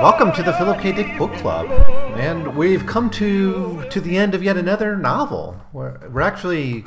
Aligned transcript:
Welcome 0.00 0.32
to 0.32 0.42
the 0.42 0.52
Philip 0.52 0.80
K. 0.80 0.92
Dick 0.92 1.18
Book 1.18 1.32
Club, 1.34 1.66
and 2.16 2.56
we've 2.56 2.86
come 2.86 3.10
to 3.10 3.84
to 3.90 4.00
the 4.00 4.16
end 4.16 4.34
of 4.34 4.42
yet 4.42 4.56
another 4.56 4.96
novel. 4.96 5.60
We're, 5.72 6.08
we're 6.08 6.20
actually, 6.20 6.84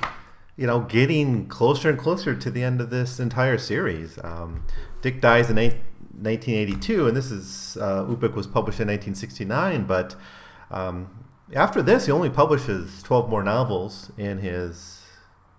you 0.55 0.65
know, 0.65 0.81
getting 0.81 1.47
closer 1.47 1.89
and 1.89 1.99
closer 1.99 2.35
to 2.35 2.49
the 2.49 2.63
end 2.63 2.79
of 2.79 2.89
this 2.89 3.19
entire 3.19 3.57
series. 3.57 4.17
Um, 4.23 4.65
Dick 5.01 5.19
dies 5.19 5.49
in 5.49 5.57
eight- 5.57 5.81
1982, 6.13 7.07
and 7.07 7.17
this 7.17 7.31
is 7.31 7.77
uh, 7.81 8.05
Ubik 8.05 8.33
was 8.33 8.47
published 8.47 8.79
in 8.79 8.87
1969. 8.87 9.83
But 9.85 10.15
um, 10.69 11.25
after 11.53 11.81
this, 11.81 12.05
he 12.05 12.11
only 12.11 12.29
publishes 12.29 13.01
12 13.03 13.29
more 13.29 13.43
novels 13.43 14.11
in 14.17 14.37
his 14.37 14.99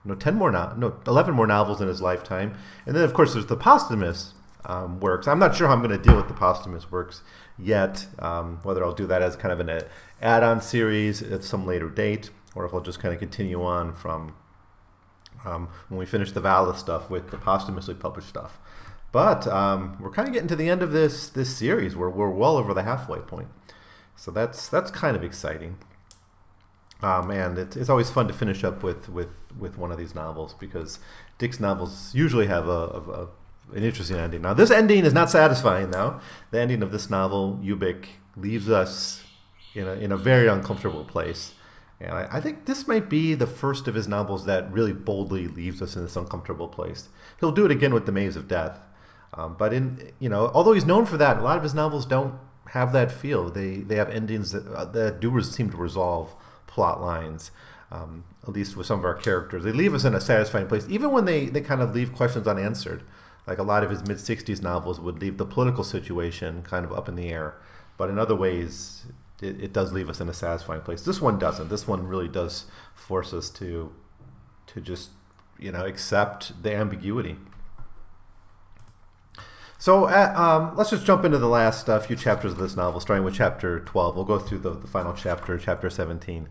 no 0.04 0.14
10 0.14 0.34
more 0.34 0.50
no, 0.50 0.72
no 0.76 0.96
11 1.06 1.34
more 1.34 1.46
novels 1.46 1.80
in 1.80 1.86
his 1.88 2.00
lifetime 2.02 2.56
and 2.86 2.96
then 2.96 3.04
of 3.04 3.14
course 3.14 3.34
there's 3.34 3.46
the 3.46 3.56
posthumous 3.56 4.34
um, 4.64 4.98
works 4.98 5.28
i'm 5.28 5.38
not 5.38 5.54
sure 5.54 5.68
how 5.68 5.74
i'm 5.74 5.78
going 5.78 5.96
to 5.96 5.98
deal 5.98 6.16
with 6.16 6.26
the 6.26 6.34
posthumous 6.34 6.90
works 6.90 7.22
yet. 7.58 8.06
Um, 8.18 8.60
whether 8.62 8.84
i'll 8.84 8.94
do 8.94 9.06
that 9.06 9.22
as 9.22 9.36
kind 9.36 9.52
of 9.52 9.60
an 9.60 9.70
uh, 9.70 9.82
add-on 10.20 10.60
series 10.60 11.22
at 11.22 11.44
some 11.44 11.66
later 11.66 11.88
date 11.88 12.30
or 12.54 12.64
if 12.64 12.72
i'll 12.72 12.80
just 12.80 13.00
kind 13.00 13.12
of 13.12 13.18
continue 13.18 13.62
on 13.62 13.94
from 13.94 14.34
um, 15.44 15.68
when 15.88 15.98
we 15.98 16.06
finish 16.06 16.32
the 16.32 16.40
VALIS 16.40 16.78
stuff 16.78 17.10
with 17.10 17.30
the 17.30 17.36
posthumously 17.36 17.94
published 17.94 18.28
stuff. 18.28 18.58
But 19.10 19.46
um, 19.46 19.96
we're 20.00 20.10
kind 20.10 20.28
of 20.28 20.34
getting 20.34 20.48
to 20.48 20.56
the 20.56 20.68
end 20.68 20.82
of 20.82 20.92
this 20.92 21.28
this 21.28 21.54
series. 21.54 21.94
We're, 21.94 22.08
we're 22.08 22.30
well 22.30 22.56
over 22.56 22.72
the 22.72 22.82
halfway 22.82 23.18
point. 23.18 23.48
So 24.16 24.30
that's 24.30 24.68
that's 24.68 24.90
kind 24.90 25.16
of 25.16 25.22
exciting. 25.22 25.78
Um, 27.02 27.30
and 27.32 27.58
it's, 27.58 27.76
it's 27.76 27.90
always 27.90 28.10
fun 28.10 28.28
to 28.28 28.32
finish 28.32 28.62
up 28.62 28.84
with, 28.84 29.08
with, 29.08 29.34
with 29.58 29.76
one 29.76 29.90
of 29.90 29.98
these 29.98 30.14
novels 30.14 30.54
because 30.54 31.00
Dick's 31.36 31.58
novels 31.58 32.14
usually 32.14 32.46
have 32.46 32.68
a, 32.68 32.70
a, 32.70 33.22
a 33.24 33.28
an 33.74 33.82
interesting 33.82 34.16
ending. 34.16 34.42
Now, 34.42 34.54
this 34.54 34.70
ending 34.70 35.04
is 35.04 35.12
not 35.12 35.30
satisfying. 35.30 35.90
Now, 35.90 36.20
the 36.50 36.60
ending 36.60 36.82
of 36.82 36.92
this 36.92 37.08
novel, 37.08 37.60
Ubik, 37.62 38.06
leaves 38.36 38.68
us 38.68 39.22
in 39.74 39.86
a, 39.86 39.92
in 39.92 40.12
a 40.12 40.16
very 40.16 40.46
uncomfortable 40.48 41.04
place. 41.04 41.54
And 42.00 42.12
I, 42.12 42.28
I 42.32 42.40
think 42.40 42.66
this 42.66 42.88
might 42.88 43.08
be 43.08 43.34
the 43.34 43.46
first 43.46 43.86
of 43.88 43.94
his 43.94 44.08
novels 44.08 44.44
that 44.46 44.70
really 44.72 44.92
boldly 44.92 45.46
leaves 45.46 45.80
us 45.80 45.96
in 45.96 46.02
this 46.02 46.16
uncomfortable 46.16 46.68
place. 46.68 47.08
He'll 47.40 47.52
do 47.52 47.64
it 47.64 47.70
again 47.70 47.94
with 47.94 48.06
The 48.06 48.12
Maze 48.12 48.36
of 48.36 48.48
Death. 48.48 48.80
Um, 49.34 49.56
but 49.58 49.72
in 49.72 50.12
you 50.18 50.28
know, 50.28 50.50
although 50.52 50.72
he's 50.72 50.84
known 50.84 51.06
for 51.06 51.16
that, 51.16 51.38
a 51.38 51.42
lot 51.42 51.56
of 51.56 51.62
his 51.62 51.74
novels 51.74 52.04
don't 52.04 52.34
have 52.70 52.92
that 52.92 53.10
feel. 53.10 53.50
They 53.50 53.76
they 53.76 53.96
have 53.96 54.10
endings 54.10 54.52
that 54.52 54.66
uh, 54.66 54.84
that 54.86 55.20
do 55.20 55.40
seem 55.40 55.70
to 55.70 55.76
resolve 55.76 56.34
plot 56.66 57.00
lines. 57.00 57.50
Um, 57.90 58.24
at 58.42 58.50
least 58.50 58.76
with 58.76 58.86
some 58.86 58.98
of 58.98 59.04
our 59.04 59.14
characters, 59.14 59.64
they 59.64 59.72
leave 59.72 59.94
us 59.94 60.04
in 60.04 60.14
a 60.14 60.20
satisfying 60.20 60.66
place, 60.66 60.86
even 60.88 61.12
when 61.12 61.24
they 61.24 61.46
they 61.46 61.60
kind 61.60 61.80
of 61.80 61.94
leave 61.94 62.14
questions 62.14 62.46
unanswered. 62.46 63.04
Like 63.46 63.58
a 63.58 63.62
lot 63.62 63.82
of 63.82 63.90
his 63.90 64.06
mid 64.06 64.18
'60s 64.18 64.62
novels 64.62 65.00
would 65.00 65.20
leave 65.20 65.38
the 65.38 65.46
political 65.46 65.84
situation 65.84 66.62
kind 66.62 66.84
of 66.84 66.92
up 66.92 67.08
in 67.08 67.16
the 67.16 67.28
air, 67.28 67.56
but 67.96 68.08
in 68.08 68.18
other 68.18 68.36
ways, 68.36 69.06
it, 69.40 69.60
it 69.60 69.72
does 69.72 69.92
leave 69.92 70.08
us 70.08 70.20
in 70.20 70.28
a 70.28 70.34
satisfying 70.34 70.82
place. 70.82 71.02
This 71.02 71.20
one 71.20 71.38
doesn't. 71.38 71.68
This 71.68 71.88
one 71.88 72.06
really 72.06 72.28
does 72.28 72.66
force 72.94 73.32
us 73.32 73.50
to 73.50 73.92
to 74.68 74.80
just 74.80 75.10
you 75.58 75.72
know 75.72 75.84
accept 75.84 76.62
the 76.62 76.74
ambiguity. 76.74 77.36
So 79.82 80.04
uh, 80.04 80.32
um, 80.36 80.76
let's 80.76 80.90
just 80.90 81.04
jump 81.04 81.24
into 81.24 81.38
the 81.38 81.48
last 81.48 81.88
uh, 81.88 81.98
few 81.98 82.14
chapters 82.14 82.52
of 82.52 82.58
this 82.58 82.76
novel, 82.76 83.00
starting 83.00 83.24
with 83.24 83.34
chapter 83.34 83.80
12. 83.80 84.14
We'll 84.14 84.24
go 84.24 84.38
through 84.38 84.60
the, 84.60 84.70
the 84.70 84.86
final 84.86 85.12
chapter, 85.12 85.58
chapter 85.58 85.90
17. 85.90 86.48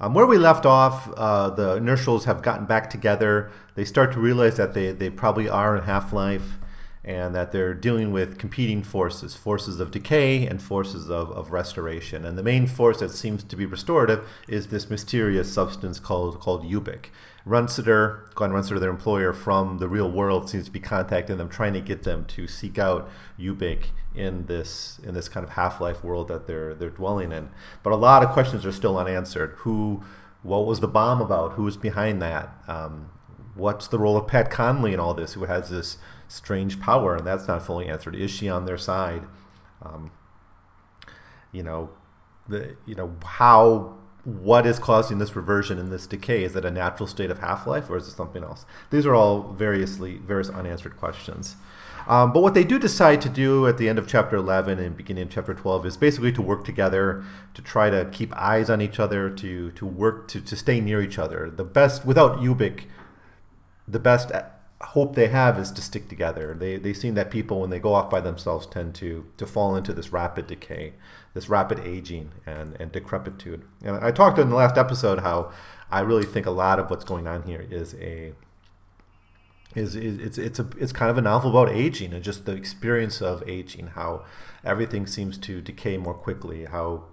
Um, 0.00 0.14
where 0.14 0.24
we 0.24 0.38
left 0.38 0.64
off, 0.64 1.12
uh, 1.16 1.50
the 1.50 1.76
inertials 1.76 2.24
have 2.24 2.40
gotten 2.40 2.64
back 2.64 2.88
together. 2.88 3.50
They 3.74 3.84
start 3.84 4.12
to 4.12 4.20
realize 4.20 4.56
that 4.56 4.72
they, 4.72 4.92
they 4.92 5.10
probably 5.10 5.46
are 5.46 5.76
in 5.76 5.84
Half 5.84 6.14
Life 6.14 6.58
and 7.04 7.34
that 7.34 7.52
they're 7.52 7.74
dealing 7.74 8.10
with 8.10 8.38
competing 8.38 8.82
forces 8.82 9.34
forces 9.34 9.80
of 9.80 9.90
decay 9.90 10.46
and 10.46 10.62
forces 10.62 11.10
of, 11.10 11.30
of 11.32 11.50
restoration. 11.50 12.24
And 12.24 12.38
the 12.38 12.42
main 12.42 12.66
force 12.66 13.00
that 13.00 13.10
seems 13.10 13.42
to 13.44 13.56
be 13.56 13.66
restorative 13.66 14.26
is 14.48 14.68
this 14.68 14.88
mysterious 14.88 15.52
substance 15.52 16.00
called, 16.00 16.40
called 16.40 16.64
Ubik. 16.64 17.06
Runciter, 17.44 18.28
Glenn 18.34 18.52
Runciter, 18.52 18.78
their 18.78 18.90
employer 18.90 19.32
from 19.32 19.78
the 19.78 19.88
real 19.88 20.10
world, 20.10 20.50
seems 20.50 20.66
to 20.66 20.70
be 20.70 20.80
contacting 20.80 21.38
them, 21.38 21.48
trying 21.48 21.72
to 21.72 21.80
get 21.80 22.02
them 22.02 22.24
to 22.26 22.46
seek 22.46 22.78
out 22.78 23.08
Ubik 23.38 23.86
in 24.14 24.46
this 24.46 25.00
in 25.02 25.14
this 25.14 25.28
kind 25.28 25.44
of 25.44 25.50
half-life 25.50 26.04
world 26.04 26.28
that 26.28 26.46
they're 26.46 26.74
they're 26.74 26.90
dwelling 26.90 27.32
in. 27.32 27.50
But 27.82 27.92
a 27.92 27.96
lot 27.96 28.22
of 28.22 28.30
questions 28.30 28.66
are 28.66 28.72
still 28.72 28.98
unanswered. 28.98 29.54
Who, 29.58 30.02
what 30.42 30.66
was 30.66 30.80
the 30.80 30.88
bomb 30.88 31.20
about? 31.20 31.52
Who 31.52 31.62
was 31.64 31.76
behind 31.76 32.20
that? 32.20 32.52
Um, 32.68 33.10
what's 33.54 33.88
the 33.88 33.98
role 33.98 34.16
of 34.16 34.26
Pat 34.26 34.50
Conley 34.50 34.92
in 34.92 35.00
all 35.00 35.14
this? 35.14 35.34
Who 35.34 35.44
has 35.44 35.70
this 35.70 35.98
strange 36.28 36.80
power, 36.80 37.16
and 37.16 37.26
that's 37.26 37.48
not 37.48 37.62
fully 37.62 37.88
answered. 37.88 38.14
Is 38.14 38.30
she 38.30 38.48
on 38.48 38.64
their 38.64 38.78
side? 38.78 39.22
Um, 39.82 40.10
you 41.52 41.62
know, 41.62 41.90
the 42.48 42.76
you 42.86 42.94
know 42.94 43.16
how 43.24 43.96
what 44.24 44.66
is 44.66 44.78
causing 44.78 45.18
this 45.18 45.34
reversion 45.34 45.78
and 45.78 45.90
this 45.90 46.06
decay? 46.06 46.44
Is 46.44 46.54
it 46.56 46.64
a 46.64 46.70
natural 46.70 47.06
state 47.06 47.30
of 47.30 47.38
half 47.38 47.66
life 47.66 47.88
or 47.88 47.96
is 47.96 48.08
it 48.08 48.12
something 48.12 48.42
else? 48.44 48.66
These 48.90 49.06
are 49.06 49.14
all 49.14 49.52
variously 49.52 50.18
various 50.18 50.50
unanswered 50.50 50.96
questions. 50.96 51.56
Um, 52.06 52.32
but 52.32 52.42
what 52.42 52.54
they 52.54 52.64
do 52.64 52.78
decide 52.78 53.20
to 53.22 53.28
do 53.28 53.66
at 53.66 53.78
the 53.78 53.88
end 53.88 53.98
of 53.98 54.08
chapter 54.08 54.36
11 54.36 54.78
and 54.78 54.96
beginning 54.96 55.24
of 55.24 55.30
chapter 55.30 55.54
12 55.54 55.86
is 55.86 55.96
basically 55.96 56.32
to 56.32 56.42
work 56.42 56.64
together, 56.64 57.22
to 57.54 57.62
try 57.62 57.90
to 57.90 58.08
keep 58.10 58.34
eyes 58.36 58.70
on 58.70 58.80
each 58.80 58.98
other, 58.98 59.30
to 59.30 59.70
to 59.72 59.86
work 59.86 60.26
to, 60.28 60.40
to 60.40 60.56
stay 60.56 60.80
near 60.80 61.00
each 61.00 61.18
other. 61.18 61.50
The 61.50 61.64
best 61.64 62.04
without 62.04 62.38
Ubik, 62.38 62.84
the 63.86 63.98
best 63.98 64.32
hope 64.80 65.14
they 65.14 65.28
have 65.28 65.58
is 65.58 65.70
to 65.72 65.82
stick 65.82 66.08
together. 66.08 66.56
They 66.58 66.76
they 66.78 66.94
seem 66.94 67.14
that 67.14 67.30
people 67.30 67.60
when 67.60 67.70
they 67.70 67.78
go 67.78 67.94
off 67.94 68.10
by 68.10 68.20
themselves 68.20 68.66
tend 68.66 68.94
to 68.96 69.26
to 69.36 69.46
fall 69.46 69.76
into 69.76 69.92
this 69.92 70.12
rapid 70.12 70.46
decay, 70.46 70.94
this 71.34 71.48
rapid 71.48 71.80
aging 71.80 72.32
and 72.46 72.76
and 72.80 72.92
decrepitude. 72.92 73.62
And 73.84 73.96
I 73.96 74.10
talked 74.10 74.38
in 74.38 74.50
the 74.50 74.56
last 74.56 74.76
episode 74.76 75.20
how 75.20 75.52
I 75.90 76.00
really 76.00 76.24
think 76.24 76.46
a 76.46 76.50
lot 76.50 76.78
of 76.78 76.90
what's 76.90 77.04
going 77.04 77.26
on 77.26 77.42
here 77.42 77.66
is 77.70 77.94
a 77.94 78.32
is, 79.74 79.94
is 79.94 80.18
it's 80.18 80.38
it's 80.38 80.58
a 80.58 80.68
it's 80.78 80.92
kind 80.92 81.10
of 81.10 81.18
a 81.18 81.22
novel 81.22 81.50
about 81.50 81.74
aging 81.74 82.12
and 82.12 82.24
just 82.24 82.44
the 82.46 82.52
experience 82.52 83.20
of 83.22 83.42
aging, 83.48 83.88
how 83.88 84.24
everything 84.64 85.06
seems 85.06 85.38
to 85.38 85.60
decay 85.60 85.96
more 85.96 86.14
quickly, 86.14 86.64
how 86.64 87.04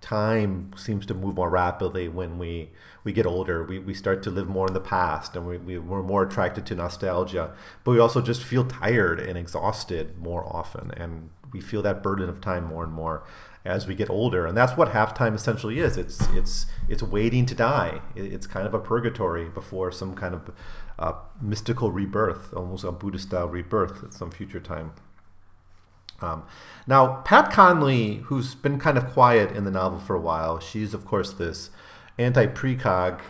time 0.00 0.72
seems 0.76 1.04
to 1.04 1.14
move 1.14 1.34
more 1.34 1.50
rapidly 1.50 2.08
when 2.08 2.38
we 2.38 2.70
we 3.04 3.12
get 3.12 3.26
older. 3.26 3.64
We, 3.64 3.78
we 3.78 3.94
start 3.94 4.22
to 4.24 4.30
live 4.30 4.48
more 4.48 4.66
in 4.66 4.74
the 4.74 4.80
past 4.80 5.36
and 5.36 5.46
we, 5.46 5.58
we, 5.58 5.78
we're 5.78 6.02
more 6.02 6.22
attracted 6.22 6.66
to 6.66 6.74
nostalgia. 6.74 7.52
But 7.84 7.92
we 7.92 7.98
also 7.98 8.20
just 8.20 8.42
feel 8.42 8.64
tired 8.64 9.20
and 9.20 9.38
exhausted 9.38 10.18
more 10.18 10.44
often. 10.44 10.90
And 10.96 11.30
we 11.52 11.60
feel 11.60 11.82
that 11.82 12.02
burden 12.02 12.28
of 12.28 12.40
time 12.40 12.64
more 12.64 12.84
and 12.84 12.92
more 12.92 13.24
as 13.64 13.86
we 13.86 13.94
get 13.94 14.08
older. 14.08 14.46
And 14.46 14.56
that's 14.56 14.76
what 14.76 14.90
halftime 14.90 15.34
essentially 15.34 15.80
is. 15.80 15.96
It's 15.96 16.26
it's 16.28 16.66
it's 16.88 17.02
waiting 17.02 17.46
to 17.46 17.54
die. 17.54 18.00
It's 18.14 18.46
kind 18.46 18.66
of 18.66 18.74
a 18.74 18.78
purgatory 18.78 19.48
before 19.48 19.92
some 19.92 20.14
kind 20.14 20.34
of 20.34 20.50
uh, 20.98 21.12
mystical 21.40 21.90
rebirth, 21.90 22.52
almost 22.54 22.84
a 22.84 22.92
Buddhist 22.92 23.28
style 23.28 23.48
rebirth 23.48 24.02
at 24.04 24.12
some 24.14 24.30
future 24.30 24.60
time. 24.60 24.92
Um, 26.22 26.44
now, 26.86 27.22
Pat 27.22 27.50
Conley, 27.50 28.16
who's 28.26 28.54
been 28.54 28.78
kind 28.78 28.98
of 28.98 29.10
quiet 29.12 29.52
in 29.52 29.64
the 29.64 29.70
novel 29.70 29.98
for 30.00 30.14
a 30.14 30.20
while, 30.20 30.60
she's 30.60 30.92
of 30.92 31.04
course 31.04 31.32
this 31.32 31.70
anti-precog 32.18 33.20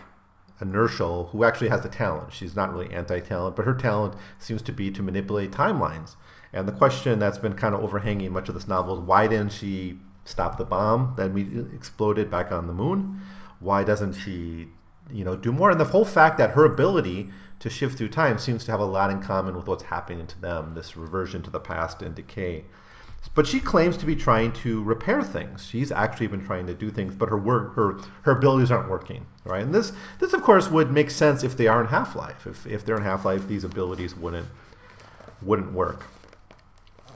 inertial 0.61 1.27
who 1.27 1.43
actually 1.43 1.69
has 1.69 1.81
the 1.81 1.89
talent. 1.89 2.33
She's 2.33 2.55
not 2.55 2.73
really 2.73 2.93
anti-talent, 2.93 3.55
but 3.55 3.65
her 3.65 3.73
talent 3.73 4.15
seems 4.37 4.61
to 4.63 4.73
be 4.73 4.91
to 4.91 5.01
manipulate 5.01 5.51
timelines. 5.51 6.15
And 6.53 6.67
the 6.67 6.73
question 6.73 7.17
that's 7.19 7.37
been 7.37 7.53
kind 7.53 7.73
of 7.73 7.81
overhanging 7.81 8.33
much 8.33 8.49
of 8.49 8.55
this 8.55 8.67
novel 8.67 8.99
is 8.99 9.07
why 9.07 9.27
didn't 9.27 9.53
she 9.53 9.99
stop 10.25 10.57
the 10.57 10.65
bomb 10.65 11.13
that 11.17 11.31
we 11.31 11.43
exploded 11.73 12.29
back 12.29 12.51
on 12.51 12.67
the 12.67 12.73
moon? 12.73 13.21
Why 13.59 13.83
doesn't 13.83 14.13
she, 14.13 14.69
you 15.11 15.23
know, 15.23 15.35
do 15.35 15.51
more? 15.51 15.71
And 15.71 15.79
the 15.79 15.85
whole 15.85 16.05
fact 16.05 16.37
that 16.37 16.51
her 16.51 16.65
ability 16.65 17.29
to 17.59 17.69
shift 17.69 17.97
through 17.97 18.09
time 18.09 18.39
seems 18.39 18.65
to 18.65 18.71
have 18.71 18.79
a 18.79 18.85
lot 18.85 19.11
in 19.11 19.21
common 19.21 19.55
with 19.55 19.67
what's 19.67 19.83
happening 19.83 20.25
to 20.27 20.41
them, 20.41 20.73
this 20.73 20.97
reversion 20.97 21.43
to 21.43 21.51
the 21.51 21.59
past 21.59 22.01
and 22.01 22.15
decay. 22.15 22.65
But 23.35 23.45
she 23.45 23.59
claims 23.59 23.97
to 23.97 24.05
be 24.05 24.15
trying 24.15 24.51
to 24.53 24.83
repair 24.83 25.21
things. 25.21 25.65
She's 25.65 25.91
actually 25.91 26.27
been 26.27 26.43
trying 26.43 26.65
to 26.65 26.73
do 26.73 26.89
things, 26.89 27.13
but 27.13 27.29
her 27.29 27.37
work, 27.37 27.75
her 27.75 27.99
her 28.23 28.31
abilities 28.31 28.71
aren't 28.71 28.89
working, 28.89 29.27
right? 29.45 29.61
And 29.61 29.75
this 29.75 29.93
this 30.19 30.33
of 30.33 30.41
course 30.41 30.69
would 30.69 30.91
make 30.91 31.11
sense 31.11 31.43
if 31.43 31.55
they 31.55 31.67
are 31.67 31.81
in 31.81 31.87
Half 31.87 32.15
Life. 32.15 32.47
If 32.47 32.65
if 32.65 32.83
they're 32.83 32.97
in 32.97 33.03
Half 33.03 33.23
Life, 33.23 33.47
these 33.47 33.63
abilities 33.63 34.15
wouldn't 34.15 34.47
wouldn't 35.41 35.71
work. 35.71 36.07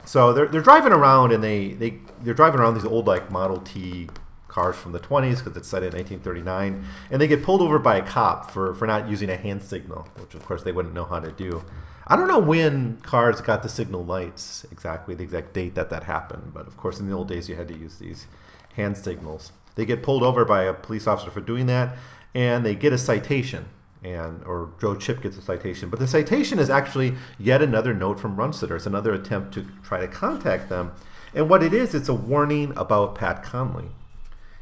So 0.06 0.32
they're, 0.32 0.46
they're 0.46 0.62
driving 0.62 0.92
around 0.92 1.32
and 1.32 1.42
they, 1.42 1.70
they, 1.70 1.98
they're 2.22 2.34
driving 2.34 2.60
around 2.60 2.74
these 2.74 2.84
old 2.84 3.06
like 3.06 3.30
Model 3.30 3.58
T 3.58 4.08
cars 4.48 4.76
from 4.76 4.92
the 4.92 5.00
20s 5.00 5.38
because 5.38 5.56
it's 5.56 5.68
set 5.68 5.82
in 5.82 5.92
1939. 5.92 6.86
And 7.10 7.20
they 7.20 7.26
get 7.26 7.42
pulled 7.42 7.60
over 7.60 7.78
by 7.78 7.96
a 7.96 8.02
cop 8.02 8.50
for, 8.50 8.72
for 8.74 8.86
not 8.86 9.08
using 9.08 9.28
a 9.28 9.36
hand 9.36 9.62
signal, 9.62 10.08
which 10.16 10.34
of 10.34 10.44
course 10.46 10.62
they 10.62 10.72
wouldn't 10.72 10.94
know 10.94 11.04
how 11.04 11.20
to 11.20 11.32
do. 11.32 11.64
I 12.06 12.14
don't 12.14 12.28
know 12.28 12.38
when 12.38 12.98
cars 12.98 13.40
got 13.40 13.64
the 13.64 13.68
signal 13.68 14.04
lights 14.04 14.64
exactly, 14.70 15.16
the 15.16 15.24
exact 15.24 15.52
date 15.52 15.74
that 15.74 15.90
that 15.90 16.04
happened. 16.04 16.52
But 16.54 16.68
of 16.68 16.76
course, 16.76 17.00
in 17.00 17.08
the 17.08 17.14
old 17.14 17.28
days, 17.28 17.48
you 17.48 17.56
had 17.56 17.68
to 17.68 17.76
use 17.76 17.96
these 17.98 18.28
hand 18.74 18.96
signals. 18.96 19.50
They 19.74 19.84
get 19.84 20.04
pulled 20.04 20.22
over 20.22 20.44
by 20.44 20.62
a 20.62 20.72
police 20.72 21.08
officer 21.08 21.32
for 21.32 21.40
doing 21.40 21.66
that, 21.66 21.96
and 22.32 22.64
they 22.64 22.76
get 22.76 22.92
a 22.92 22.98
citation 22.98 23.66
and 24.02 24.42
or 24.44 24.72
Joe 24.80 24.94
Chip 24.94 25.22
gets 25.22 25.36
a 25.36 25.42
citation. 25.42 25.88
But 25.88 25.98
the 25.98 26.06
citation 26.06 26.58
is 26.58 26.70
actually 26.70 27.14
yet 27.38 27.62
another 27.62 27.94
note 27.94 28.20
from 28.20 28.36
Runciter. 28.36 28.76
It's 28.76 28.86
another 28.86 29.12
attempt 29.12 29.54
to 29.54 29.66
try 29.82 30.00
to 30.00 30.08
contact 30.08 30.68
them. 30.68 30.92
And 31.34 31.48
what 31.50 31.62
it 31.62 31.74
is, 31.74 31.94
it's 31.94 32.08
a 32.08 32.14
warning 32.14 32.72
about 32.76 33.14
Pat 33.14 33.42
Conley. 33.42 33.88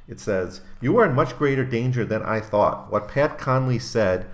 It 0.09 0.21
says, 0.21 0.61
You 0.81 0.99
are 0.99 1.07
in 1.07 1.15
much 1.15 1.37
greater 1.39 1.65
danger 1.65 2.05
than 2.05 2.23
I 2.23 2.41
thought. 2.41 2.91
What 2.91 3.09
Pat 3.09 3.39
Conley 3.39 3.79
said 3.79 4.27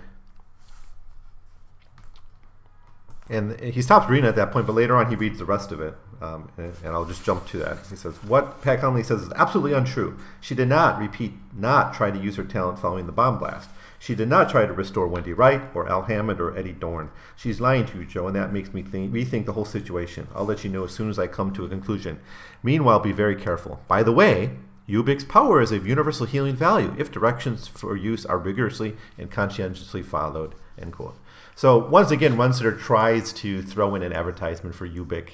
and 3.31 3.57
he 3.61 3.81
stops 3.81 4.09
reading 4.09 4.27
at 4.27 4.35
that 4.35 4.51
point, 4.51 4.67
but 4.67 4.73
later 4.73 4.95
on 4.97 5.09
he 5.09 5.15
reads 5.15 5.39
the 5.39 5.45
rest 5.45 5.71
of 5.71 5.79
it, 5.79 5.95
um, 6.21 6.49
and, 6.57 6.73
and, 6.83 6.93
I'll 6.93 7.05
just 7.05 7.25
jump 7.25 7.47
to 7.47 7.57
that. 7.57 7.79
He 7.89 7.95
says, 7.95 8.15
"What 8.23 8.61
Pat 8.61 8.79
Conley 8.79 9.03
says 9.03 9.23
is 9.23 9.31
absolutely 9.35 9.73
untrue. 9.73 10.17
She 10.39 10.55
did 10.55 10.67
not 10.67 10.99
repeat, 10.99 11.33
not 11.53 11.93
try 11.93 12.11
to 12.11 12.19
use 12.19 12.35
her 12.35 12.43
talent 12.43 12.79
following 12.79 13.07
the 13.07 13.11
bomb 13.11 13.39
blast. 13.39 13.69
She 13.97 14.15
did 14.15 14.29
not 14.29 14.49
try 14.49 14.65
to 14.65 14.73
restore 14.73 15.07
Wendy 15.07 15.33
Wright 15.33 15.61
or 15.75 15.87
Al 15.87 16.03
Hammond 16.03 16.41
or 16.41 16.57
Eddie 16.57 16.71
Dorn. 16.71 17.11
She's 17.35 17.61
lying 17.61 17.85
to 17.85 17.99
you, 17.99 18.05
Joe, 18.05 18.27
and 18.27 18.35
that 18.35 18.51
makes 18.51 18.73
me 18.73 18.81
think, 18.81 19.13
rethink 19.13 19.45
the 19.45 19.53
whole 19.53 19.65
situation. 19.65 20.27
I'll 20.33 20.45
let 20.45 20.63
you 20.63 20.71
know 20.71 20.85
as 20.85 20.91
soon 20.91 21.09
as 21.09 21.19
I 21.19 21.27
come 21.27 21.53
to 21.53 21.65
a 21.65 21.69
conclusion. 21.69 22.19
Meanwhile, 22.63 23.01
be 23.01 23.11
very 23.11 23.35
careful. 23.35 23.79
By 23.87 24.01
the 24.01 24.11
way, 24.11 24.57
Ubik's 24.89 25.23
power 25.23 25.61
is 25.61 25.71
of 25.71 25.87
universal 25.87 26.25
healing 26.25 26.55
value 26.55 26.95
if 26.97 27.11
directions 27.11 27.67
for 27.67 27.95
use 27.95 28.25
are 28.25 28.37
rigorously 28.37 28.95
and 29.17 29.29
conscientiously 29.29 30.01
followed." 30.01 30.55
End 30.79 30.93
quote. 30.93 31.15
So 31.55 31.77
once 31.77 32.09
again, 32.09 32.37
Runciter 32.37 32.71
tries 32.71 33.31
to 33.33 33.61
throw 33.61 33.93
in 33.93 34.01
an 34.01 34.13
advertisement 34.13 34.73
for 34.75 34.87
Ubik. 34.87 35.33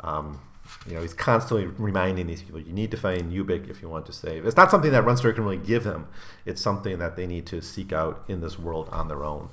Um, 0.00 0.40
you 0.86 0.94
know, 0.94 1.02
he's 1.02 1.14
constantly 1.14 1.66
reminding 1.66 2.26
these 2.26 2.42
people, 2.42 2.60
you 2.60 2.72
need 2.72 2.90
to 2.90 2.96
find 2.96 3.32
Ubik 3.32 3.70
if 3.70 3.82
you 3.82 3.88
want 3.88 4.06
to 4.06 4.12
save. 4.12 4.46
It's 4.46 4.56
not 4.56 4.70
something 4.70 4.90
that 4.90 5.04
Runciter 5.04 5.32
can 5.32 5.44
really 5.44 5.56
give 5.56 5.84
him. 5.84 6.06
It's 6.44 6.60
something 6.60 6.98
that 6.98 7.16
they 7.16 7.26
need 7.26 7.46
to 7.46 7.60
seek 7.60 7.92
out 7.92 8.24
in 8.28 8.40
this 8.40 8.58
world 8.58 8.88
on 8.90 9.08
their 9.08 9.24
own. 9.24 9.50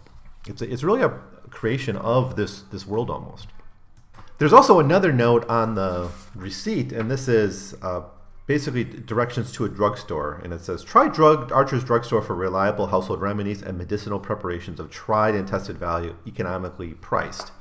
It's, 0.47 0.61
a, 0.61 0.71
it's 0.71 0.83
really 0.83 1.01
a 1.01 1.09
creation 1.49 1.95
of 1.97 2.35
this, 2.35 2.61
this 2.61 2.85
world 2.87 3.09
almost. 3.09 3.47
There's 4.39 4.53
also 4.53 4.79
another 4.79 5.13
note 5.13 5.47
on 5.47 5.75
the 5.75 6.09
receipt, 6.35 6.91
and 6.91 7.09
this 7.09 7.27
is 7.27 7.75
uh, 7.81 8.01
basically 8.47 8.83
directions 8.83 9.51
to 9.53 9.65
a 9.65 9.69
drugstore. 9.69 10.41
And 10.43 10.51
it 10.51 10.61
says, 10.61 10.83
try 10.83 11.07
drug 11.07 11.51
Archer's 11.51 11.83
drugstore 11.83 12.21
for 12.21 12.35
reliable 12.35 12.87
household 12.87 13.21
remedies 13.21 13.61
and 13.61 13.77
medicinal 13.77 14.19
preparations 14.19 14.79
of 14.79 14.89
tried 14.89 15.35
and 15.35 15.47
tested 15.47 15.77
value, 15.77 16.15
economically 16.27 16.95
priced. 16.95 17.51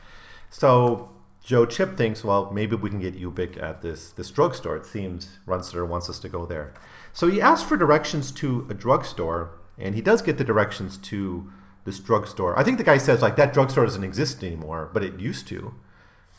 So 0.51 1.12
Joe 1.43 1.67
Chip 1.67 1.97
thinks, 1.97 2.23
well, 2.23 2.51
maybe 2.53 2.77
we 2.77 2.89
can 2.89 3.01
get 3.01 3.21
Ubik 3.21 3.61
at 3.61 3.83
this 3.83 4.11
this 4.11 4.31
drugstore. 4.31 4.77
It 4.77 4.87
seems 4.87 5.39
Runciter 5.47 5.85
wants 5.85 6.09
us 6.09 6.19
to 6.21 6.29
go 6.29 6.47
there. 6.47 6.73
So 7.13 7.29
he 7.29 7.41
asks 7.41 7.69
for 7.69 7.77
directions 7.77 8.31
to 8.33 8.67
a 8.71 8.75
drugstore, 8.75 9.51
and 9.77 9.95
he 9.95 10.01
does 10.01 10.23
get 10.23 10.39
the 10.39 10.45
directions 10.45 10.97
to 10.99 11.53
this 11.85 11.99
drugstore. 11.99 12.59
I 12.59 12.63
think 12.63 12.79
the 12.79 12.85
guy 12.85 12.99
says 12.99 13.23
like 13.23 13.37
that 13.37 13.53
drugstore 13.53 13.85
doesn't 13.85 14.05
exist 14.05 14.45
anymore, 14.45 14.89
but 14.93 15.03
it 15.03 15.19
used 15.19 15.49
to. 15.49 15.75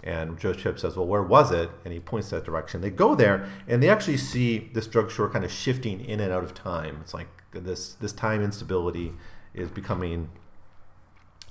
And 0.04 0.38
Joe 0.38 0.54
Chip 0.54 0.80
says, 0.80 0.98
Well, 0.98 1.08
where 1.08 1.24
was 1.24 1.52
it? 1.52 1.70
And 1.86 1.94
he 1.94 2.00
points 2.00 2.30
that 2.30 2.44
direction. 2.44 2.82
They 2.82 2.90
go 2.90 3.16
there 3.16 3.50
and 3.68 3.82
they 3.82 3.90
actually 3.90 4.18
see 4.18 4.70
this 4.74 4.88
drugstore 4.88 5.30
kind 5.30 5.46
of 5.46 5.52
shifting 5.52 6.04
in 6.04 6.20
and 6.20 6.32
out 6.32 6.44
of 6.44 6.54
time. 6.54 7.00
It's 7.02 7.14
like 7.14 7.28
this 7.52 7.94
this 7.94 8.14
time 8.14 8.42
instability 8.42 9.14
is 9.54 9.70
becoming 9.70 10.30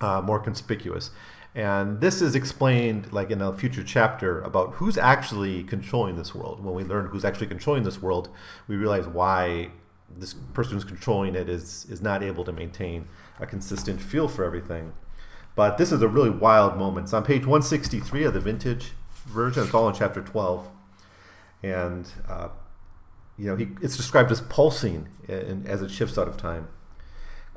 uh, 0.01 0.21
more 0.21 0.39
conspicuous. 0.39 1.11
And 1.55 2.01
this 2.01 2.23
is 2.23 2.35
explained 2.35 3.13
like 3.13 3.31
in 3.31 3.43
a 3.43 3.53
future 3.53 3.85
chapter 3.85 4.41
about 4.41 4.75
who's 4.75 4.97
actually 4.97 5.65
controlling 5.65 6.17
this 6.17 6.35
world. 6.35 6.65
When 6.65 6.75
we 6.75 6.83
learn 6.83 7.07
who's 7.07 7.25
actually 7.25 7.49
controlling 7.49 7.83
this 7.83 8.01
world, 8.01 8.31
we 8.69 8.77
realize 8.77 9.07
why 9.07 9.71
this 10.17 10.35
person 10.55 10.75
who's 10.75 10.85
controlling 10.85 11.35
it 11.35 11.49
is 11.49 11.87
is 11.91 12.01
not 12.01 12.23
able 12.23 12.45
to 12.45 12.53
maintain 12.53 13.09
a 13.39 13.47
consistent 13.47 14.01
feel 14.01 14.29
for 14.29 14.45
everything. 14.45 14.93
But 15.55 15.77
this 15.77 15.93
is 15.93 16.01
a 16.01 16.09
really 16.09 16.31
wild 16.31 16.79
moment. 16.79 17.05
It's 17.05 17.13
on 17.13 17.25
page 17.25 17.43
163 17.43 18.25
of 18.25 18.35
the 18.35 18.41
vintage 18.41 18.93
version. 19.27 19.65
It's 19.65 19.75
all 19.75 19.89
in 19.89 19.95
chapter 19.95 20.23
12. 20.23 20.69
And, 21.63 22.09
uh, 22.29 22.49
you 23.37 23.47
know, 23.47 23.57
he, 23.57 23.69
it's 23.83 23.97
described 23.97 24.33
as 24.33 24.41
pulsing 24.41 25.09
in, 25.29 25.67
as 25.67 25.83
it 25.83 25.91
shifts 25.91 26.17
out 26.17 26.29
of 26.29 26.39
time. 26.39 26.69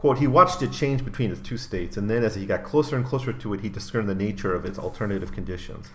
Quote, 0.06 0.20
he 0.20 0.28
watched 0.28 0.62
it 0.62 0.72
change 0.72 1.04
between 1.04 1.32
its 1.32 1.42
two 1.42 1.58
states, 1.58 1.98
and 1.98 2.08
then 2.08 2.24
as 2.24 2.36
he 2.36 2.46
got 2.46 2.64
closer 2.64 2.96
and 2.96 3.04
closer 3.04 3.34
to 3.34 3.54
it, 3.56 3.62
he 3.62 3.70
discerned 3.70 4.08
the 4.08 4.14
nature 4.14 4.54
of 4.54 4.64
its 4.64 4.78
alternative 4.78 5.32
conditions. 5.32 5.90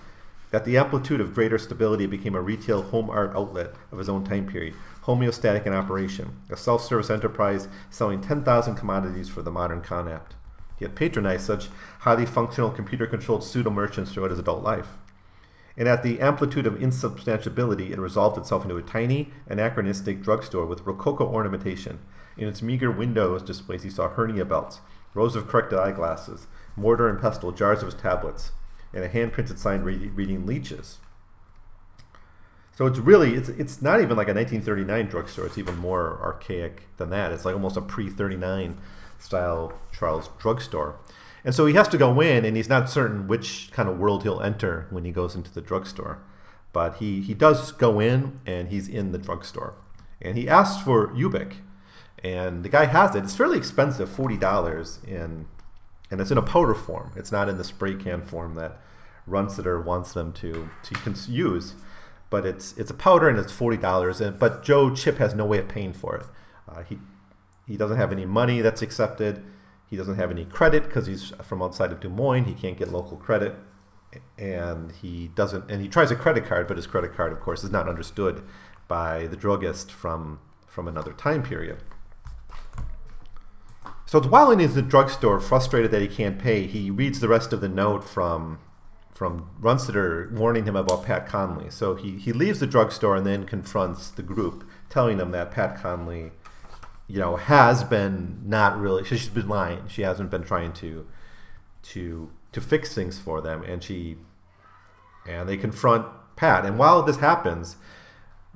At 0.53 0.65
the 0.65 0.77
amplitude 0.77 1.21
of 1.21 1.33
greater 1.33 1.59
stability, 1.59 2.03
it 2.07 2.11
became 2.11 2.35
a 2.35 2.41
retail 2.41 2.83
home 2.83 3.09
art 3.09 3.31
outlet 3.37 3.73
of 3.93 3.99
his 3.99 4.09
own 4.09 4.25
time 4.25 4.49
period, 4.49 4.75
homeostatic 5.05 5.65
in 5.65 5.73
operation, 5.73 6.43
a 6.51 6.57
self 6.57 6.83
service 6.83 7.09
enterprise 7.09 7.69
selling 7.89 8.21
10,000 8.21 8.75
commodities 8.75 9.29
for 9.29 9.43
the 9.43 9.51
modern 9.53 9.81
conapt. 9.81 10.33
He 10.77 10.85
had 10.85 10.97
patronized 10.97 11.47
such 11.47 11.69
highly 12.01 12.27
functional 12.27 12.73
computer 12.73 13.07
controlled 13.07 13.45
pseudo 13.45 13.71
merchants 13.71 14.11
throughout 14.11 14.31
his 14.31 14.41
adult 14.41 14.65
life. 14.65 14.99
And 15.77 15.87
at 15.87 16.03
the 16.03 16.19
amplitude 16.19 16.67
of 16.67 16.75
insubstantiability, 16.75 17.93
it 17.93 18.01
resolved 18.01 18.39
itself 18.39 18.65
into 18.65 18.77
a 18.77 18.83
tiny, 18.83 19.31
anachronistic 19.47 20.21
drugstore 20.21 20.67
with 20.67 20.85
rococo 20.85 21.29
ornamentation 21.29 22.01
in 22.37 22.49
its 22.49 22.63
meager 22.63 22.91
windows 22.91 23.43
displays, 23.43 23.83
he 23.83 23.91
saw 23.91 24.09
hernia 24.09 24.45
belts, 24.45 24.81
rows 25.15 25.37
of 25.37 25.49
corrected 25.49 25.79
eyeglasses, 25.79 26.47
mortar 26.77 27.09
and 27.09 27.21
pestle, 27.21 27.53
jars 27.53 27.83
of 27.83 28.01
tablets, 28.01 28.53
and 28.93 29.05
a 29.05 29.09
hand-printed 29.09 29.59
sign 29.59 29.83
re- 29.83 30.11
reading 30.15 30.47
leeches. 30.47 30.99
So 32.73 32.87
it's 32.87 32.99
really 32.99 33.35
it's 33.35 33.51
it's 33.51 33.83
not 33.83 34.01
even 34.01 34.17
like 34.17 34.29
a 34.29 34.33
1939 34.33 35.07
drugstore. 35.07 35.45
It's 35.45 35.59
even 35.59 35.77
more 35.77 36.19
archaic 36.23 36.85
than 36.97 37.11
that. 37.11 37.31
It's 37.31 37.45
like 37.45 37.55
almost 37.55 37.77
a 37.77 37.83
pre-39 37.83 38.77
style 39.19 39.75
Charles 39.93 40.31
drugstore. 40.39 40.97
And 41.45 41.55
so 41.55 41.67
he 41.67 41.75
has 41.75 41.89
to 41.89 41.99
go 41.99 42.21
in, 42.21 42.45
and 42.45 42.57
he's 42.57 42.69
not 42.69 42.91
certain 42.91 43.27
which 43.27 43.71
kind 43.73 43.89
of 43.89 43.99
world 43.99 44.23
he'll 44.23 44.41
enter 44.41 44.87
when 44.91 45.05
he 45.05 45.11
goes 45.11 45.35
into 45.35 45.53
the 45.53 45.61
drugstore. 45.61 46.23
But 46.73 46.97
he, 46.97 47.21
he 47.21 47.35
does 47.35 47.73
go 47.73 47.99
in, 47.99 48.41
and 48.47 48.69
he's 48.69 48.89
in 48.89 49.13
the 49.13 49.19
drugstore. 49.19 49.75
And 50.21 50.37
he 50.37 50.49
asks 50.49 50.83
for 50.83 51.09
Ubik, 51.09 51.57
and 52.23 52.65
the 52.65 52.69
guy 52.69 52.87
has 52.87 53.15
it. 53.15 53.25
It's 53.25 53.37
fairly 53.37 53.59
expensive, 53.59 54.09
forty 54.11 54.37
dollars, 54.37 54.99
in 55.07 55.47
and 56.11 56.21
it's 56.21 56.31
in 56.31 56.39
a 56.39 56.43
powder 56.43 56.75
form. 56.75 57.13
It's 57.17 57.33
not 57.33 57.49
in 57.49 57.57
the 57.57 57.65
spray 57.65 57.95
can 57.95 58.23
form 58.23 58.55
that 58.57 58.81
Runciter 59.27 59.81
wants 59.81 60.13
them 60.13 60.33
to 60.35 60.69
to 60.83 61.15
use. 61.31 61.75
But 62.31 62.47
it's 62.47 62.77
it's 62.77 62.91
a 62.91 62.95
powder 62.95 63.29
and 63.29 63.39
it's 63.39 63.53
forty 63.53 63.77
dollars. 63.77 64.21
And 64.21 64.39
but 64.39 64.63
Joe 64.63 64.95
Chip 64.95 65.19
has 65.19 65.35
no 65.35 65.45
way 65.45 65.59
of 65.59 65.69
paying 65.69 65.93
for 65.93 66.17
it. 66.17 66.27
Uh, 66.69 66.83
he 66.83 66.99
he 67.67 67.77
doesn't 67.77 67.97
have 67.97 68.13
any 68.13 68.27
money 68.27 68.61
that's 68.61 68.83
accepted. 68.83 69.43
He 69.89 69.97
doesn't 69.97 70.17
have 70.17 70.31
any 70.31 70.45
credit 70.45 70.85
because 70.85 71.07
he's 71.07 71.31
from 71.43 71.63
outside 71.63 71.91
of 71.91 72.01
Des 72.01 72.09
Moines. 72.09 72.45
He 72.45 72.55
can't 72.55 72.79
get 72.79 72.93
local 72.93 73.17
credit, 73.17 73.57
and 74.39 74.93
he 74.93 75.29
doesn't. 75.29 75.69
And 75.71 75.83
he 75.83 75.89
tries 75.89 76.13
a 76.13 76.17
credit 76.17 76.47
card, 76.47 76.69
but 76.69 76.77
his 76.77 76.87
credit 76.87 77.15
card, 77.15 77.33
of 77.33 77.41
course, 77.41 77.65
is 77.65 77.71
not 77.71 77.89
understood 77.89 78.45
by 78.87 79.27
the 79.27 79.37
druggist 79.37 79.91
from 79.91 80.39
from 80.67 80.87
another 80.87 81.13
time 81.13 81.43
period. 81.43 81.83
So 84.11 84.21
while 84.21 84.51
in 84.51 84.59
the 84.59 84.83
drugstore, 84.83 85.39
frustrated 85.39 85.93
that 85.93 86.03
he 86.03 86.09
can't 86.09 86.37
pay, 86.37 86.67
he 86.67 86.91
reads 86.91 87.21
the 87.21 87.29
rest 87.29 87.53
of 87.53 87.61
the 87.61 87.69
note 87.69 88.03
from 88.03 88.59
from 89.15 89.51
Runciter 89.61 90.29
warning 90.33 90.65
him 90.65 90.75
about 90.75 91.05
Pat 91.05 91.29
Conley. 91.29 91.71
So 91.71 91.95
he, 91.95 92.19
he 92.19 92.33
leaves 92.33 92.59
the 92.59 92.67
drugstore 92.67 93.15
and 93.15 93.25
then 93.25 93.45
confronts 93.45 94.11
the 94.11 94.25
group, 94.25 94.69
telling 94.89 95.19
them 95.19 95.31
that 95.31 95.53
Pat 95.53 95.81
Conley, 95.81 96.33
you 97.07 97.21
know, 97.21 97.37
has 97.37 97.85
been 97.85 98.41
not 98.45 98.81
really 98.81 99.05
she's 99.05 99.29
been 99.29 99.49
lying. 99.49 99.87
She 99.87 100.03
hasn't 100.03 100.29
been 100.29 100.43
trying 100.43 100.73
to 100.73 101.07
to 101.93 102.33
to 102.51 102.61
fix 102.61 102.93
things 102.93 103.21
for 103.21 103.41
them, 103.41 103.63
and 103.63 103.81
she 103.81 104.17
and 105.25 105.49
they 105.49 105.57
confront 105.57 106.07
Pat. 106.35 106.67
And 106.67 106.81
while 106.81 107.05
this 107.05 107.19
happens, 107.19 107.77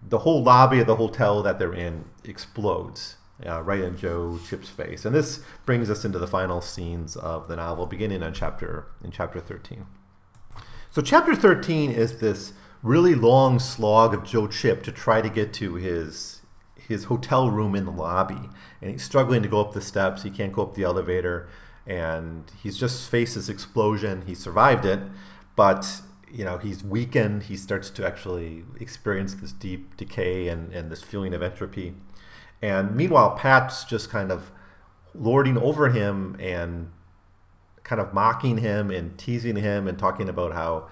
the 0.03 0.19
whole 0.19 0.43
lobby 0.43 0.81
of 0.81 0.89
the 0.89 0.97
hotel 0.97 1.45
that 1.45 1.61
they're 1.61 1.73
in 1.73 2.07
explodes 2.25 3.19
uh, 3.45 3.63
right 3.63 3.81
in 3.81 3.97
Joe 3.97 4.39
Chip's 4.49 4.69
face. 4.69 5.05
And 5.05 5.15
this 5.15 5.41
brings 5.67 5.91
us 5.91 6.05
into 6.05 6.19
the 6.19 6.27
final 6.27 6.61
scenes 6.61 7.17
of 7.17 7.49
the 7.49 7.57
novel, 7.57 7.87
beginning 7.87 8.23
in 8.23 8.33
chapter 8.33 8.87
in 9.03 9.11
chapter 9.11 9.41
13. 9.41 9.87
So 10.91 11.03
chapter 11.03 11.35
13 11.35 11.91
is 11.91 12.21
this 12.21 12.53
really 12.83 13.15
long 13.15 13.59
slog 13.59 14.15
of 14.15 14.25
Joe 14.25 14.47
Chip 14.47 14.83
to 14.85 14.93
try 14.93 15.21
to 15.21 15.29
get 15.29 15.53
to 15.55 15.75
his 15.75 16.41
his 16.77 17.05
hotel 17.05 17.51
room 17.51 17.75
in 17.75 17.87
the 17.87 17.91
lobby, 17.91 18.51
and 18.83 18.91
he's 18.91 19.03
struggling 19.03 19.43
to 19.43 19.49
go 19.49 19.61
up 19.61 19.73
the 19.73 19.81
steps. 19.81 20.23
He 20.23 20.31
can't 20.31 20.53
go 20.53 20.63
up 20.63 20.75
the 20.75 20.83
elevator, 20.85 21.49
and 21.87 22.51
he's 22.63 22.77
just 22.77 23.09
faced 23.09 23.37
this 23.37 23.49
explosion. 23.49 24.25
He 24.27 24.35
survived 24.35 24.85
it, 24.85 25.01
but 25.57 26.03
you 26.31 26.45
know, 26.45 26.59
he's 26.59 26.83
weakened. 26.83 27.45
He 27.45 27.57
starts 27.57 27.91
to 27.91 28.07
actually 28.07 28.65
experience 28.81 29.35
this 29.35 29.53
deep 29.53 29.97
decay 29.97 30.49
and, 30.49 30.73
and 30.73 30.91
this 30.91 31.03
feeling 31.03 31.33
of 31.33 31.43
entropy. 31.43 31.95
And 32.65 32.97
meanwhile, 32.97 33.33
Pat's 33.33 33.85
just 33.85 34.09
kind 34.09 34.33
of 34.33 34.51
lording 35.15 35.59
over 35.59 35.91
him 35.91 36.35
and 36.41 36.91
kind 37.83 38.01
of 38.01 38.15
mocking 38.15 38.57
him 38.57 38.91
and 38.91 39.19
teasing 39.19 39.57
him 39.57 39.87
and 39.87 39.99
talking 39.99 40.31
about 40.31 40.55
how 40.55 40.89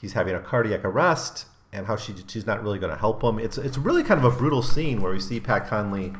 he's 0.00 0.12
having 0.12 0.36
a 0.36 0.38
cardiac 0.38 0.84
arrest 0.84 1.46
and 1.72 1.88
how 1.88 1.96
she, 1.96 2.14
she's 2.28 2.46
not 2.46 2.62
really 2.62 2.78
going 2.78 2.92
to 2.92 2.98
help 2.98 3.24
him. 3.24 3.40
It's, 3.40 3.58
it's 3.58 3.76
really 3.76 4.04
kind 4.04 4.24
of 4.24 4.32
a 4.32 4.38
brutal 4.38 4.62
scene 4.62 5.02
where 5.02 5.10
we 5.10 5.18
see 5.18 5.40
Pat 5.40 5.66
Conley 5.66 6.12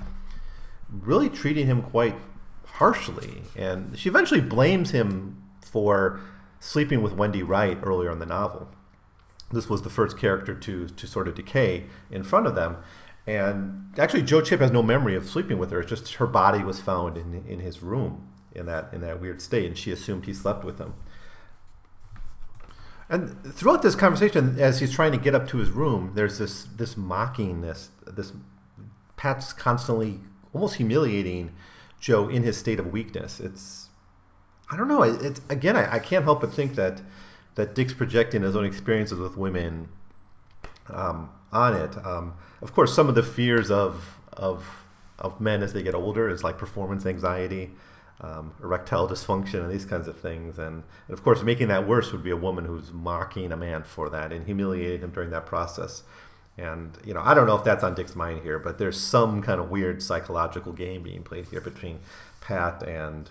really 0.90 1.30
treating 1.30 1.68
him 1.68 1.82
quite 1.82 2.16
harshly. 2.64 3.42
And 3.54 3.96
she 3.96 4.08
eventually 4.08 4.40
blames 4.40 4.90
him 4.90 5.40
for 5.60 6.18
sleeping 6.58 7.00
with 7.00 7.12
Wendy 7.12 7.44
Wright 7.44 7.78
earlier 7.80 8.10
in 8.10 8.18
the 8.18 8.26
novel. 8.26 8.70
This 9.52 9.68
was 9.68 9.82
the 9.82 9.90
first 9.90 10.18
character 10.18 10.52
to, 10.52 10.88
to 10.88 11.06
sort 11.06 11.28
of 11.28 11.36
decay 11.36 11.84
in 12.10 12.24
front 12.24 12.48
of 12.48 12.56
them. 12.56 12.78
And 13.26 13.92
actually, 13.98 14.22
Joe 14.22 14.40
Chip 14.40 14.60
has 14.60 14.70
no 14.70 14.82
memory 14.82 15.16
of 15.16 15.28
sleeping 15.28 15.58
with 15.58 15.70
her. 15.72 15.80
It's 15.80 15.90
just 15.90 16.14
her 16.14 16.26
body 16.26 16.62
was 16.62 16.80
found 16.80 17.16
in, 17.16 17.44
in 17.48 17.60
his 17.60 17.82
room 17.82 18.28
in 18.54 18.66
that, 18.66 18.90
in 18.92 19.00
that 19.00 19.20
weird 19.20 19.42
state, 19.42 19.66
and 19.66 19.76
she 19.76 19.90
assumed 19.90 20.26
he 20.26 20.32
slept 20.32 20.64
with 20.64 20.78
him. 20.78 20.94
And 23.08 23.44
throughout 23.54 23.82
this 23.82 23.94
conversation, 23.94 24.58
as 24.58 24.80
he's 24.80 24.92
trying 24.92 25.12
to 25.12 25.18
get 25.18 25.34
up 25.34 25.46
to 25.48 25.58
his 25.58 25.70
room, 25.70 26.12
there's 26.14 26.38
this 26.38 26.64
this 26.64 26.96
mocking, 26.96 27.60
this 27.60 27.90
this 28.04 28.32
Pat's 29.16 29.52
constantly 29.52 30.20
almost 30.52 30.76
humiliating 30.76 31.52
Joe 32.00 32.28
in 32.28 32.42
his 32.42 32.56
state 32.56 32.80
of 32.80 32.92
weakness. 32.92 33.38
It's 33.38 33.90
I 34.72 34.76
don't 34.76 34.88
know. 34.88 35.02
It's 35.02 35.40
again, 35.48 35.76
I, 35.76 35.94
I 35.94 35.98
can't 36.00 36.24
help 36.24 36.40
but 36.40 36.52
think 36.52 36.74
that 36.74 37.00
that 37.54 37.74
Dick's 37.74 37.94
projecting 37.94 38.42
his 38.42 38.56
own 38.56 38.64
experiences 38.64 39.18
with 39.18 39.36
women 39.36 39.88
um, 40.88 41.30
on 41.52 41.74
it. 41.74 41.96
Um, 42.04 42.34
of 42.62 42.74
course, 42.74 42.94
some 42.94 43.08
of 43.08 43.14
the 43.14 43.22
fears 43.22 43.70
of 43.70 44.18
of 44.32 44.84
of 45.18 45.40
men 45.40 45.62
as 45.62 45.72
they 45.72 45.82
get 45.82 45.94
older 45.94 46.28
is 46.28 46.44
like 46.44 46.58
performance 46.58 47.06
anxiety, 47.06 47.70
um, 48.20 48.52
erectile 48.62 49.08
dysfunction, 49.08 49.62
and 49.62 49.70
these 49.70 49.84
kinds 49.84 50.08
of 50.08 50.18
things. 50.18 50.58
And, 50.58 50.82
and, 51.08 51.18
of 51.18 51.22
course, 51.22 51.42
making 51.42 51.68
that 51.68 51.88
worse 51.88 52.12
would 52.12 52.22
be 52.22 52.30
a 52.30 52.36
woman 52.36 52.66
who's 52.66 52.92
mocking 52.92 53.52
a 53.52 53.56
man 53.56 53.82
for 53.82 54.10
that 54.10 54.32
and 54.32 54.44
humiliating 54.44 55.00
him 55.00 55.10
during 55.10 55.30
that 55.30 55.46
process. 55.46 56.02
And 56.58 56.96
you 57.04 57.12
know, 57.12 57.20
I 57.22 57.34
don't 57.34 57.46
know 57.46 57.56
if 57.56 57.64
that's 57.64 57.84
on 57.84 57.94
Dick's 57.94 58.16
mind 58.16 58.42
here, 58.42 58.58
but 58.58 58.78
there's 58.78 58.98
some 58.98 59.42
kind 59.42 59.60
of 59.60 59.70
weird 59.70 60.02
psychological 60.02 60.72
game 60.72 61.02
being 61.02 61.22
played 61.22 61.46
here 61.46 61.60
between 61.60 62.00
Pat 62.40 62.82
and 62.82 63.30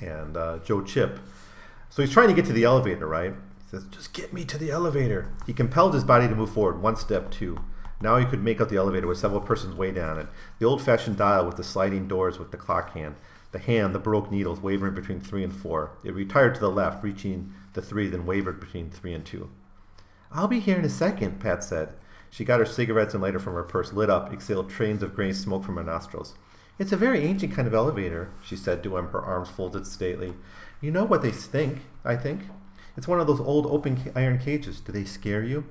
and 0.00 0.36
uh, 0.36 0.58
Joe 0.58 0.82
Chip. 0.82 1.18
So 1.88 2.02
he's 2.02 2.12
trying 2.12 2.28
to 2.28 2.34
get 2.34 2.44
to 2.46 2.52
the 2.52 2.64
elevator, 2.64 3.06
right? 3.06 3.34
Says, 3.70 3.84
"Just 3.84 4.12
get 4.12 4.32
me 4.32 4.44
to 4.46 4.58
the 4.58 4.72
elevator." 4.72 5.28
He 5.46 5.52
compelled 5.52 5.94
his 5.94 6.02
body 6.02 6.26
to 6.26 6.34
move 6.34 6.50
forward 6.50 6.82
one 6.82 6.96
step, 6.96 7.30
two. 7.30 7.60
Now 8.00 8.16
he 8.16 8.24
could 8.24 8.42
make 8.42 8.60
out 8.60 8.68
the 8.68 8.76
elevator 8.76 9.06
with 9.06 9.18
several 9.18 9.40
persons 9.40 9.76
way 9.76 9.92
down 9.92 10.18
it. 10.18 10.26
The 10.58 10.66
old-fashioned 10.66 11.16
dial 11.16 11.46
with 11.46 11.56
the 11.56 11.62
sliding 11.62 12.08
doors 12.08 12.36
with 12.36 12.50
the 12.50 12.56
clock 12.56 12.94
hand. 12.94 13.14
The 13.52 13.60
hand, 13.60 13.94
the 13.94 14.00
baroque 14.00 14.32
needles 14.32 14.60
wavering 14.60 14.94
between 14.94 15.20
three 15.20 15.44
and 15.44 15.54
four. 15.54 15.92
It 16.02 16.14
retired 16.14 16.54
to 16.56 16.60
the 16.60 16.70
left, 16.70 17.04
reaching 17.04 17.52
the 17.74 17.82
three, 17.82 18.08
then 18.08 18.26
wavered 18.26 18.58
between 18.58 18.90
three 18.90 19.14
and 19.14 19.24
two. 19.24 19.50
I'll 20.32 20.48
be 20.48 20.58
here 20.58 20.78
in 20.78 20.84
a 20.84 20.88
second, 20.88 21.38
Pat 21.38 21.62
said. 21.62 21.94
She 22.28 22.44
got 22.44 22.58
her 22.58 22.66
cigarettes 22.66 23.14
and 23.14 23.22
lighter 23.22 23.38
from 23.38 23.54
her 23.54 23.62
purse, 23.62 23.92
lit 23.92 24.10
up, 24.10 24.32
exhaled 24.32 24.70
trains 24.70 25.02
of 25.02 25.14
grey 25.14 25.32
smoke 25.32 25.62
from 25.62 25.76
her 25.76 25.84
nostrils. 25.84 26.34
It's 26.76 26.92
a 26.92 26.96
very 26.96 27.20
ancient 27.20 27.54
kind 27.54 27.68
of 27.68 27.74
elevator, 27.74 28.30
she 28.42 28.56
said 28.56 28.82
to 28.82 28.96
him, 28.96 29.08
her 29.08 29.20
arms 29.20 29.48
folded 29.48 29.86
stately. 29.86 30.34
You 30.80 30.90
know 30.90 31.04
what 31.04 31.22
they 31.22 31.30
think, 31.30 31.82
I 32.04 32.16
think. 32.16 32.42
It's 33.00 33.08
one 33.08 33.18
of 33.18 33.26
those 33.26 33.40
old 33.40 33.64
open 33.64 34.12
iron 34.14 34.38
cages. 34.38 34.78
Do 34.78 34.92
they 34.92 35.04
scare 35.04 35.42
you? 35.42 35.64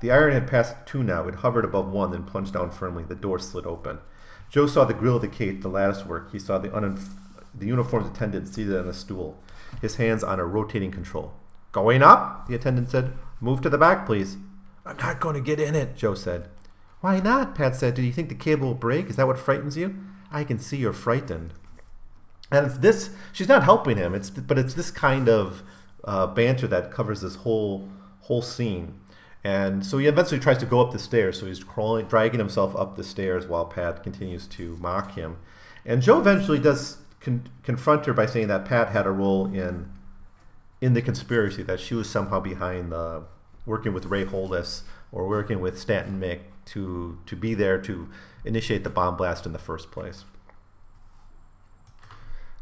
The 0.00 0.10
iron 0.10 0.32
had 0.32 0.48
passed 0.48 0.74
two 0.86 1.04
now. 1.04 1.28
It 1.28 1.36
hovered 1.36 1.64
above 1.64 1.86
one, 1.86 2.10
then 2.10 2.24
plunged 2.24 2.54
down 2.54 2.72
firmly. 2.72 3.04
The 3.04 3.14
door 3.14 3.38
slid 3.38 3.64
open. 3.64 4.00
Joe 4.50 4.66
saw 4.66 4.84
the 4.84 4.92
grill 4.92 5.14
of 5.14 5.22
the 5.22 5.28
cage, 5.28 5.62
the 5.62 5.68
lattice 5.68 6.04
work. 6.04 6.32
He 6.32 6.38
saw 6.40 6.58
the, 6.58 6.70
uninf- 6.70 7.12
the 7.54 7.68
uniformed 7.68 8.12
attendant 8.12 8.48
seated 8.48 8.76
on 8.76 8.88
a 8.88 8.92
stool, 8.92 9.38
his 9.80 9.94
hands 9.94 10.24
on 10.24 10.40
a 10.40 10.44
rotating 10.44 10.90
control. 10.90 11.34
Going 11.70 12.02
up? 12.02 12.48
The 12.48 12.56
attendant 12.56 12.90
said. 12.90 13.12
Move 13.40 13.60
to 13.60 13.70
the 13.70 13.78
back, 13.78 14.04
please. 14.04 14.36
I'm 14.84 14.96
not 14.96 15.20
going 15.20 15.36
to 15.36 15.40
get 15.40 15.60
in 15.60 15.76
it, 15.76 15.94
Joe 15.94 16.16
said. 16.16 16.48
Why 17.02 17.20
not? 17.20 17.54
Pat 17.54 17.76
said. 17.76 17.94
Do 17.94 18.02
you 18.02 18.12
think 18.12 18.30
the 18.30 18.34
cable 18.34 18.66
will 18.66 18.74
break? 18.74 19.08
Is 19.08 19.14
that 19.14 19.28
what 19.28 19.38
frightens 19.38 19.76
you? 19.76 19.94
I 20.32 20.42
can 20.42 20.58
see 20.58 20.78
you're 20.78 20.92
frightened. 20.92 21.54
And 22.50 22.66
it's 22.66 22.78
this, 22.78 23.10
she's 23.32 23.48
not 23.48 23.62
helping 23.62 23.96
him, 23.96 24.12
It's 24.12 24.28
but 24.28 24.58
it's 24.58 24.74
this 24.74 24.90
kind 24.90 25.28
of 25.28 25.62
uh, 26.04 26.26
banter 26.26 26.66
that 26.66 26.90
covers 26.90 27.20
this 27.20 27.36
whole 27.36 27.88
whole 28.20 28.42
scene. 28.42 29.00
And 29.42 29.84
so 29.84 29.98
he 29.98 30.06
eventually 30.06 30.40
tries 30.40 30.56
to 30.58 30.66
go 30.66 30.80
up 30.80 30.92
the 30.92 30.98
stairs. 30.98 31.38
So 31.38 31.46
he's 31.46 31.62
crawling, 31.62 32.06
dragging 32.06 32.38
himself 32.38 32.74
up 32.76 32.96
the 32.96 33.04
stairs 33.04 33.46
while 33.46 33.66
Pat 33.66 34.02
continues 34.02 34.46
to 34.48 34.76
mock 34.78 35.14
him. 35.14 35.36
And 35.84 36.00
Joe 36.00 36.18
eventually 36.18 36.58
does 36.58 36.96
con- 37.20 37.50
confront 37.62 38.06
her 38.06 38.14
by 38.14 38.24
saying 38.24 38.48
that 38.48 38.64
Pat 38.64 38.88
had 38.90 39.06
a 39.06 39.10
role 39.10 39.52
in 39.52 39.90
in 40.80 40.92
the 40.92 41.02
conspiracy, 41.02 41.62
that 41.62 41.80
she 41.80 41.94
was 41.94 42.08
somehow 42.08 42.40
behind 42.40 42.92
the 42.92 43.24
working 43.66 43.92
with 43.94 44.06
Ray 44.06 44.24
Hollis 44.24 44.82
or 45.12 45.26
working 45.26 45.60
with 45.60 45.78
Stanton 45.78 46.20
Mick 46.20 46.40
to 46.66 47.18
to 47.26 47.36
be 47.36 47.54
there 47.54 47.78
to 47.82 48.08
initiate 48.44 48.84
the 48.84 48.90
bomb 48.90 49.16
blast 49.16 49.46
in 49.46 49.52
the 49.52 49.58
first 49.58 49.90
place. 49.90 50.24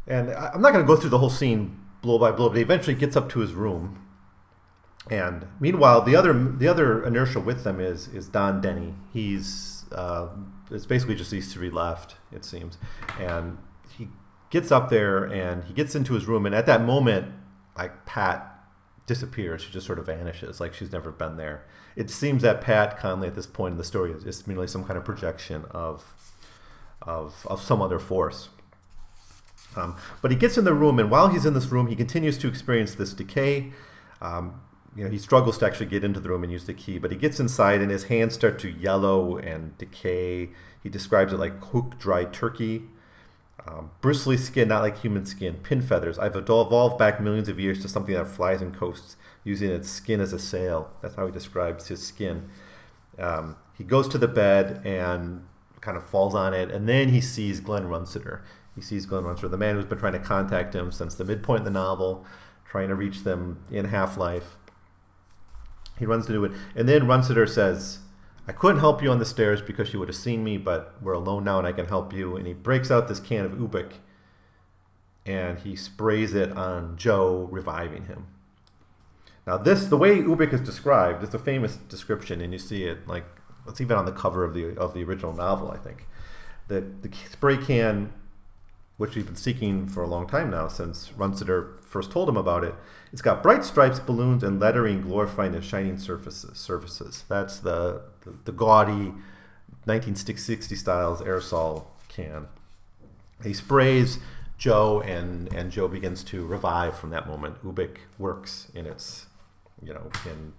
And 0.05 0.31
I'm 0.31 0.61
not 0.61 0.73
going 0.73 0.83
to 0.83 0.87
go 0.87 0.97
through 0.97 1.11
the 1.11 1.17
whole 1.17 1.29
scene 1.29 1.79
blow 2.03 2.19
by 2.19 2.31
blow, 2.31 2.49
but 2.49 2.57
he 2.57 2.61
eventually 2.61 2.95
gets 2.95 3.15
up 3.15 3.29
to 3.29 3.39
his 3.39 3.53
room. 3.53 3.99
And 5.09 5.47
meanwhile, 5.59 6.01
the 6.01 6.15
other 6.15 6.33
the 6.33 6.67
other 6.67 7.03
inertia 7.03 7.39
with 7.39 7.63
them 7.63 7.79
is 7.79 8.07
is 8.09 8.27
Don 8.27 8.61
Denny. 8.61 8.93
He's 9.11 9.85
uh, 9.91 10.27
it's 10.69 10.85
basically 10.85 11.15
just 11.15 11.31
these 11.31 11.51
three 11.51 11.71
left, 11.71 12.15
it 12.31 12.45
seems. 12.45 12.77
And 13.19 13.57
he 13.97 14.09
gets 14.51 14.71
up 14.71 14.89
there 14.89 15.23
and 15.23 15.63
he 15.63 15.73
gets 15.73 15.95
into 15.95 16.13
his 16.13 16.25
room, 16.25 16.45
and 16.45 16.53
at 16.53 16.67
that 16.67 16.83
moment, 16.83 17.33
like 17.75 18.05
Pat 18.05 18.49
disappears. 19.05 19.63
She 19.63 19.71
just 19.71 19.85
sort 19.85 19.99
of 19.99 20.05
vanishes, 20.05 20.59
like 20.59 20.73
she's 20.73 20.91
never 20.91 21.11
been 21.11 21.37
there. 21.37 21.65
It 21.95 22.09
seems 22.09 22.41
that 22.43 22.61
Pat 22.61 22.97
Conley 22.97 23.27
at 23.27 23.35
this 23.35 23.45
point 23.45 23.73
in 23.73 23.77
the 23.77 23.83
story 23.83 24.11
is, 24.11 24.23
is 24.25 24.47
merely 24.47 24.67
some 24.67 24.83
kind 24.83 24.97
of 24.97 25.05
projection 25.05 25.65
of 25.71 26.03
of 27.01 27.45
of 27.49 27.61
some 27.61 27.81
other 27.81 27.99
force. 27.99 28.49
Um, 29.75 29.95
but 30.21 30.31
he 30.31 30.37
gets 30.37 30.57
in 30.57 30.65
the 30.65 30.73
room, 30.73 30.99
and 30.99 31.09
while 31.09 31.29
he's 31.29 31.45
in 31.45 31.53
this 31.53 31.67
room, 31.67 31.87
he 31.87 31.95
continues 31.95 32.37
to 32.39 32.47
experience 32.47 32.95
this 32.95 33.13
decay. 33.13 33.71
Um, 34.21 34.61
you 34.95 35.03
know, 35.03 35.09
he 35.09 35.17
struggles 35.17 35.57
to 35.57 35.65
actually 35.65 35.87
get 35.87 36.03
into 36.03 36.19
the 36.19 36.29
room 36.29 36.43
and 36.43 36.51
use 36.51 36.65
the 36.65 36.73
key, 36.73 36.99
but 36.99 37.11
he 37.11 37.17
gets 37.17 37.39
inside, 37.39 37.81
and 37.81 37.89
his 37.89 38.05
hands 38.05 38.35
start 38.35 38.59
to 38.59 38.69
yellow 38.69 39.37
and 39.37 39.77
decay. 39.77 40.49
He 40.81 40.89
describes 40.89 41.33
it 41.33 41.37
like 41.37 41.59
cooked 41.59 41.97
dry 41.97 42.25
turkey. 42.25 42.83
Um, 43.65 43.91
bristly 44.01 44.35
skin, 44.35 44.67
not 44.67 44.81
like 44.81 44.99
human 44.99 45.25
skin. 45.25 45.55
Pin 45.55 45.81
feathers. 45.81 46.19
I've 46.19 46.35
evolved 46.35 46.97
back 46.97 47.21
millions 47.21 47.47
of 47.47 47.59
years 47.59 47.81
to 47.81 47.87
something 47.87 48.13
that 48.13 48.27
flies 48.27 48.61
and 48.61 48.75
coasts, 48.75 49.15
using 49.43 49.71
its 49.71 49.89
skin 49.89 50.19
as 50.19 50.33
a 50.33 50.39
sail. 50.39 50.91
That's 51.01 51.15
how 51.15 51.25
he 51.25 51.31
describes 51.31 51.87
his 51.87 52.05
skin. 52.05 52.49
Um, 53.17 53.55
he 53.77 53.83
goes 53.83 54.07
to 54.09 54.17
the 54.17 54.27
bed 54.27 54.81
and 54.85 55.45
kind 55.81 55.97
of 55.97 56.05
falls 56.05 56.35
on 56.35 56.53
it, 56.53 56.71
and 56.71 56.87
then 56.87 57.09
he 57.09 57.21
sees 57.21 57.59
Glenn 57.59 57.87
Runciter. 57.87 58.43
He 58.75 58.81
sees 58.81 59.05
Glenn 59.05 59.23
Runciter, 59.23 59.47
the 59.47 59.57
man 59.57 59.75
who's 59.75 59.85
been 59.85 59.99
trying 59.99 60.13
to 60.13 60.19
contact 60.19 60.73
him 60.73 60.91
since 60.91 61.15
the 61.15 61.25
midpoint 61.25 61.59
of 61.59 61.65
the 61.65 61.71
novel, 61.71 62.25
trying 62.65 62.89
to 62.89 62.95
reach 62.95 63.23
them 63.23 63.63
in 63.71 63.85
Half 63.85 64.17
Life. 64.17 64.57
He 65.99 66.05
runs 66.05 66.25
to 66.25 66.33
do 66.33 66.43
it, 66.45 66.51
and 66.75 66.89
then 66.89 67.07
Runciter 67.07 67.45
says, 67.45 67.99
I 68.47 68.51
couldn't 68.51 68.79
help 68.79 69.01
you 69.01 69.09
on 69.09 69.19
the 69.19 69.25
stairs 69.25 69.61
because 69.61 69.93
you 69.93 69.99
would 69.99 70.09
have 70.09 70.17
seen 70.17 70.43
me, 70.43 70.57
but 70.57 70.95
we're 71.01 71.13
alone 71.13 71.43
now 71.43 71.59
and 71.59 71.67
I 71.67 71.71
can 71.71 71.85
help 71.85 72.11
you. 72.11 72.35
And 72.35 72.45
he 72.45 72.53
breaks 72.53 72.91
out 72.91 73.07
this 73.07 73.19
can 73.19 73.45
of 73.45 73.53
Ubik 73.53 73.93
and 75.25 75.59
he 75.59 75.75
sprays 75.75 76.33
it 76.33 76.51
on 76.51 76.97
Joe, 76.97 77.47
reviving 77.51 78.05
him. 78.05 78.27
Now, 79.45 79.57
this 79.57 79.85
the 79.85 79.97
way 79.97 80.17
Ubik 80.17 80.53
is 80.53 80.61
described, 80.61 81.23
it's 81.23 81.33
a 81.33 81.39
famous 81.39 81.75
description, 81.75 82.41
and 82.41 82.53
you 82.53 82.59
see 82.59 82.83
it 82.83 83.07
like 83.07 83.25
it's 83.67 83.81
even 83.81 83.97
on 83.97 84.05
the 84.05 84.11
cover 84.11 84.43
of 84.43 84.53
the 84.53 84.77
of 84.77 84.93
the 84.93 85.03
original 85.03 85.33
novel, 85.33 85.71
I 85.71 85.77
think. 85.77 86.07
That 86.67 87.03
the 87.03 87.09
spray 87.29 87.57
can, 87.57 88.13
which 89.03 89.17
we've 89.17 89.25
been 89.25 89.35
seeking 89.35 89.85
for 89.85 90.01
a 90.01 90.07
long 90.07 90.25
time 90.25 90.49
now, 90.49 90.69
since 90.69 91.11
Runciter 91.17 91.73
first 91.81 92.09
told 92.09 92.29
him 92.29 92.37
about 92.37 92.63
it, 92.63 92.73
it's 93.11 93.21
got 93.21 93.43
bright 93.43 93.65
stripes, 93.65 93.99
balloons, 93.99 94.43
and 94.43 94.61
lettering 94.61 95.01
glorifying 95.01 95.51
the 95.51 95.61
shining 95.61 95.97
surfaces. 95.97 96.57
Surfaces. 96.57 97.25
That's 97.27 97.59
the 97.59 98.03
the, 98.21 98.33
the 98.45 98.53
gaudy 98.53 99.11
1960 99.83 100.73
styles 100.77 101.19
aerosol 101.19 101.87
can. 102.07 102.47
He 103.43 103.53
sprays 103.53 104.19
Joe, 104.57 105.01
and 105.01 105.53
and 105.53 105.69
Joe 105.69 105.89
begins 105.89 106.23
to 106.31 106.45
revive 106.45 106.97
from 106.97 107.09
that 107.09 107.27
moment. 107.27 107.61
Ubik 107.61 107.97
works 108.17 108.71
in 108.73 108.85
its, 108.85 109.25
you 109.85 109.93
know, 109.93 110.11
in 110.25 110.53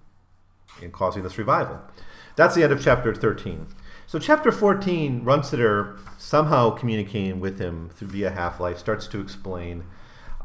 in 0.82 0.90
causing 0.90 1.22
this 1.22 1.38
revival. 1.38 1.80
That's 2.36 2.54
the 2.54 2.62
end 2.62 2.74
of 2.74 2.82
chapter 2.82 3.14
13. 3.14 3.68
So 4.14 4.20
chapter 4.20 4.52
14, 4.52 5.24
Runciter 5.24 5.98
somehow 6.18 6.70
communicating 6.70 7.40
with 7.40 7.58
him 7.58 7.90
through 7.96 8.10
via 8.10 8.30
Half 8.30 8.60
Life 8.60 8.78
starts 8.78 9.08
to 9.08 9.20
explain 9.20 9.82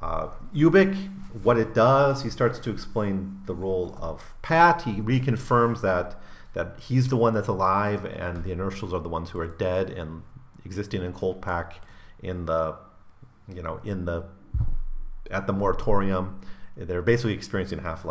Uh, 0.01 0.29
Ubik, 0.55 0.95
what 1.43 1.59
it 1.59 1.75
does, 1.75 2.23
he 2.23 2.31
starts 2.31 2.57
to 2.57 2.71
explain 2.71 3.41
the 3.45 3.53
role 3.53 3.95
of 4.01 4.33
Pat. 4.41 4.81
He 4.81 4.93
reconfirms 4.93 5.81
that 5.81 6.19
that 6.53 6.79
he's 6.79 7.09
the 7.09 7.15
one 7.15 7.35
that's 7.35 7.47
alive 7.47 8.05
and 8.05 8.43
the 8.43 8.51
inertials 8.51 8.91
are 8.91 9.01
the 9.01 9.07
ones 9.07 9.29
who 9.29 9.39
are 9.39 9.45
dead 9.45 9.91
and 9.91 10.23
existing 10.65 11.03
in 11.03 11.13
Cold 11.13 11.39
Pack 11.39 11.79
in 12.23 12.47
the 12.47 12.75
you 13.47 13.61
know 13.61 13.79
in 13.83 14.05
the 14.05 14.23
at 15.29 15.45
the 15.45 15.53
moratorium. 15.53 16.41
They're 16.75 17.03
basically 17.03 17.33
experiencing 17.33 17.83
half 17.83 18.03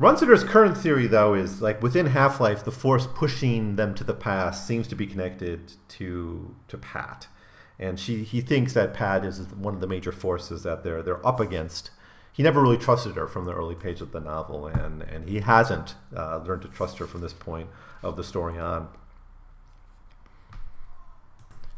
life. 0.00 0.20
Runciter's 0.20 0.44
current 0.44 0.76
theory, 0.76 1.06
though, 1.06 1.34
is 1.34 1.60
like 1.62 1.82
within 1.82 2.06
Half 2.06 2.40
Life, 2.40 2.64
the 2.64 2.72
force 2.72 3.06
pushing 3.06 3.76
them 3.76 3.94
to 3.94 4.04
the 4.04 4.14
past 4.14 4.66
seems 4.66 4.88
to 4.88 4.94
be 4.94 5.06
connected 5.06 5.72
to 5.88 6.54
to 6.68 6.78
Pat, 6.78 7.28
and 7.78 7.98
she 7.98 8.24
he 8.24 8.40
thinks 8.40 8.72
that 8.74 8.94
Pat 8.94 9.24
is 9.24 9.40
one 9.54 9.74
of 9.74 9.80
the 9.80 9.86
major 9.86 10.12
forces 10.12 10.62
that 10.62 10.84
they're 10.84 11.02
they're 11.02 11.26
up 11.26 11.40
against. 11.40 11.90
He 12.32 12.44
never 12.44 12.62
really 12.62 12.78
trusted 12.78 13.16
her 13.16 13.26
from 13.26 13.44
the 13.44 13.52
early 13.52 13.74
page 13.74 14.00
of 14.00 14.12
the 14.12 14.20
novel, 14.20 14.66
and 14.66 15.02
and 15.02 15.28
he 15.28 15.40
hasn't 15.40 15.94
uh, 16.16 16.38
learned 16.38 16.62
to 16.62 16.68
trust 16.68 16.98
her 16.98 17.06
from 17.06 17.20
this 17.20 17.32
point 17.32 17.68
of 18.02 18.16
the 18.16 18.24
story 18.24 18.58
on. 18.58 18.88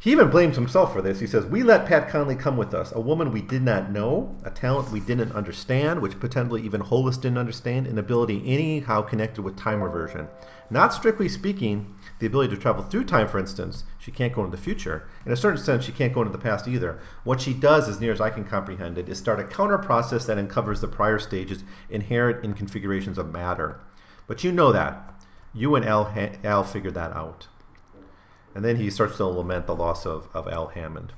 He 0.02 0.10
even 0.10 0.30
blames 0.30 0.56
himself 0.56 0.92
for 0.92 1.00
this. 1.00 1.20
He 1.20 1.28
says, 1.28 1.46
We 1.46 1.62
let 1.62 1.86
Pat 1.86 2.08
Conley 2.08 2.34
come 2.34 2.56
with 2.56 2.74
us, 2.74 2.90
a 2.90 3.00
woman 3.00 3.30
we 3.30 3.40
did 3.40 3.62
not 3.62 3.92
know, 3.92 4.34
a 4.42 4.50
talent 4.50 4.90
we 4.90 4.98
didn't 4.98 5.30
understand, 5.30 6.02
which 6.02 6.18
potentially 6.18 6.60
even 6.62 6.80
Hollis 6.80 7.16
didn't 7.16 7.38
understand, 7.38 7.86
an 7.86 7.96
ability 7.96 8.42
anyhow 8.44 9.02
connected 9.02 9.42
with 9.42 9.56
time 9.56 9.80
reversion. 9.80 10.26
Not 10.70 10.92
strictly 10.92 11.28
speaking, 11.28 11.94
the 12.18 12.26
ability 12.26 12.52
to 12.52 12.60
travel 12.60 12.82
through 12.82 13.04
time, 13.04 13.28
for 13.28 13.38
instance, 13.38 13.84
she 13.96 14.10
can't 14.10 14.32
go 14.32 14.42
into 14.44 14.56
the 14.56 14.60
future. 14.60 15.06
In 15.24 15.30
a 15.30 15.36
certain 15.36 15.62
sense, 15.62 15.84
she 15.84 15.92
can't 15.92 16.12
go 16.12 16.22
into 16.22 16.32
the 16.32 16.38
past 16.38 16.66
either. 16.66 16.98
What 17.22 17.40
she 17.40 17.54
does, 17.54 17.88
as 17.88 18.00
near 18.00 18.10
as 18.10 18.20
I 18.20 18.30
can 18.30 18.42
comprehend 18.42 18.98
it, 18.98 19.08
is 19.08 19.18
start 19.18 19.38
a 19.38 19.44
counter 19.44 19.78
process 19.78 20.24
that 20.24 20.36
uncovers 20.36 20.80
the 20.80 20.88
prior 20.88 21.20
stages 21.20 21.62
inherent 21.88 22.44
in 22.44 22.54
configurations 22.54 23.18
of 23.18 23.32
matter. 23.32 23.78
But 24.26 24.42
you 24.42 24.50
know 24.50 24.72
that. 24.72 25.22
You 25.54 25.76
and 25.76 25.84
Al, 25.84 26.12
Al 26.42 26.64
figured 26.64 26.94
that 26.94 27.12
out. 27.12 27.46
And 28.54 28.64
then 28.64 28.76
he 28.76 28.90
starts 28.90 29.16
to 29.16 29.26
lament 29.26 29.66
the 29.66 29.74
loss 29.74 30.06
of, 30.06 30.28
of 30.34 30.48
Al 30.48 30.68
Hammond. 30.68 31.12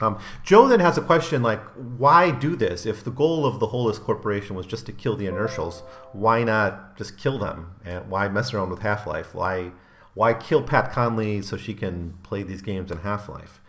Um, 0.00 0.18
Joe 0.42 0.66
then 0.66 0.80
has 0.80 0.98
a 0.98 1.02
question 1.02 1.42
like, 1.42 1.62
why 1.76 2.32
do 2.32 2.56
this? 2.56 2.84
If 2.84 3.04
the 3.04 3.12
goal 3.12 3.46
of 3.46 3.60
the 3.60 3.68
Hollis 3.68 3.98
Corporation 3.98 4.56
was 4.56 4.66
just 4.66 4.86
to 4.86 4.92
kill 4.92 5.16
the 5.16 5.26
inertials, 5.26 5.82
why 6.12 6.42
not 6.42 6.96
just 6.96 7.16
kill 7.16 7.38
them? 7.38 7.76
And 7.84 8.10
why 8.10 8.28
mess 8.28 8.52
around 8.52 8.70
with 8.70 8.80
Half 8.80 9.06
Life? 9.06 9.34
Why, 9.34 9.70
why 10.14 10.34
kill 10.34 10.62
Pat 10.62 10.90
Conley 10.90 11.42
so 11.42 11.56
she 11.56 11.74
can 11.74 12.14
play 12.24 12.42
these 12.42 12.62
games 12.62 12.90
in 12.90 12.98
Half 12.98 13.28
Life? 13.28 13.60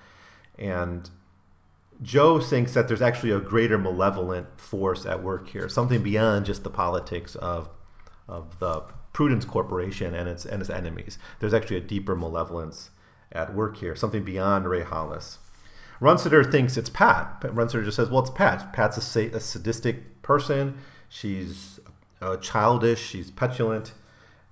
And 0.58 1.10
Joe 2.01 2.39
thinks 2.39 2.74
that 2.74 2.88
there's 2.88 3.01
actually 3.01 3.32
a 3.32 3.39
greater 3.39 3.77
malevolent 3.77 4.60
force 4.60 5.05
at 5.05 5.22
work 5.22 5.50
here, 5.50 5.70
something 5.70 6.01
beyond 6.01 6.48
just 6.48 6.63
the 6.63 6.70
politics 6.70 7.36
of, 7.36 7.70
of 8.27 8.58
the 8.60 8.84
Prudence 9.16 9.46
Corporation 9.46 10.14
and 10.14 10.28
its 10.28 10.44
and 10.44 10.60
its 10.60 10.70
enemies. 10.70 11.18
There's 11.40 11.54
actually 11.54 11.78
a 11.78 11.82
deeper 11.82 12.18
malevolence 12.18 12.90
at 13.32 13.56
work 13.56 13.78
here, 13.78 13.96
something 13.96 14.26
beyond 14.26 14.68
Ray 14.68 14.82
Hollis. 14.82 15.40
Runciter 16.02 16.44
thinks 16.44 16.76
it's 16.76 16.90
Pat. 16.90 17.42
Runciter 17.50 17.86
just 17.86 17.96
says, 17.96 18.10
"Well, 18.10 18.20
it's 18.24 18.30
Pat. 18.30 18.74
Pat's 18.74 19.16
a, 19.16 19.28
a 19.28 19.40
sadistic 19.40 20.22
person. 20.22 20.80
She's 21.08 21.80
uh, 22.22 22.36
childish. 22.36 23.02
She's 23.02 23.32
petulant. 23.32 23.94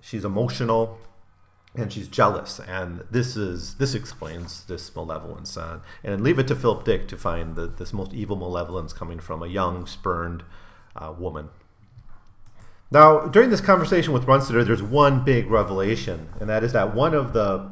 She's 0.02 0.24
emotional." 0.24 0.98
and 1.76 1.92
she's 1.92 2.08
jealous 2.08 2.60
and 2.68 3.04
this 3.10 3.36
is 3.36 3.74
this 3.78 3.96
explains 3.96 4.64
this 4.66 4.96
malevolence 4.96 5.58
uh, 5.58 5.80
and 6.04 6.22
leave 6.22 6.38
it 6.38 6.48
to 6.48 6.56
philip 6.56 6.86
dick 6.86 7.08
to 7.08 7.18
find 7.18 7.56
the, 7.56 7.66
this 7.66 7.92
most 7.92 8.14
evil 8.14 8.36
malevolence 8.36 8.94
coming 8.94 9.18
from 9.18 9.42
a 9.42 9.48
young 9.48 9.88
spurned 9.88 10.44
uh, 10.96 11.12
woman 11.18 11.50
now, 12.94 13.22
during 13.28 13.50
this 13.50 13.60
conversation 13.60 14.14
with 14.14 14.26
Runciter, 14.26 14.64
there's 14.64 14.84
one 14.84 15.24
big 15.24 15.50
revelation, 15.50 16.30
and 16.40 16.48
that 16.50 16.64
is 16.64 16.74
that 16.74 16.94
one 16.94 17.14
of 17.14 17.34
the 17.34 17.70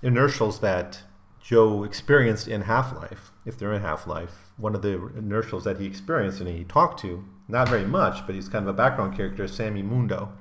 inertials 0.00 0.60
that 0.60 1.02
Joe 1.42 1.82
experienced 1.82 2.46
in 2.46 2.62
Half 2.62 2.94
Life, 2.94 3.32
if 3.44 3.58
they're 3.58 3.72
in 3.72 3.82
Half 3.82 4.06
Life, 4.06 4.52
one 4.56 4.76
of 4.76 4.82
the 4.82 5.10
inertials 5.16 5.64
that 5.64 5.80
he 5.80 5.86
experienced 5.86 6.40
and 6.40 6.48
he 6.48 6.62
talked 6.62 7.00
to, 7.00 7.24
not 7.48 7.68
very 7.68 7.84
much, 7.84 8.24
but 8.26 8.36
he's 8.36 8.48
kind 8.48 8.62
of 8.62 8.72
a 8.72 8.76
background 8.76 9.16
character, 9.16 9.48
Sammy 9.48 9.82
Mundo. 9.82 10.32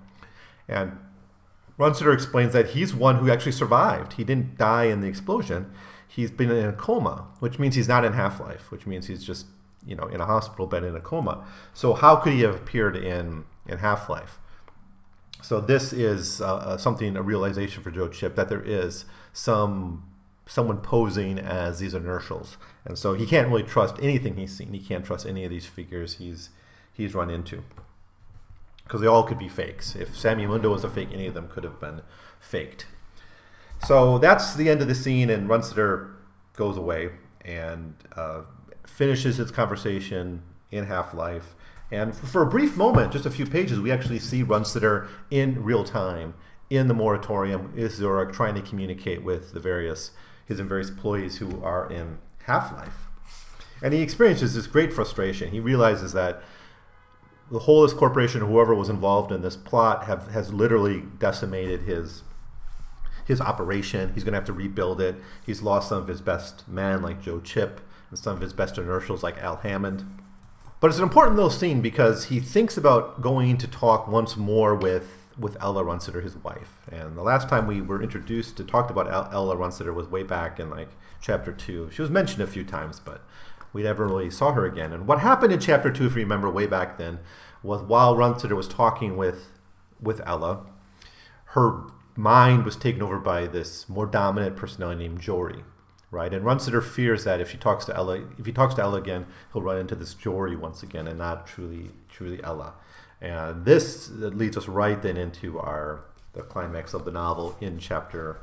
And 0.67 0.97
Runciter 1.79 2.13
explains 2.13 2.53
that 2.53 2.69
he's 2.69 2.93
one 2.93 3.15
who 3.15 3.31
actually 3.31 3.53
survived. 3.53 4.13
He 4.13 4.23
didn't 4.23 4.57
die 4.57 4.85
in 4.85 5.01
the 5.01 5.07
explosion. 5.07 5.71
He's 6.07 6.29
been 6.29 6.51
in 6.51 6.65
a 6.65 6.73
coma, 6.73 7.29
which 7.39 7.57
means 7.57 7.75
he's 7.75 7.87
not 7.87 8.05
in 8.05 8.13
Half 8.13 8.39
Life, 8.39 8.69
which 8.69 8.85
means 8.85 9.07
he's 9.07 9.23
just, 9.23 9.47
you 9.85 9.95
know, 9.95 10.05
in 10.05 10.21
a 10.21 10.25
hospital 10.25 10.67
bed 10.67 10.83
in 10.83 10.95
a 10.95 10.99
coma. 10.99 11.45
So 11.73 11.93
how 11.93 12.15
could 12.17 12.33
he 12.33 12.41
have 12.41 12.55
appeared 12.55 12.95
in 12.95 13.45
in 13.69 13.77
Half 13.77 14.09
Life. 14.09 14.39
So 15.41 15.61
this 15.61 15.93
is 15.93 16.41
uh, 16.41 16.55
uh, 16.55 16.77
something 16.77 17.15
a 17.15 17.21
realization 17.21 17.81
for 17.81 17.91
Joe 17.91 18.09
Chip 18.09 18.35
that 18.35 18.49
there 18.49 18.61
is 18.61 19.05
some 19.31 20.05
someone 20.45 20.79
posing 20.79 21.37
as 21.37 21.79
these 21.79 21.93
inertials, 21.93 22.57
and 22.83 22.97
so 22.97 23.13
he 23.13 23.25
can't 23.25 23.47
really 23.47 23.63
trust 23.63 23.95
anything 24.01 24.35
he's 24.35 24.57
seen. 24.57 24.73
He 24.73 24.79
can't 24.79 25.05
trust 25.05 25.25
any 25.25 25.45
of 25.45 25.51
these 25.51 25.65
figures 25.65 26.15
he's 26.15 26.49
he's 26.91 27.13
run 27.13 27.29
into 27.29 27.63
because 28.83 28.99
they 28.99 29.07
all 29.07 29.23
could 29.23 29.39
be 29.39 29.47
fakes. 29.47 29.95
If 29.95 30.17
Sammy 30.17 30.45
Mundo 30.45 30.71
was 30.71 30.83
a 30.83 30.89
fake, 30.89 31.09
any 31.13 31.27
of 31.27 31.35
them 31.35 31.47
could 31.47 31.63
have 31.63 31.79
been 31.79 32.01
faked. 32.39 32.87
So 33.85 34.17
that's 34.17 34.55
the 34.55 34.69
end 34.69 34.81
of 34.81 34.89
the 34.89 34.95
scene, 34.95 35.29
and 35.29 35.47
Runciter 35.47 36.15
goes 36.53 36.75
away 36.75 37.11
and 37.45 37.95
uh, 38.17 38.41
finishes 38.99 39.39
its 39.39 39.49
conversation 39.49 40.43
in 40.71 40.85
Half 40.85 41.13
Life 41.13 41.55
and 41.91 42.15
for 42.15 42.41
a 42.41 42.45
brief 42.45 42.77
moment, 42.77 43.11
just 43.11 43.25
a 43.25 43.31
few 43.31 43.45
pages, 43.45 43.79
we 43.79 43.91
actually 43.91 44.19
see 44.19 44.43
Runciter 44.43 45.07
in 45.31 45.63
real 45.63 45.83
time 45.83 46.35
in 46.69 46.87
the 46.87 46.93
moratorium. 46.93 47.73
Is 47.75 47.95
Zurich 47.95 48.31
trying 48.31 48.55
to 48.55 48.61
communicate 48.61 49.23
with 49.23 49.53
the 49.53 49.59
various 49.59 50.11
his 50.45 50.59
various 50.59 50.89
employees 50.89 51.37
who 51.37 51.63
are 51.63 51.91
in 51.91 52.19
Half 52.43 52.71
Life, 52.73 53.07
and 53.81 53.93
he 53.93 54.01
experiences 54.01 54.53
this 54.53 54.67
great 54.67 54.93
frustration. 54.93 55.51
He 55.51 55.59
realizes 55.59 56.13
that 56.13 56.41
the 57.51 57.59
Hollis 57.59 57.93
Corporation, 57.93 58.41
whoever 58.41 58.75
was 58.75 58.89
involved 58.89 59.31
in 59.31 59.41
this 59.41 59.55
plot, 59.55 60.05
have 60.05 60.27
has 60.31 60.53
literally 60.53 61.03
decimated 61.17 61.81
his 61.81 62.21
his 63.25 63.41
operation. 63.41 64.11
He's 64.13 64.23
going 64.23 64.33
to 64.33 64.39
have 64.39 64.45
to 64.45 64.53
rebuild 64.53 65.01
it. 65.01 65.15
He's 65.43 65.63
lost 65.63 65.89
some 65.89 65.99
of 65.99 66.07
his 66.07 66.21
best 66.21 66.67
men, 66.67 67.01
like 67.01 67.21
Joe 67.21 67.39
Chip, 67.39 67.81
and 68.09 68.19
some 68.19 68.35
of 68.35 68.41
his 68.41 68.53
best 68.53 68.77
inertials, 68.77 69.23
like 69.23 69.37
Al 69.37 69.57
Hammond. 69.57 70.05
But 70.79 70.87
it's 70.87 70.97
an 70.97 71.03
important 71.03 71.35
little 71.35 71.51
scene 71.51 71.81
because 71.81 72.25
he 72.25 72.39
thinks 72.39 72.77
about 72.77 73.21
going 73.21 73.57
to 73.57 73.67
talk 73.67 74.07
once 74.07 74.37
more 74.37 74.75
with 74.75 75.15
with 75.37 75.55
Ella 75.61 75.85
Runciter, 75.85 76.19
his 76.19 76.35
wife. 76.35 76.79
And 76.91 77.17
the 77.17 77.23
last 77.23 77.47
time 77.47 77.65
we 77.65 77.79
were 77.79 78.03
introduced 78.03 78.57
to 78.57 78.63
talk 78.65 78.89
about 78.89 79.33
Ella 79.33 79.55
Runciter 79.55 79.93
was 79.93 80.07
way 80.07 80.21
back 80.21 80.59
in 80.59 80.69
like 80.69 80.89
chapter 81.21 81.53
two. 81.53 81.89
She 81.93 82.01
was 82.01 82.11
mentioned 82.11 82.41
a 82.41 82.47
few 82.47 82.65
times, 82.65 82.99
but 82.99 83.23
we 83.71 83.83
never 83.83 84.05
really 84.05 84.29
saw 84.29 84.51
her 84.51 84.65
again. 84.65 84.91
And 84.91 85.07
what 85.07 85.19
happened 85.19 85.53
in 85.53 85.59
chapter 85.59 85.91
two, 85.91 86.07
if 86.07 86.15
you 86.15 86.21
remember 86.21 86.49
way 86.49 86.67
back 86.67 86.97
then, 86.97 87.19
was 87.63 87.81
while 87.81 88.17
Runciter 88.17 88.55
was 88.55 88.67
talking 88.67 89.15
with 89.15 89.51
with 90.01 90.21
Ella, 90.25 90.65
her 91.45 91.83
mind 92.15 92.65
was 92.65 92.75
taken 92.75 93.01
over 93.01 93.17
by 93.17 93.47
this 93.47 93.87
more 93.87 94.05
dominant 94.05 94.55
personality 94.55 95.07
named 95.07 95.21
Jory 95.21 95.63
right? 96.11 96.33
And 96.33 96.43
Runciter 96.45 96.81
fears 96.81 97.23
that 97.23 97.41
if 97.41 97.51
she 97.51 97.57
talks 97.57 97.85
to 97.85 97.95
Ella, 97.95 98.23
if 98.37 98.45
he 98.45 98.51
talks 98.51 98.73
to 98.75 98.81
Ella 98.81 98.97
again, 98.97 99.25
he'll 99.53 99.61
run 99.61 99.77
into 99.77 99.95
this 99.95 100.13
Jory 100.13 100.55
once 100.55 100.83
again, 100.83 101.07
and 101.07 101.17
not 101.17 101.47
truly, 101.47 101.91
truly 102.09 102.43
Ella. 102.43 102.73
And 103.21 103.65
this 103.65 104.09
leads 104.09 104.57
us 104.57 104.67
right 104.67 105.01
then 105.01 105.17
into 105.17 105.59
our 105.59 106.05
the 106.33 106.41
climax 106.41 106.93
of 106.93 107.05
the 107.05 107.11
novel 107.11 107.57
in 107.59 107.79
chapter 107.79 108.39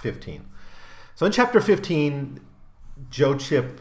15. 0.00 0.46
So 1.14 1.26
in 1.26 1.32
chapter 1.32 1.60
15, 1.60 2.40
Joe 3.10 3.36
Chip 3.36 3.80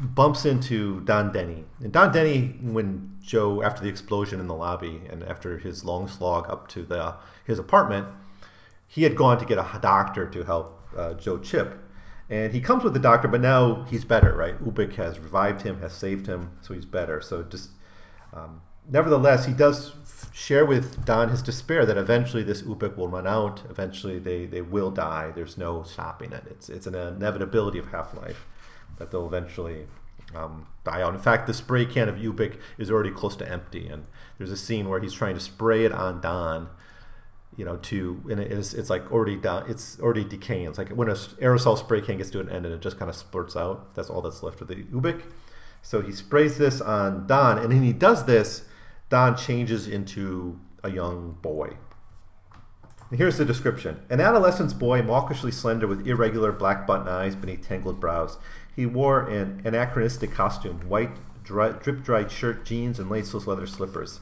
bumps 0.00 0.44
into 0.44 1.00
Don 1.00 1.32
Denny. 1.32 1.64
And 1.80 1.92
Don 1.92 2.12
Denny, 2.12 2.58
when 2.60 3.16
Joe, 3.22 3.62
after 3.62 3.82
the 3.82 3.88
explosion 3.88 4.40
in 4.40 4.46
the 4.46 4.54
lobby 4.54 5.02
and 5.08 5.22
after 5.24 5.58
his 5.58 5.84
long 5.84 6.08
slog 6.08 6.48
up 6.50 6.68
to 6.68 6.82
the 6.82 7.16
his 7.44 7.58
apartment, 7.58 8.08
he 8.86 9.02
had 9.02 9.16
gone 9.16 9.38
to 9.38 9.44
get 9.44 9.58
a 9.58 9.78
doctor 9.80 10.28
to 10.28 10.44
help 10.44 10.80
uh, 10.96 11.14
Joe 11.14 11.38
Chip. 11.38 11.78
And 12.34 12.52
he 12.52 12.60
comes 12.60 12.82
with 12.82 12.94
the 12.94 12.98
doctor, 12.98 13.28
but 13.28 13.40
now 13.40 13.84
he's 13.84 14.04
better, 14.04 14.34
right? 14.34 14.58
Ubik 14.60 14.96
has 14.96 15.20
revived 15.20 15.62
him, 15.62 15.80
has 15.80 15.92
saved 15.92 16.26
him, 16.26 16.50
so 16.62 16.74
he's 16.74 16.84
better. 16.84 17.20
So 17.20 17.44
just, 17.44 17.70
um, 18.32 18.60
nevertheless, 18.90 19.46
he 19.46 19.52
does 19.52 19.92
share 20.32 20.66
with 20.66 21.04
Don 21.04 21.28
his 21.28 21.42
despair 21.42 21.86
that 21.86 21.96
eventually 21.96 22.42
this 22.42 22.62
Ubik 22.62 22.96
will 22.96 23.06
run 23.06 23.28
out. 23.28 23.62
Eventually, 23.70 24.18
they, 24.18 24.46
they 24.46 24.62
will 24.62 24.90
die. 24.90 25.30
There's 25.32 25.56
no 25.56 25.84
stopping 25.84 26.32
it. 26.32 26.42
It's 26.50 26.68
it's 26.68 26.88
an 26.88 26.96
inevitability 26.96 27.78
of 27.78 27.92
Half 27.92 28.14
Life 28.16 28.44
that 28.98 29.12
they'll 29.12 29.28
eventually 29.28 29.86
um, 30.34 30.66
die 30.82 31.02
out. 31.02 31.14
In 31.14 31.20
fact, 31.20 31.46
the 31.46 31.54
spray 31.54 31.86
can 31.86 32.08
of 32.08 32.16
Ubik 32.16 32.58
is 32.78 32.90
already 32.90 33.12
close 33.12 33.36
to 33.36 33.48
empty, 33.48 33.86
and 33.86 34.06
there's 34.38 34.50
a 34.50 34.56
scene 34.56 34.88
where 34.88 34.98
he's 34.98 35.14
trying 35.14 35.34
to 35.34 35.40
spray 35.40 35.84
it 35.84 35.92
on 35.92 36.20
Don 36.20 36.68
you 37.56 37.64
know, 37.64 37.76
to 37.76 38.22
and 38.30 38.40
it's 38.40 38.74
it's 38.74 38.90
like 38.90 39.10
already 39.12 39.36
down, 39.36 39.68
it's 39.68 39.98
already 40.00 40.24
decaying. 40.24 40.66
It's 40.66 40.78
like 40.78 40.90
when 40.90 41.08
an 41.08 41.14
aerosol 41.14 41.78
spray 41.78 42.00
can 42.00 42.18
gets 42.18 42.30
to 42.30 42.40
an 42.40 42.48
end 42.48 42.66
and 42.66 42.74
it 42.74 42.80
just 42.80 42.98
kind 42.98 43.08
of 43.08 43.16
spurts 43.16 43.56
out. 43.56 43.94
That's 43.94 44.10
all 44.10 44.22
that's 44.22 44.42
left 44.42 44.60
of 44.60 44.68
the 44.68 44.76
Ubik. 44.76 45.22
So 45.82 46.00
he 46.00 46.12
sprays 46.12 46.56
this 46.56 46.80
on 46.80 47.26
Don, 47.26 47.58
and 47.58 47.68
when 47.68 47.82
he 47.82 47.92
does 47.92 48.24
this, 48.24 48.64
Don 49.10 49.36
changes 49.36 49.86
into 49.86 50.58
a 50.82 50.90
young 50.90 51.36
boy. 51.42 51.76
And 53.10 53.18
here's 53.18 53.38
the 53.38 53.44
description 53.44 54.00
An 54.10 54.20
adolescent 54.20 54.78
boy, 54.78 55.02
mawkishly 55.02 55.52
slender 55.52 55.86
with 55.86 56.06
irregular 56.06 56.52
black 56.52 56.86
button 56.86 57.06
eyes 57.06 57.36
beneath 57.36 57.66
tangled 57.66 58.00
brows. 58.00 58.38
He 58.74 58.86
wore 58.86 59.28
an 59.28 59.62
anachronistic 59.64 60.32
costume 60.32 60.88
white, 60.88 61.16
dry, 61.44 61.72
drip 61.72 62.02
dried 62.02 62.30
shirt, 62.30 62.64
jeans, 62.64 62.98
and 62.98 63.10
laceless 63.10 63.46
leather 63.46 63.66
slippers. 63.66 64.20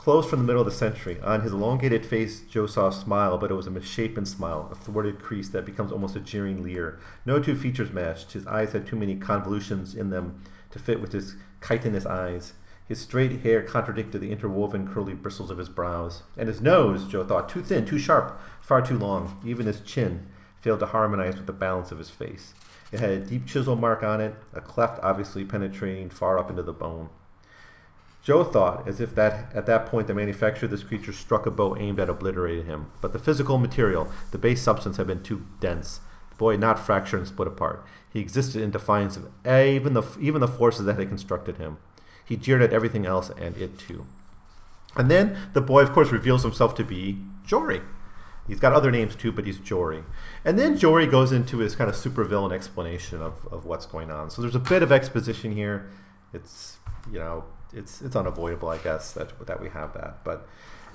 Clothes 0.00 0.24
from 0.24 0.38
the 0.38 0.46
middle 0.46 0.62
of 0.62 0.66
the 0.66 0.72
century. 0.72 1.20
On 1.20 1.42
his 1.42 1.52
elongated 1.52 2.06
face, 2.06 2.40
Joe 2.40 2.66
saw 2.66 2.88
a 2.88 2.92
smile, 2.92 3.36
but 3.36 3.50
it 3.50 3.54
was 3.54 3.66
a 3.66 3.70
misshapen 3.70 4.24
smile, 4.24 4.66
a 4.72 4.74
thwarted 4.74 5.20
crease 5.20 5.50
that 5.50 5.66
becomes 5.66 5.92
almost 5.92 6.16
a 6.16 6.20
jeering 6.20 6.62
leer. 6.62 6.98
No 7.26 7.38
two 7.38 7.54
features 7.54 7.92
matched. 7.92 8.32
His 8.32 8.46
eyes 8.46 8.72
had 8.72 8.86
too 8.86 8.96
many 8.96 9.16
convolutions 9.16 9.94
in 9.94 10.08
them 10.08 10.40
to 10.70 10.78
fit 10.78 11.02
with 11.02 11.12
his 11.12 11.36
chitinous 11.60 12.06
eyes. 12.06 12.54
His 12.88 12.98
straight 12.98 13.42
hair 13.42 13.60
contradicted 13.62 14.22
the 14.22 14.32
interwoven 14.32 14.88
curly 14.88 15.12
bristles 15.12 15.50
of 15.50 15.58
his 15.58 15.68
brows. 15.68 16.22
And 16.34 16.48
his 16.48 16.62
nose, 16.62 17.06
Joe 17.06 17.22
thought, 17.22 17.50
too 17.50 17.60
thin, 17.60 17.84
too 17.84 17.98
sharp, 17.98 18.40
far 18.62 18.80
too 18.80 18.96
long. 18.96 19.38
Even 19.44 19.66
his 19.66 19.82
chin 19.82 20.28
failed 20.62 20.80
to 20.80 20.86
harmonize 20.86 21.36
with 21.36 21.46
the 21.46 21.52
balance 21.52 21.92
of 21.92 21.98
his 21.98 22.08
face. 22.08 22.54
It 22.90 23.00
had 23.00 23.10
a 23.10 23.20
deep 23.20 23.44
chisel 23.44 23.76
mark 23.76 24.02
on 24.02 24.22
it, 24.22 24.34
a 24.54 24.62
cleft 24.62 24.98
obviously 25.02 25.44
penetrating 25.44 26.08
far 26.08 26.38
up 26.38 26.48
into 26.48 26.62
the 26.62 26.72
bone. 26.72 27.10
Joe 28.22 28.44
thought, 28.44 28.86
as 28.86 29.00
if 29.00 29.14
that 29.14 29.50
at 29.54 29.66
that 29.66 29.86
point 29.86 30.06
the 30.06 30.14
manufacturer 30.14 30.66
of 30.66 30.70
this 30.70 30.82
creature 30.82 31.12
struck 31.12 31.46
a 31.46 31.50
blow 31.50 31.76
aimed 31.76 31.98
at 31.98 32.10
obliterating 32.10 32.66
him. 32.66 32.90
But 33.00 33.12
the 33.12 33.18
physical 33.18 33.58
material, 33.58 34.10
the 34.30 34.38
base 34.38 34.62
substance, 34.62 34.98
had 34.98 35.06
been 35.06 35.22
too 35.22 35.46
dense. 35.58 36.00
The 36.30 36.36
boy 36.36 36.52
had 36.52 36.60
not 36.60 36.78
fractured 36.78 37.20
and 37.20 37.28
split 37.28 37.48
apart. 37.48 37.84
He 38.12 38.20
existed 38.20 38.60
in 38.60 38.70
defiance 38.70 39.16
of 39.16 39.28
even 39.46 39.94
the 39.94 40.02
even 40.20 40.40
the 40.40 40.48
forces 40.48 40.84
that 40.84 40.98
had 40.98 41.08
constructed 41.08 41.56
him. 41.56 41.78
He 42.24 42.36
jeered 42.36 42.62
at 42.62 42.72
everything 42.72 43.06
else 43.06 43.30
and 43.30 43.56
it 43.56 43.78
too. 43.78 44.06
And 44.96 45.10
then 45.10 45.36
the 45.52 45.60
boy, 45.60 45.82
of 45.82 45.92
course, 45.92 46.10
reveals 46.10 46.42
himself 46.42 46.74
to 46.76 46.84
be 46.84 47.18
Jory. 47.44 47.80
He's 48.46 48.60
got 48.60 48.72
other 48.72 48.90
names 48.90 49.14
too, 49.14 49.30
but 49.30 49.46
he's 49.46 49.58
Jory. 49.58 50.02
And 50.44 50.58
then 50.58 50.76
Jory 50.76 51.06
goes 51.06 51.30
into 51.30 51.58
his 51.58 51.76
kind 51.76 51.88
of 51.88 51.94
supervillain 51.94 52.52
explanation 52.52 53.22
of, 53.22 53.46
of 53.52 53.64
what's 53.64 53.86
going 53.86 54.10
on. 54.10 54.30
So 54.30 54.42
there's 54.42 54.56
a 54.56 54.60
bit 54.60 54.82
of 54.82 54.90
exposition 54.90 55.52
here. 55.52 55.88
It's 56.32 56.78
you 57.10 57.18
know 57.18 57.44
it's 57.72 58.02
it's 58.02 58.16
unavoidable, 58.16 58.68
I 58.68 58.78
guess, 58.78 59.12
that 59.12 59.46
that 59.46 59.60
we 59.60 59.68
have 59.70 59.92
that. 59.94 60.24
But 60.24 60.46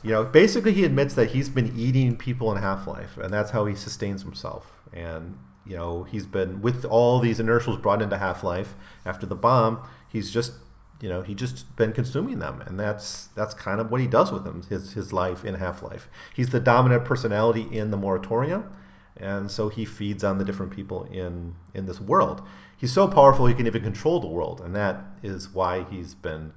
you 0.03 0.11
know, 0.11 0.23
basically, 0.23 0.73
he 0.73 0.83
admits 0.83 1.15
that 1.15 1.31
he's 1.31 1.49
been 1.49 1.73
eating 1.77 2.15
people 2.15 2.51
in 2.51 2.61
Half 2.61 2.87
Life, 2.87 3.17
and 3.17 3.33
that's 3.33 3.51
how 3.51 3.65
he 3.65 3.75
sustains 3.75 4.21
himself. 4.21 4.79
And 4.93 5.37
you 5.65 5.75
know, 5.75 6.03
he's 6.03 6.25
been 6.25 6.61
with 6.61 6.85
all 6.85 7.19
these 7.19 7.39
inertials 7.39 7.77
brought 7.77 8.01
into 8.01 8.17
Half 8.17 8.43
Life 8.43 8.75
after 9.05 9.25
the 9.25 9.35
bomb. 9.35 9.87
He's 10.07 10.31
just 10.31 10.53
you 11.01 11.09
know, 11.09 11.21
he 11.21 11.35
just 11.35 11.75
been 11.75 11.91
consuming 11.91 12.39
them, 12.39 12.61
and 12.61 12.79
that's 12.79 13.27
that's 13.35 13.53
kind 13.53 13.81
of 13.81 13.91
what 13.91 14.01
he 14.01 14.07
does 14.07 14.31
with 14.31 14.43
them. 14.43 14.63
His 14.69 14.93
his 14.93 15.11
life 15.11 15.43
in 15.43 15.55
Half 15.55 15.83
Life. 15.83 16.09
He's 16.33 16.49
the 16.49 16.59
dominant 16.59 17.03
personality 17.03 17.67
in 17.71 17.91
the 17.91 17.97
moratorium, 17.97 18.71
and 19.17 19.51
so 19.51 19.69
he 19.69 19.85
feeds 19.85 20.23
on 20.23 20.37
the 20.37 20.45
different 20.45 20.71
people 20.71 21.03
in 21.05 21.55
in 21.73 21.85
this 21.85 21.99
world. 21.99 22.41
He's 22.77 22.93
so 22.93 23.07
powerful 23.07 23.45
he 23.45 23.53
can 23.53 23.67
even 23.67 23.83
control 23.83 24.19
the 24.19 24.27
world, 24.27 24.61
and 24.61 24.75
that 24.75 25.03
is 25.21 25.49
why 25.53 25.83
he's 25.83 26.13
been 26.13 26.53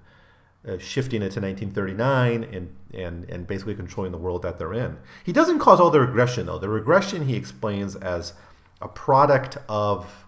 uh, 0.69 0.79
shifting 0.79 1.23
it 1.23 1.33
to 1.33 1.41
1939 1.41 2.45
and, 2.45 2.77
and 2.93 3.31
and 3.31 3.47
basically 3.47 3.75
controlling 3.75 4.13
the 4.13 4.19
world 4.19 4.43
that 4.43 4.59
they're 4.59 4.75
in. 4.75 4.99
He 5.25 5.33
doesn't 5.33 5.59
cause 5.61 5.81
all 5.81 5.91
the 5.91 6.01
regression 6.01 6.47
though. 6.47 6.59
The 6.59 6.69
regression 6.69 7.27
he 7.27 7.37
explains 7.37 7.97
as 7.97 8.35
a 8.83 8.89
product 8.89 9.57
of 9.69 10.27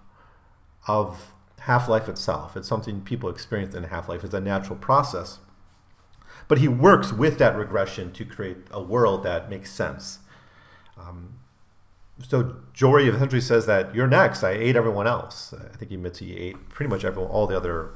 of 0.88 1.34
Half 1.60 1.88
Life 1.88 2.08
itself. 2.08 2.56
It's 2.56 2.68
something 2.68 3.02
people 3.02 3.28
experience 3.28 3.74
in 3.74 3.84
Half 3.84 4.08
Life. 4.08 4.24
It's 4.24 4.34
a 4.34 4.40
natural 4.40 4.76
process. 4.76 5.40
But 6.48 6.58
he 6.58 6.68
works 6.68 7.12
with 7.12 7.38
that 7.38 7.56
regression 7.56 8.12
to 8.12 8.24
create 8.24 8.56
a 8.70 8.82
world 8.82 9.22
that 9.24 9.50
makes 9.50 9.70
sense. 9.70 10.20
Um, 10.98 11.38
so 12.26 12.56
Jory 12.72 13.08
essentially 13.08 13.40
says 13.40 13.66
that 13.66 13.94
you're 13.94 14.06
next. 14.06 14.42
I 14.42 14.50
ate 14.52 14.74
everyone 14.74 15.06
else. 15.06 15.54
I 15.54 15.76
think 15.76 15.90
he 15.90 15.94
admits 15.94 16.18
he 16.18 16.36
ate 16.36 16.68
pretty 16.68 16.90
much 16.90 17.04
everyone, 17.04 17.30
all 17.30 17.46
the 17.46 17.56
other 17.56 17.90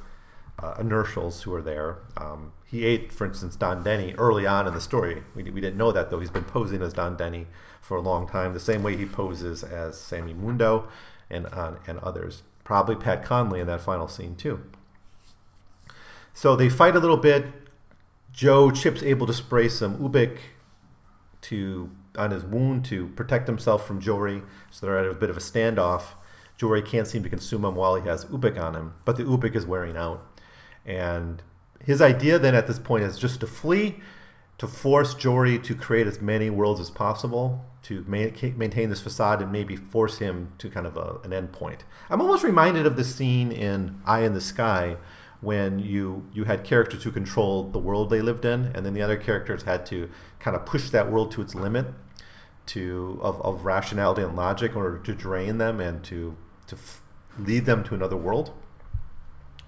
uh, 0.59 0.75
inertials 0.79 1.43
who 1.43 1.55
are 1.55 1.63
there. 1.63 1.99
Um, 2.17 2.53
he 2.67 2.85
ate, 2.85 3.13
for 3.13 3.27
instance, 3.27 3.57
Don 3.57 3.83
Denny 3.83 4.15
early 4.15 4.47
on 4.47 4.67
in 4.67 4.75
the 4.75 4.81
story. 4.81 5.23
We, 5.35 5.45
we 5.45 5.61
didn't 5.61 5.77
know 5.77 5.93
that 5.93 6.11
though. 6.11 6.21
He's 6.21 6.31
been 6.31 6.45
posing 6.45 6.83
as 6.83 6.93
Don 6.93 7.17
Denny 7.17 7.47
for 7.81 7.97
a 7.97 8.01
long 8.01 8.27
time, 8.27 8.55
the 8.55 8.61
same 8.61 8.83
way 8.83 8.97
he 8.97 9.07
poses 9.07 9.63
as 9.63 10.01
Sammy 10.01 10.33
Mundo 10.33 10.89
and 11.31 11.47
uh, 11.47 11.75
and 11.87 11.99
others 12.01 12.43
probably 12.65 12.97
Pat 12.97 13.23
Conley 13.23 13.61
in 13.61 13.67
that 13.67 13.83
final 13.83 14.09
scene 14.09 14.35
too. 14.35 14.65
So 16.33 16.57
they 16.57 16.69
fight 16.69 16.97
a 16.97 16.99
little 16.99 17.19
bit. 17.19 17.47
Joe 18.33 18.71
Chip's 18.71 19.03
able 19.03 19.27
to 19.29 19.33
spray 19.33 19.69
some 19.69 19.99
Ubik 19.99 20.39
to 21.43 21.91
on 22.17 22.31
his 22.31 22.45
wound 22.45 22.85
to 22.87 23.09
protect 23.09 23.47
himself 23.47 23.87
from 23.87 24.01
Jory, 24.01 24.43
so 24.71 24.87
they're 24.87 24.99
at 24.99 25.07
a 25.07 25.15
bit 25.15 25.31
of 25.31 25.37
a 25.37 25.41
standoff. 25.41 26.15
Jory 26.57 26.83
can't 26.83 27.07
seem 27.07 27.23
to 27.23 27.29
consume 27.29 27.65
him 27.65 27.75
while 27.75 27.97
he 27.97 28.09
has 28.09 28.25
Ubik 28.27 28.59
on 28.59 28.75
him, 28.75 28.95
but 29.05 29.17
the 29.17 29.25
Ubik 29.25 29.55
is 29.55 29.67
wearing 29.67 29.97
out. 29.97 30.25
And 30.85 31.43
his 31.81 32.01
idea 32.01 32.39
then 32.39 32.55
at 32.55 32.67
this 32.67 32.79
point 32.79 33.05
is 33.05 33.19
just 33.19 33.41
to 33.41 33.47
flee, 33.47 34.01
to 34.59 34.67
force 34.67 35.15
Jory 35.15 35.59
to 35.59 35.75
create 35.75 36.07
as 36.07 36.21
many 36.21 36.51
worlds 36.51 36.81
as 36.81 36.91
possible, 36.91 37.65
to 37.83 38.03
maintain 38.07 38.89
this 38.89 39.03
facade 39.03 39.43
and 39.43 39.53
maybe 39.53 39.77
force 39.77 40.19
him 40.19 40.53
to 40.59 40.71
kind 40.71 40.87
of 40.87 40.97
a, 40.97 41.19
an 41.23 41.33
end 41.33 41.53
point. 41.53 41.85
I'm 42.09 42.21
almost 42.21 42.43
reminded 42.43 42.87
of 42.87 42.97
the 42.97 43.05
scene 43.05 43.53
in 43.53 44.01
Eye 44.07 44.21
in 44.21 44.33
the 44.33 44.41
Sky 44.41 44.97
when 45.43 45.79
you 45.79 46.27
you 46.33 46.45
had 46.45 46.65
characters 46.65 47.03
who 47.03 47.11
controlled 47.11 47.75
the 47.75 47.79
world 47.79 48.09
they 48.09 48.23
lived 48.23 48.47
in, 48.47 48.73
and 48.75 48.87
then 48.87 48.95
the 48.95 49.03
other 49.03 49.17
characters 49.17 49.65
had 49.65 49.85
to 49.87 50.09
kind 50.41 50.57
of 50.57 50.65
push 50.65 50.89
that 50.91 51.13
world 51.13 51.31
to 51.33 51.43
its 51.43 51.55
limit 51.55 51.87
to 52.67 53.19
of, 53.23 53.41
of 53.43 53.67
rationality 53.67 54.23
and 54.23 54.35
logic 54.35 54.73
in 54.73 54.79
order 54.79 54.99
to 54.99 55.15
drain 55.15 55.59
them 55.59 55.81
and 55.81 56.03
to 56.05 56.37
to 56.67 56.77
f- 56.77 57.03
lead 57.39 57.67
them 57.67 57.85
to 57.85 57.95
another 57.95 58.17
world, 58.17 58.53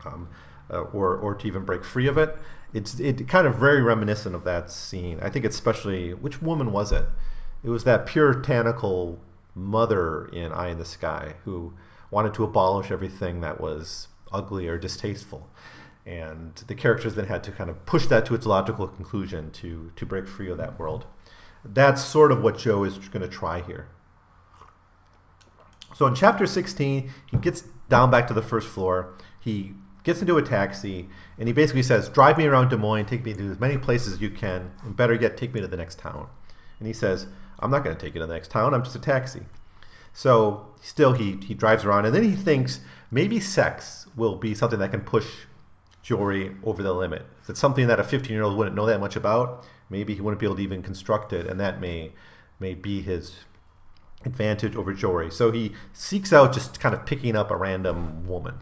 um, 0.06 0.28
uh, 0.70 0.80
or 0.80 1.16
or 1.16 1.34
to 1.34 1.46
even 1.46 1.64
break 1.64 1.84
free 1.84 2.06
of 2.06 2.18
it. 2.18 2.36
It's 2.72 2.98
it 3.00 3.26
kind 3.28 3.46
of 3.46 3.56
very 3.56 3.82
reminiscent 3.82 4.34
of 4.34 4.44
that 4.44 4.70
scene. 4.70 5.18
I 5.22 5.30
think 5.30 5.44
especially 5.44 6.14
which 6.14 6.42
woman 6.42 6.72
was 6.72 6.92
it? 6.92 7.06
It 7.62 7.70
was 7.70 7.84
that 7.84 8.06
puritanical 8.06 9.20
mother 9.54 10.26
in 10.26 10.52
Eye 10.52 10.68
in 10.68 10.78
the 10.78 10.84
Sky 10.84 11.34
who 11.44 11.72
wanted 12.10 12.34
to 12.34 12.44
abolish 12.44 12.90
everything 12.90 13.40
that 13.40 13.60
was 13.60 14.08
ugly 14.32 14.68
or 14.68 14.78
distasteful. 14.78 15.48
And 16.04 16.54
the 16.68 16.74
characters 16.74 17.16
then 17.16 17.26
had 17.26 17.42
to 17.44 17.50
kind 17.50 17.68
of 17.68 17.84
push 17.84 18.06
that 18.06 18.24
to 18.26 18.34
its 18.34 18.46
logical 18.46 18.86
conclusion 18.86 19.50
to, 19.52 19.90
to 19.96 20.06
break 20.06 20.28
free 20.28 20.48
of 20.48 20.58
that 20.58 20.78
world. 20.78 21.04
That's 21.64 22.04
sort 22.04 22.30
of 22.30 22.42
what 22.42 22.58
Joe 22.58 22.84
is 22.84 22.96
going 22.98 23.28
to 23.28 23.28
try 23.28 23.60
here. 23.60 23.88
So 25.94 26.06
in 26.06 26.14
chapter 26.14 26.46
16, 26.46 27.10
he 27.30 27.36
gets 27.38 27.62
down 27.88 28.10
back 28.10 28.28
to 28.28 28.34
the 28.34 28.42
first 28.42 28.68
floor. 28.68 29.14
He 29.40 29.74
gets 30.06 30.20
into 30.20 30.38
a 30.38 30.42
taxi, 30.42 31.08
and 31.36 31.48
he 31.48 31.52
basically 31.52 31.82
says, 31.82 32.08
Drive 32.08 32.38
me 32.38 32.46
around 32.46 32.68
Des 32.68 32.76
Moines, 32.76 33.06
take 33.06 33.24
me 33.24 33.34
to 33.34 33.50
as 33.50 33.58
many 33.58 33.76
places 33.76 34.14
as 34.14 34.20
you 34.20 34.30
can, 34.30 34.70
and 34.84 34.96
better 34.96 35.12
yet, 35.12 35.36
take 35.36 35.52
me 35.52 35.60
to 35.60 35.66
the 35.66 35.76
next 35.76 35.98
town. 35.98 36.28
And 36.78 36.86
he 36.86 36.94
says, 36.94 37.26
I'm 37.58 37.72
not 37.72 37.82
going 37.82 37.96
to 37.96 38.00
take 38.00 38.14
you 38.14 38.20
to 38.20 38.26
the 38.26 38.32
next 38.32 38.52
town. 38.52 38.72
I'm 38.72 38.84
just 38.84 38.94
a 38.94 39.00
taxi. 39.00 39.42
So 40.12 40.68
still, 40.80 41.14
he, 41.14 41.38
he 41.44 41.54
drives 41.54 41.84
around, 41.84 42.06
and 42.06 42.14
then 42.14 42.22
he 42.22 42.36
thinks 42.36 42.80
maybe 43.10 43.40
sex 43.40 44.06
will 44.14 44.36
be 44.36 44.54
something 44.54 44.78
that 44.78 44.92
can 44.92 45.00
push 45.00 45.26
Jory 46.02 46.54
over 46.62 46.84
the 46.84 46.92
limit. 46.92 47.26
It's 47.48 47.58
something 47.58 47.88
that 47.88 47.98
a 47.98 48.04
15 48.04 48.32
year 48.32 48.44
old 48.44 48.56
wouldn't 48.56 48.76
know 48.76 48.86
that 48.86 49.00
much 49.00 49.16
about. 49.16 49.64
Maybe 49.90 50.14
he 50.14 50.20
wouldn't 50.20 50.38
be 50.38 50.46
able 50.46 50.56
to 50.56 50.62
even 50.62 50.82
construct 50.82 51.32
it, 51.32 51.48
and 51.48 51.58
that 51.58 51.80
may 51.80 52.12
may 52.58 52.74
be 52.74 53.02
his 53.02 53.40
advantage 54.24 54.76
over 54.76 54.94
Jory. 54.94 55.30
So 55.30 55.50
he 55.50 55.72
seeks 55.92 56.32
out 56.32 56.54
just 56.54 56.80
kind 56.80 56.94
of 56.94 57.04
picking 57.04 57.36
up 57.36 57.50
a 57.50 57.56
random 57.56 58.26
woman 58.26 58.60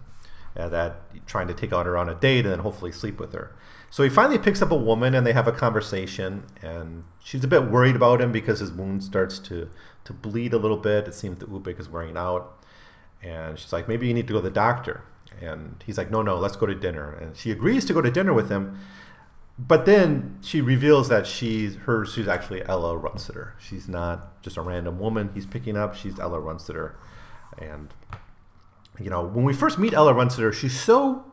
uh, 0.56 0.68
that 0.68 1.26
trying 1.26 1.48
to 1.48 1.54
take 1.54 1.72
out 1.72 1.86
her 1.86 1.96
on 1.96 2.08
a 2.08 2.14
date 2.14 2.44
and 2.44 2.52
then 2.52 2.60
hopefully 2.60 2.92
sleep 2.92 3.18
with 3.18 3.32
her. 3.32 3.54
So 3.90 4.02
he 4.02 4.08
finally 4.08 4.38
picks 4.38 4.60
up 4.60 4.70
a 4.70 4.76
woman 4.76 5.14
and 5.14 5.26
they 5.26 5.32
have 5.32 5.46
a 5.46 5.52
conversation. 5.52 6.44
And 6.62 7.04
she's 7.22 7.44
a 7.44 7.48
bit 7.48 7.70
worried 7.70 7.96
about 7.96 8.20
him 8.20 8.32
because 8.32 8.60
his 8.60 8.72
wound 8.72 9.04
starts 9.04 9.38
to, 9.40 9.68
to 10.04 10.12
bleed 10.12 10.52
a 10.52 10.58
little 10.58 10.76
bit. 10.76 11.06
It 11.06 11.14
seems 11.14 11.38
that 11.38 11.50
Ubik 11.50 11.78
is 11.78 11.88
wearing 11.88 12.16
out. 12.16 12.64
And 13.22 13.58
she's 13.58 13.72
like, 13.72 13.88
maybe 13.88 14.06
you 14.06 14.14
need 14.14 14.26
to 14.26 14.32
go 14.32 14.40
to 14.40 14.48
the 14.48 14.54
doctor. 14.54 15.04
And 15.40 15.82
he's 15.86 15.98
like, 15.98 16.10
no, 16.10 16.22
no, 16.22 16.36
let's 16.36 16.56
go 16.56 16.66
to 16.66 16.74
dinner. 16.74 17.12
And 17.12 17.36
she 17.36 17.50
agrees 17.50 17.84
to 17.86 17.92
go 17.92 18.00
to 18.00 18.10
dinner 18.10 18.32
with 18.32 18.50
him. 18.50 18.78
But 19.58 19.86
then 19.86 20.38
she 20.42 20.60
reveals 20.60 21.08
that 21.08 21.26
she's 21.26 21.76
her 21.76 22.04
she's 22.04 22.26
actually 22.26 22.66
Ella 22.66 22.96
Runciter. 22.96 23.54
She's 23.60 23.88
not 23.88 24.42
just 24.42 24.56
a 24.56 24.60
random 24.62 24.98
woman 24.98 25.30
he's 25.34 25.46
picking 25.46 25.76
up. 25.76 25.94
She's 25.94 26.18
Ella 26.18 26.40
Runciter. 26.40 26.96
And 27.58 27.94
you 29.00 29.10
know, 29.10 29.24
when 29.24 29.44
we 29.44 29.52
first 29.52 29.78
meet 29.78 29.92
Ella 29.92 30.14
Runciter, 30.14 30.52
she's 30.52 30.78
so 30.78 31.24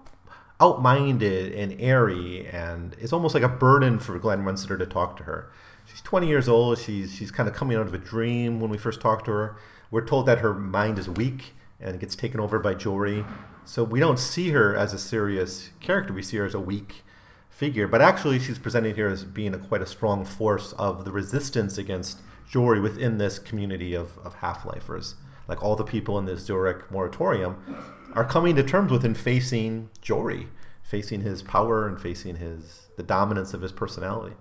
outminded 0.60 1.54
and 1.56 1.76
airy, 1.80 2.48
and 2.48 2.96
it's 3.00 3.14
almost 3.14 3.34
like 3.34 3.44
a 3.44 3.50
burden 3.50 4.00
for 4.00 4.18
Glenn 4.20 4.44
Runciter 4.44 4.78
to 4.78 4.86
talk 4.86 5.18
to 5.18 5.24
her. 5.24 5.52
She's 5.86 6.02
20 6.02 6.28
years 6.28 6.48
old. 6.48 6.78
She's 6.78 7.14
she's 7.14 7.32
kind 7.32 7.50
of 7.50 7.56
coming 7.56 7.78
out 7.78 7.88
of 7.88 7.94
a 7.94 7.98
dream 7.98 8.60
when 8.60 8.70
we 8.70 8.78
first 8.78 9.02
talk 9.02 9.26
to 9.26 9.32
her. 9.32 9.58
We're 9.90 10.06
told 10.06 10.26
that 10.28 10.40
her 10.40 10.54
mind 10.54 10.98
is 10.98 11.10
weak 11.10 11.54
and 11.80 12.00
gets 12.00 12.16
taken 12.16 12.40
over 12.40 12.60
by 12.60 12.76
Jory. 12.76 13.26
So 13.66 13.84
we 13.84 14.00
don't 14.00 14.20
see 14.20 14.52
her 14.52 14.76
as 14.76 14.94
a 14.94 14.98
serious 14.98 15.70
character. 15.80 16.14
We 16.14 16.22
see 16.22 16.38
her 16.38 16.46
as 16.46 16.54
a 16.54 16.60
weak 16.60 17.04
figure. 17.50 17.88
But 17.88 18.02
actually, 18.02 18.40
she's 18.40 18.58
presented 18.58 18.96
here 18.96 19.10
as 19.10 19.24
being 19.24 19.54
a, 19.54 19.58
quite 19.58 19.82
a 19.82 19.86
strong 19.86 20.26
force 20.26 20.74
of 20.74 21.06
the 21.06 21.12
resistance 21.12 21.78
against 21.78 22.20
Jory 22.50 22.80
within 22.80 23.18
this 23.18 23.38
community 23.38 23.94
of, 23.94 24.18
of 24.20 24.36
half 24.36 24.66
lifers. 24.66 25.16
Like 25.48 25.64
all 25.64 25.76
the 25.76 25.84
people 25.84 26.18
in 26.18 26.26
this 26.26 26.42
Zurich 26.46 26.90
moratorium 26.92 27.84
are 28.14 28.26
coming 28.26 28.56
to 28.56 28.64
terms 28.64 28.92
with 28.92 29.04
and 29.06 29.18
facing 29.18 29.90
Jory, 30.02 30.48
facing 30.84 31.22
his 31.22 31.42
power 31.44 31.88
and 31.88 32.00
facing 32.00 32.38
his 32.38 32.88
the 32.98 33.04
dominance 33.04 33.54
of 33.54 33.62
his 33.62 33.72
personality. 33.72 34.36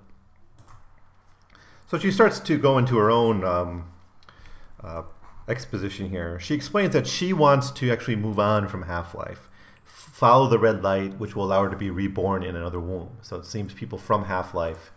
So 1.87 1.99
she 1.99 2.13
starts 2.13 2.39
to 2.41 2.59
go 2.59 2.79
into 2.79 2.97
her 2.99 3.11
own 3.11 3.45
um, 3.45 3.91
uh, 4.83 5.03
exposition 5.49 6.11
here. 6.11 6.39
She 6.39 6.55
explains 6.55 6.93
that 6.93 7.07
she 7.07 7.33
wants 7.33 7.71
to 7.73 7.91
actually 7.91 8.17
move 8.17 8.39
on 8.39 8.69
from 8.69 8.83
Half 8.83 9.15
Life, 9.15 9.49
follow 9.85 10.49
the 10.49 10.59
red 10.59 10.83
light, 10.83 11.19
which 11.19 11.35
will 11.35 11.45
allow 11.45 11.65
her 11.65 11.71
to 11.71 11.77
be 11.77 11.91
reborn 11.91 12.43
in 12.43 12.55
another 12.55 12.79
womb. 12.79 13.19
So 13.23 13.37
it 13.39 13.47
seems 13.47 13.75
people 13.75 13.99
from 13.99 14.27
Half 14.27 14.55
Life 14.55 14.93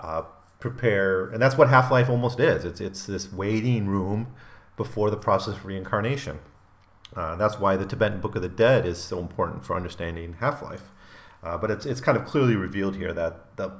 uh, 0.00 0.22
prepare, 0.58 1.28
and 1.28 1.42
that's 1.42 1.58
what 1.58 1.68
Half 1.68 1.90
Life 1.90 2.08
almost 2.08 2.40
is. 2.40 2.64
It's 2.64 2.80
it's 2.80 3.04
this 3.04 3.30
waiting 3.32 3.86
room 3.86 4.34
before 4.78 5.10
the 5.10 5.16
process 5.18 5.56
of 5.56 5.66
reincarnation. 5.66 6.38
Uh, 7.14 7.36
that's 7.36 7.58
why 7.58 7.76
the 7.76 7.84
Tibetan 7.84 8.20
Book 8.20 8.34
of 8.34 8.40
the 8.40 8.48
Dead 8.48 8.86
is 8.86 8.96
so 8.96 9.18
important 9.18 9.64
for 9.64 9.76
understanding 9.76 10.36
Half 10.40 10.62
Life. 10.62 10.90
Uh, 11.42 11.58
but 11.58 11.70
it's, 11.70 11.84
it's 11.84 12.00
kind 12.00 12.16
of 12.16 12.24
clearly 12.24 12.56
revealed 12.56 12.96
here 12.96 13.12
that 13.12 13.56
the 13.56 13.72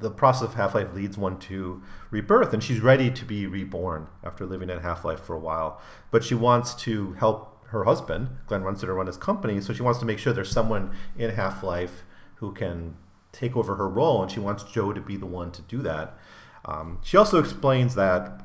the 0.00 0.10
process 0.12 0.48
of 0.50 0.54
Half 0.54 0.76
Life 0.76 0.94
leads 0.94 1.18
one 1.18 1.40
to 1.40 1.82
rebirth, 2.10 2.52
and 2.52 2.62
she's 2.62 2.78
ready 2.78 3.10
to 3.10 3.24
be 3.24 3.48
reborn 3.48 4.06
after 4.22 4.46
living 4.46 4.70
in 4.70 4.78
Half 4.78 5.04
Life 5.04 5.20
for 5.20 5.34
a 5.34 5.40
while. 5.40 5.80
But 6.12 6.22
she 6.22 6.36
wants 6.36 6.72
to 6.82 7.14
help 7.14 7.66
her 7.70 7.82
husband, 7.82 8.28
Glenn 8.46 8.62
Runciter, 8.62 8.94
run 8.94 9.08
his 9.08 9.16
company, 9.16 9.60
so 9.60 9.72
she 9.72 9.82
wants 9.82 9.98
to 9.98 10.06
make 10.06 10.20
sure 10.20 10.32
there's 10.32 10.52
someone 10.52 10.92
in 11.16 11.30
Half 11.30 11.64
Life 11.64 12.04
who 12.36 12.52
can 12.52 12.96
take 13.32 13.56
over 13.56 13.74
her 13.74 13.88
role, 13.88 14.22
and 14.22 14.30
she 14.30 14.38
wants 14.38 14.62
Joe 14.62 14.92
to 14.92 15.00
be 15.00 15.16
the 15.16 15.26
one 15.26 15.50
to 15.50 15.62
do 15.62 15.78
that. 15.82 16.16
Um, 16.64 17.00
she 17.02 17.16
also 17.16 17.40
explains 17.40 17.96
that 17.96 18.40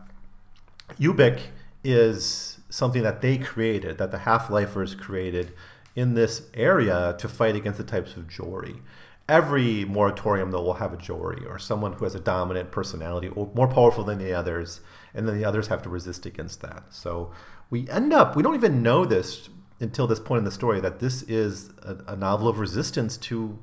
Ubik 1.00 1.40
is 1.84 2.60
something 2.69 3.04
that 3.04 3.22
they 3.22 3.38
created, 3.38 3.98
that 3.98 4.12
the 4.12 4.19
Half 4.19 4.50
Lifers 4.50 4.96
created 4.96 5.54
in 5.96 6.15
this 6.15 6.43
area 6.54 7.15
to 7.19 7.28
fight 7.28 7.56
against 7.56 7.78
the 7.78 7.84
types 7.84 8.15
of 8.15 8.28
Jory 8.28 8.82
every 9.30 9.86
moratorium 9.86 10.52
though 10.52 10.62
will 10.62 10.76
have 10.76 10.93
a 10.93 10.98
Jory 10.98 11.46
or 11.46 11.58
someone 11.58 11.93
who 11.93 12.04
has 12.06 12.15
a 12.15 12.19
dominant 12.19 12.72
personality 12.72 13.30
or 13.30 13.50
more 13.54 13.67
powerful 13.67 14.04
than 14.04 14.17
the 14.17 14.34
others, 14.34 14.82
and 15.13 15.28
then 15.28 15.38
the 15.38 15.46
others 15.46 15.67
have 15.67 15.82
to 15.84 15.89
resist 15.89 16.26
against 16.26 16.62
that. 16.62 16.84
So 16.89 17.32
we 17.69 17.88
end 17.89 18.13
up 18.13 18.36
we 18.36 18.43
don't 18.43 18.56
even 18.56 18.84
know 18.84 19.06
this 19.06 19.50
until 19.80 20.08
this 20.08 20.19
point 20.19 20.39
in 20.39 20.46
the 20.46 20.52
story 20.52 20.80
that 20.82 21.00
this 21.00 21.24
is 21.24 21.69
a, 21.82 22.13
a 22.13 22.15
novel 22.15 22.48
of 22.48 22.60
resistance 22.60 23.17
to 23.17 23.60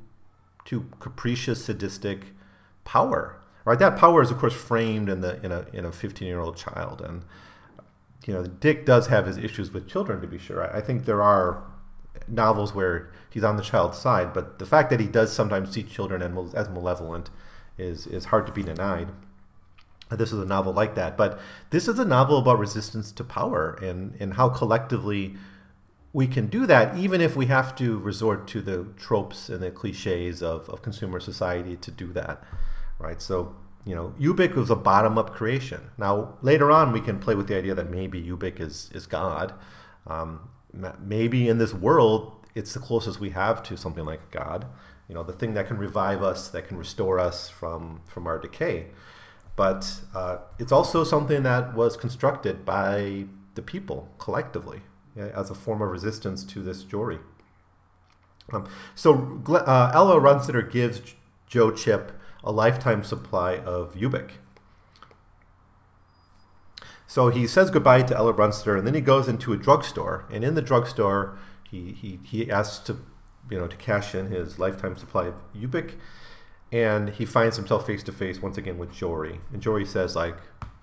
to 0.66 0.86
capricious 1.00 1.64
sadistic 1.64 2.26
power. 2.84 3.36
Right, 3.64 3.78
that 3.78 3.98
power 3.98 4.22
is 4.22 4.30
of 4.30 4.38
course 4.38 4.54
framed 4.54 5.10
in 5.10 5.20
the 5.20 5.44
in 5.44 5.52
a 5.52 5.66
in 5.72 5.84
a 5.84 5.92
15 5.92 6.26
year 6.26 6.40
old 6.40 6.56
child, 6.56 7.02
and 7.02 7.24
you 8.26 8.34
know 8.34 8.44
Dick 8.44 8.86
does 8.86 9.06
have 9.08 9.26
his 9.26 9.36
issues 9.36 9.72
with 9.72 9.88
children 9.88 10.20
to 10.20 10.26
be 10.26 10.38
sure. 10.38 10.62
I, 10.62 10.78
I 10.78 10.80
think 10.80 11.04
there 11.04 11.22
are 11.22 11.64
novels 12.28 12.74
where 12.74 13.10
he's 13.30 13.44
on 13.44 13.56
the 13.56 13.62
child's 13.62 13.98
side, 13.98 14.32
but 14.32 14.58
the 14.58 14.66
fact 14.66 14.90
that 14.90 15.00
he 15.00 15.06
does 15.06 15.32
sometimes 15.32 15.70
see 15.70 15.82
children 15.82 16.22
as 16.54 16.68
malevolent 16.68 17.30
is 17.78 18.06
is 18.06 18.26
hard 18.26 18.46
to 18.46 18.52
be 18.52 18.62
denied. 18.62 19.08
This 20.10 20.32
is 20.32 20.40
a 20.40 20.44
novel 20.44 20.72
like 20.72 20.96
that, 20.96 21.16
but 21.16 21.40
this 21.70 21.86
is 21.86 21.98
a 21.98 22.04
novel 22.04 22.38
about 22.38 22.58
resistance 22.58 23.12
to 23.12 23.24
power 23.24 23.78
and 23.80 24.16
and 24.20 24.34
how 24.34 24.48
collectively 24.48 25.36
we 26.12 26.26
can 26.26 26.48
do 26.48 26.66
that, 26.66 26.96
even 26.96 27.20
if 27.20 27.36
we 27.36 27.46
have 27.46 27.76
to 27.76 27.98
resort 27.98 28.48
to 28.48 28.60
the 28.60 28.86
tropes 28.96 29.48
and 29.48 29.62
the 29.62 29.70
cliches 29.70 30.42
of, 30.42 30.68
of 30.68 30.82
consumer 30.82 31.20
society 31.20 31.76
to 31.76 31.90
do 31.92 32.12
that, 32.12 32.42
right? 32.98 33.22
So 33.22 33.54
you 33.86 33.94
know, 33.94 34.14
Ubik 34.20 34.54
was 34.54 34.70
a 34.70 34.76
bottom-up 34.76 35.34
creation. 35.34 35.90
Now, 35.96 36.34
later 36.42 36.70
on, 36.70 36.92
we 36.92 37.00
can 37.00 37.18
play 37.18 37.34
with 37.34 37.48
the 37.48 37.56
idea 37.56 37.74
that 37.74 37.90
maybe 37.90 38.22
Ubik 38.22 38.60
is 38.60 38.90
is 38.92 39.06
God. 39.06 39.54
Um, 40.06 40.50
maybe 41.00 41.48
in 41.48 41.58
this 41.58 41.74
world, 41.74 42.32
it's 42.54 42.74
the 42.74 42.80
closest 42.80 43.20
we 43.20 43.30
have 43.30 43.62
to 43.64 43.76
something 43.76 44.04
like 44.04 44.30
God. 44.30 44.66
You 45.08 45.14
know, 45.14 45.22
the 45.22 45.32
thing 45.32 45.54
that 45.54 45.66
can 45.66 45.78
revive 45.78 46.22
us, 46.22 46.48
that 46.48 46.68
can 46.68 46.76
restore 46.76 47.18
us 47.18 47.48
from 47.48 48.02
from 48.06 48.26
our 48.26 48.38
decay. 48.38 48.86
But 49.56 50.00
uh, 50.14 50.38
it's 50.58 50.72
also 50.72 51.04
something 51.04 51.42
that 51.42 51.74
was 51.74 51.96
constructed 51.96 52.64
by 52.64 53.26
the 53.54 53.62
people 53.62 54.08
collectively 54.18 54.82
yeah, 55.16 55.28
as 55.34 55.50
a 55.50 55.54
form 55.54 55.82
of 55.82 55.90
resistance 55.90 56.44
to 56.44 56.62
this 56.62 56.84
Jory. 56.84 57.18
Um, 58.52 58.68
so 58.94 59.42
uh, 59.48 59.90
Ella 59.94 60.18
Runciter 60.18 60.62
gives 60.62 61.02
Joe 61.46 61.70
Chip 61.70 62.12
a 62.42 62.52
lifetime 62.52 63.04
supply 63.04 63.56
of 63.56 63.94
Ubik. 63.94 64.32
So 67.06 67.28
he 67.28 67.46
says 67.46 67.70
goodbye 67.70 68.02
to 68.02 68.16
Ella 68.16 68.32
Brunster, 68.32 68.78
and 68.78 68.86
then 68.86 68.94
he 68.94 69.00
goes 69.00 69.26
into 69.26 69.52
a 69.52 69.56
drugstore. 69.56 70.26
And 70.30 70.44
in 70.44 70.54
the 70.54 70.62
drugstore, 70.62 71.36
he, 71.68 71.92
he, 71.92 72.20
he 72.22 72.50
asks 72.50 72.78
to, 72.86 72.98
you 73.50 73.58
know, 73.58 73.66
to 73.66 73.76
cash 73.76 74.14
in 74.14 74.26
his 74.26 74.60
lifetime 74.60 74.96
supply 74.96 75.26
of 75.26 75.34
Ubik. 75.52 75.94
And 76.70 77.10
he 77.10 77.26
finds 77.26 77.56
himself 77.56 77.84
face 77.84 78.04
to 78.04 78.12
face 78.12 78.40
once 78.40 78.56
again 78.56 78.78
with 78.78 78.92
Jory. 78.92 79.40
And 79.52 79.60
Jory 79.60 79.84
says, 79.84 80.14
like, 80.14 80.36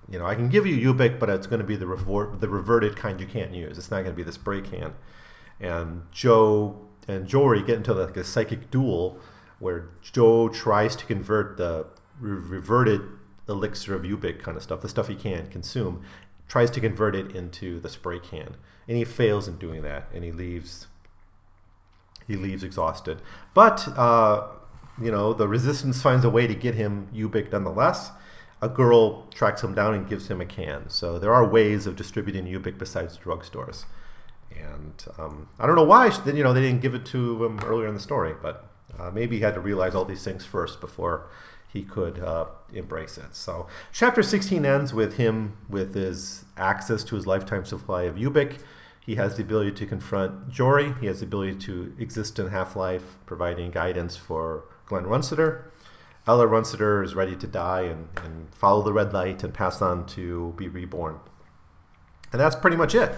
you 0.09 0.19
know, 0.19 0.25
I 0.25 0.35
can 0.35 0.49
give 0.49 0.65
you 0.65 0.93
Ubik, 0.93 1.17
but 1.17 1.29
it's 1.29 1.47
going 1.47 1.61
to 1.61 1.65
be 1.65 1.77
the, 1.77 1.87
revert, 1.87 2.41
the 2.41 2.49
reverted 2.49 2.97
kind 2.97 3.21
you 3.21 3.27
can't 3.27 3.53
use. 3.53 3.77
It's 3.77 3.89
not 3.89 4.01
going 4.01 4.11
to 4.11 4.17
be 4.17 4.23
the 4.23 4.33
spray 4.33 4.59
can. 4.59 4.95
And 5.61 6.03
Joe 6.11 6.87
and 7.07 7.25
Jory 7.25 7.63
get 7.63 7.77
into 7.77 7.93
like 7.93 8.17
a 8.17 8.23
psychic 8.25 8.69
duel 8.69 9.17
where 9.59 9.89
Joe 10.01 10.49
tries 10.49 10.95
to 10.97 11.05
convert 11.05 11.57
the 11.57 11.87
reverted 12.19 13.01
elixir 13.47 13.95
of 13.95 14.03
Ubik 14.03 14.39
kind 14.39 14.57
of 14.57 14.63
stuff, 14.63 14.81
the 14.81 14.89
stuff 14.89 15.07
he 15.07 15.15
can't 15.15 15.49
consume, 15.49 16.03
tries 16.47 16.71
to 16.71 16.79
convert 16.79 17.15
it 17.15 17.35
into 17.35 17.79
the 17.79 17.89
spray 17.89 18.19
can, 18.19 18.55
and 18.87 18.97
he 18.97 19.03
fails 19.03 19.47
in 19.47 19.57
doing 19.57 19.81
that, 19.81 20.07
and 20.13 20.23
he 20.23 20.31
leaves. 20.31 20.87
He 22.27 22.35
leaves 22.35 22.61
exhausted, 22.61 23.21
but 23.53 23.87
uh, 23.97 24.47
you 25.01 25.11
know 25.11 25.33
the 25.33 25.47
resistance 25.47 26.01
finds 26.01 26.25
a 26.25 26.29
way 26.29 26.45
to 26.45 26.55
get 26.55 26.75
him 26.75 27.07
Ubik 27.13 27.51
nonetheless. 27.51 28.11
A 28.61 28.67
girl 28.67 29.27
tracks 29.27 29.63
him 29.63 29.75
down 29.75 29.93
and 29.93 30.09
gives 30.09 30.29
him 30.29 30.41
a 30.41 30.45
can. 30.45 30.89
So 30.89 31.19
there 31.19 31.31
are 31.31 31.47
ways 31.47 31.85
of 31.85 31.95
distributing 31.95 32.45
Ubik 32.45 32.79
besides 32.79 33.17
drugstores. 33.17 33.85
And 34.51 35.05
um, 35.19 35.49
I 35.59 35.67
don't 35.67 35.75
know 35.75 35.83
why 35.83 36.09
Then 36.09 36.35
you 36.35 36.43
know 36.43 36.53
they 36.53 36.61
didn't 36.61 36.81
give 36.81 36.95
it 36.95 37.05
to 37.07 37.45
him 37.45 37.59
earlier 37.59 37.87
in 37.87 37.93
the 37.93 37.99
story, 37.99 38.33
but 38.41 38.67
uh, 38.99 39.11
maybe 39.11 39.37
he 39.37 39.41
had 39.41 39.53
to 39.53 39.59
realize 39.59 39.95
all 39.95 40.05
these 40.05 40.23
things 40.23 40.45
first 40.45 40.79
before 40.79 41.29
he 41.67 41.83
could 41.83 42.19
uh, 42.19 42.45
embrace 42.73 43.17
it. 43.17 43.35
So, 43.35 43.67
chapter 43.91 44.23
16 44.23 44.65
ends 44.65 44.93
with 44.93 45.17
him 45.17 45.57
with 45.69 45.93
his 45.93 46.45
access 46.55 47.03
to 47.05 47.15
his 47.15 47.27
lifetime 47.27 47.65
supply 47.65 48.03
of 48.03 48.15
Ubik. 48.15 48.59
He 49.05 49.15
has 49.15 49.35
the 49.35 49.43
ability 49.43 49.71
to 49.71 49.85
confront 49.85 50.49
Jory. 50.49 50.93
He 50.99 51.07
has 51.07 51.19
the 51.19 51.25
ability 51.25 51.55
to 51.59 51.95
exist 51.97 52.39
in 52.39 52.49
Half 52.49 52.75
Life, 52.75 53.17
providing 53.25 53.71
guidance 53.71 54.17
for 54.17 54.65
Glenn 54.85 55.05
Runciter. 55.05 55.71
Ella 56.27 56.45
Runciter 56.45 57.03
is 57.03 57.15
ready 57.15 57.35
to 57.37 57.47
die 57.47 57.83
and, 57.83 58.09
and 58.21 58.53
follow 58.53 58.83
the 58.83 58.91
red 58.91 59.13
light 59.13 59.43
and 59.43 59.53
pass 59.53 59.81
on 59.81 60.05
to 60.07 60.53
be 60.57 60.67
reborn. 60.67 61.19
And 62.33 62.41
that's 62.41 62.55
pretty 62.55 62.75
much 62.75 62.95
it. 62.95 63.13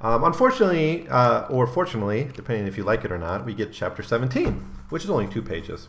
Um, 0.00 0.24
unfortunately, 0.24 1.06
uh, 1.08 1.46
or 1.48 1.66
fortunately, 1.66 2.30
depending 2.34 2.66
if 2.66 2.78
you 2.78 2.84
like 2.84 3.04
it 3.04 3.12
or 3.12 3.18
not, 3.18 3.44
we 3.44 3.54
get 3.54 3.72
chapter 3.72 4.02
17, 4.02 4.64
which 4.94 5.02
is 5.02 5.10
only 5.10 5.26
two 5.26 5.42
pages. 5.42 5.88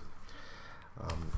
Um, 0.99 1.29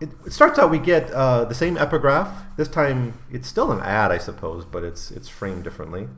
it, 0.00 0.08
it 0.24 0.32
starts 0.32 0.58
out 0.58 0.70
we 0.70 0.78
get 0.78 1.10
uh, 1.10 1.44
the 1.44 1.54
same 1.54 1.76
epigraph. 1.76 2.56
This 2.56 2.66
time 2.66 3.12
it's 3.30 3.46
still 3.46 3.70
an 3.72 3.80
ad, 3.80 4.10
I 4.10 4.16
suppose, 4.16 4.64
but 4.64 4.82
it's 4.84 5.10
it's 5.10 5.28
framed 5.28 5.64
differently. 5.64 6.08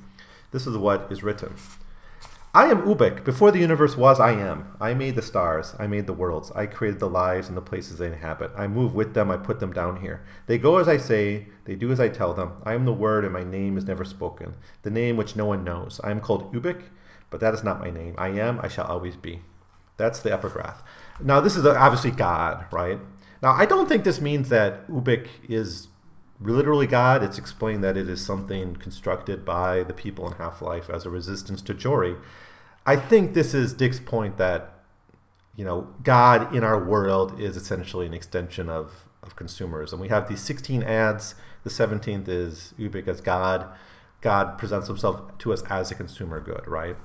This 0.53 0.65
is 0.65 0.77
what 0.77 1.09
is 1.11 1.25
written. 1.25 1.57
I 2.55 2.67
am 2.67 2.83
Ubik. 2.83 3.25
Before 3.25 3.51
the 3.51 3.59
universe 3.59 3.97
was, 3.97 4.21
I 4.21 4.31
am. 4.31 4.77
I 4.81 4.95
made 4.95 5.17
the 5.17 5.23
stars. 5.23 5.75
I 5.77 5.89
made 5.89 6.07
the 6.07 6.13
worlds. 6.13 6.53
I 6.53 6.67
created 6.67 7.01
the 7.01 7.11
lives 7.11 7.49
and 7.49 7.57
the 7.57 7.71
places 7.71 7.99
they 7.99 8.07
inhabit. 8.07 8.53
I 8.57 8.69
move 8.69 8.95
with 8.95 9.13
them. 9.13 9.29
I 9.29 9.39
put 9.39 9.59
them 9.59 9.73
down 9.73 10.01
here. 10.03 10.25
They 10.47 10.57
go 10.57 10.79
as 10.79 10.87
I 10.87 10.99
say. 10.99 11.49
They 11.65 11.75
do 11.75 11.91
as 11.91 11.99
I 11.99 12.11
tell 12.11 12.33
them. 12.33 12.53
I 12.63 12.75
am 12.75 12.85
the 12.85 12.93
word, 12.93 13.25
and 13.25 13.33
my 13.33 13.43
name 13.43 13.77
is 13.77 13.89
never 13.89 14.05
spoken. 14.05 14.55
The 14.83 14.91
name 14.91 15.17
which 15.17 15.35
no 15.35 15.47
one 15.47 15.65
knows. 15.65 16.01
I 16.05 16.13
am 16.13 16.21
called 16.21 16.55
Ubik, 16.55 16.83
but 17.29 17.41
that 17.41 17.55
is 17.55 17.65
not 17.65 17.81
my 17.81 17.91
name. 17.91 18.15
I 18.17 18.29
am. 18.29 18.61
I 18.63 18.69
shall 18.69 18.87
always 18.87 19.17
be. 19.17 19.41
That's 19.97 20.21
the 20.21 20.33
epigraph. 20.33 20.83
Now, 21.21 21.41
this 21.41 21.57
is 21.57 21.65
obviously 21.65 22.11
God, 22.11 22.67
right? 22.71 22.99
Now, 23.43 23.53
I 23.53 23.67
don't 23.67 23.89
think 23.89 24.05
this 24.05 24.21
means 24.21 24.49
that 24.49 24.87
Ubik 24.89 25.29
is 25.49 25.89
literally 26.41 26.87
God. 26.87 27.23
It's 27.23 27.39
explained 27.39 27.83
that 27.85 27.97
it 27.97 28.09
is 28.09 28.25
something 28.25 28.77
constructed 28.77 29.45
by 29.45 29.83
the 29.83 29.95
people 29.95 30.27
in 30.27 30.37
Half 30.37 30.61
Life 30.61 30.91
as 30.91 31.07
a 31.07 31.11
resistance 31.11 31.63
to 31.63 31.75
Jory. 31.75 32.17
I 32.85 32.97
think 32.97 33.35
this 33.35 33.55
is 33.55 33.73
Dick's 33.73 34.01
point 34.01 34.37
that, 34.39 34.85
you 35.57 35.65
know, 35.65 35.89
God 36.03 36.55
in 36.55 36.63
our 36.63 36.83
world 36.83 37.41
is 37.41 37.57
essentially 37.57 38.07
an 38.07 38.15
extension 38.15 38.69
of, 38.69 39.07
of 39.23 39.37
consumers. 39.37 39.93
And 39.93 40.01
we 40.01 40.09
have 40.09 40.29
these 40.29 40.41
16 40.41 40.83
ads. 40.83 41.35
The 41.65 41.71
17th 41.71 42.29
is 42.29 42.75
Ubik 42.79 43.09
as 43.09 43.21
God. 43.21 43.67
God 44.21 44.59
presents 44.59 44.89
himself 44.89 45.37
to 45.39 45.53
us 45.53 45.63
as 45.69 45.91
a 45.91 45.95
consumer 45.95 46.41
good, 46.41 46.67
right? 46.67 46.97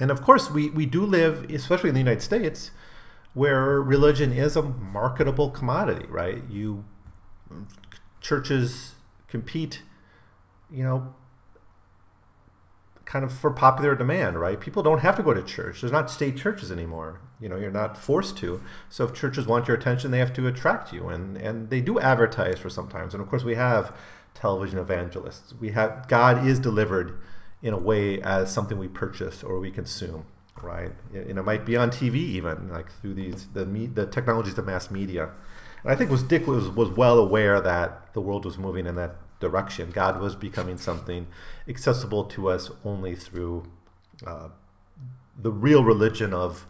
And 0.00 0.10
of 0.10 0.22
course, 0.22 0.50
we, 0.50 0.70
we 0.70 0.86
do 0.86 1.04
live, 1.04 1.50
especially 1.50 1.88
in 1.88 1.94
the 1.94 2.00
United 2.00 2.22
States, 2.22 2.70
where 3.32 3.80
religion 3.80 4.32
is 4.32 4.56
a 4.56 4.62
marketable 4.62 5.50
commodity, 5.50 6.06
right? 6.08 6.42
You 6.48 6.84
churches 8.20 8.94
compete, 9.28 9.82
you 10.70 10.82
know, 10.82 11.14
kind 13.04 13.24
of 13.24 13.32
for 13.32 13.50
popular 13.50 13.94
demand, 13.94 14.40
right? 14.40 14.58
People 14.58 14.82
don't 14.82 15.00
have 15.00 15.16
to 15.16 15.22
go 15.22 15.34
to 15.34 15.42
church. 15.42 15.80
There's 15.80 15.92
not 15.92 16.10
state 16.10 16.36
churches 16.36 16.72
anymore. 16.72 17.20
You 17.40 17.48
know, 17.48 17.56
you're 17.56 17.70
not 17.70 17.96
forced 17.96 18.38
to. 18.38 18.62
So 18.88 19.04
if 19.04 19.12
churches 19.12 19.46
want 19.46 19.68
your 19.68 19.76
attention, 19.76 20.10
they 20.10 20.18
have 20.18 20.32
to 20.34 20.46
attract 20.46 20.92
you, 20.92 21.08
and 21.08 21.36
and 21.36 21.70
they 21.70 21.80
do 21.80 22.00
advertise 22.00 22.58
for 22.58 22.70
sometimes. 22.70 23.14
And 23.14 23.22
of 23.22 23.28
course, 23.28 23.44
we 23.44 23.56
have 23.56 23.94
television 24.32 24.78
evangelists. 24.78 25.54
We 25.60 25.70
have 25.70 26.08
God 26.08 26.46
is 26.46 26.58
delivered 26.58 27.18
in 27.64 27.72
a 27.72 27.78
way 27.78 28.20
as 28.20 28.52
something 28.52 28.78
we 28.78 28.86
purchase 28.86 29.42
or 29.42 29.58
we 29.58 29.70
consume, 29.70 30.26
right? 30.62 30.92
And 31.14 31.38
it 31.38 31.42
might 31.42 31.64
be 31.64 31.78
on 31.78 31.90
TV 31.90 32.16
even, 32.16 32.68
like 32.68 32.92
through 33.00 33.14
these 33.14 33.48
the 33.54 33.64
me, 33.64 33.86
the 33.86 34.04
technologies 34.06 34.58
of 34.58 34.66
mass 34.66 34.90
media. 34.90 35.30
And 35.82 35.90
I 35.90 35.96
think 35.96 36.10
was 36.10 36.22
Dick 36.22 36.46
was 36.46 36.68
was 36.68 36.90
well 36.90 37.18
aware 37.18 37.62
that 37.62 38.12
the 38.12 38.20
world 38.20 38.44
was 38.44 38.58
moving 38.58 38.86
in 38.86 38.96
that 38.96 39.16
direction. 39.40 39.90
God 39.90 40.20
was 40.20 40.36
becoming 40.36 40.76
something 40.76 41.26
accessible 41.66 42.24
to 42.24 42.50
us 42.50 42.70
only 42.84 43.14
through 43.14 43.64
uh, 44.26 44.48
the 45.34 45.50
real 45.50 45.82
religion 45.82 46.34
of 46.34 46.66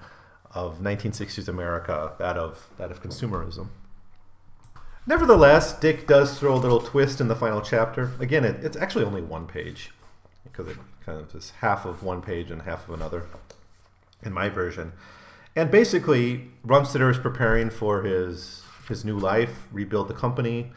of 0.52 0.78
1960s 0.78 1.48
America, 1.48 2.12
that 2.20 2.36
of 2.36 2.68
that 2.76 2.92
of 2.92 3.02
consumerism. 3.02 3.66
Nevertheless, 5.08 5.76
Dick 5.76 6.06
does 6.06 6.38
throw 6.38 6.54
a 6.54 6.56
little 6.56 6.80
twist 6.80 7.20
in 7.20 7.26
the 7.26 7.34
final 7.34 7.60
chapter. 7.60 8.12
Again, 8.20 8.44
it, 8.44 8.64
it's 8.64 8.76
actually 8.76 9.04
only 9.04 9.20
one 9.20 9.48
page 9.48 9.90
because 10.44 10.68
it 10.68 10.76
kind 11.04 11.18
of 11.18 11.34
is 11.34 11.50
half 11.60 11.84
of 11.84 12.02
one 12.02 12.22
page 12.22 12.50
and 12.50 12.62
half 12.62 12.88
of 12.88 12.94
another 12.94 13.26
in 14.22 14.32
my 14.32 14.48
version. 14.48 14.92
And 15.56 15.70
basically, 15.70 16.50
Runciter 16.64 17.10
is 17.10 17.18
preparing 17.18 17.70
for 17.70 18.02
his 18.02 18.62
his 18.88 19.04
new 19.04 19.18
life, 19.18 19.66
rebuild 19.72 20.08
the 20.08 20.14
company. 20.14 20.72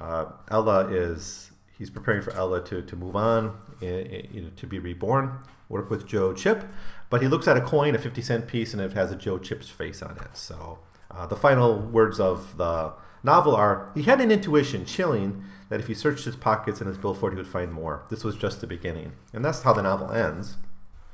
Uh, 0.00 0.26
Ella 0.50 0.88
is 0.88 1.52
he's 1.78 1.90
preparing 1.90 2.22
for 2.22 2.32
Ella 2.32 2.64
to, 2.64 2.82
to 2.82 2.96
move 2.96 3.16
on, 3.16 3.56
eh, 3.82 3.86
eh, 3.86 4.22
you 4.32 4.42
know, 4.42 4.50
to 4.56 4.66
be 4.66 4.78
reborn, 4.78 5.38
work 5.68 5.90
with 5.90 6.06
Joe 6.06 6.32
Chip. 6.32 6.64
But 7.10 7.22
he 7.22 7.28
looks 7.28 7.46
at 7.46 7.56
a 7.56 7.60
coin, 7.60 7.94
a 7.94 7.98
50 7.98 8.22
cent 8.22 8.46
piece, 8.46 8.72
and 8.72 8.80
it 8.80 8.92
has 8.92 9.12
a 9.12 9.16
Joe 9.16 9.38
Chip's 9.38 9.68
face 9.68 10.02
on 10.02 10.16
it. 10.16 10.36
So 10.36 10.78
uh, 11.10 11.26
the 11.26 11.36
final 11.36 11.78
words 11.78 12.18
of 12.18 12.56
the 12.56 12.92
novel 13.22 13.54
are 13.54 13.90
He 13.94 14.02
had 14.02 14.20
an 14.20 14.30
intuition, 14.30 14.84
chilling, 14.84 15.44
that 15.68 15.80
if 15.80 15.86
he 15.86 15.94
searched 15.94 16.24
his 16.24 16.36
pockets 16.36 16.80
and 16.80 16.88
his 16.88 16.98
billfold, 16.98 17.32
he 17.32 17.36
would 17.36 17.46
find 17.46 17.72
more. 17.72 18.04
This 18.10 18.24
was 18.24 18.36
just 18.36 18.60
the 18.60 18.66
beginning. 18.66 19.12
And 19.32 19.44
that's 19.44 19.62
how 19.62 19.72
the 19.72 19.82
novel 19.82 20.12
ends. 20.12 20.56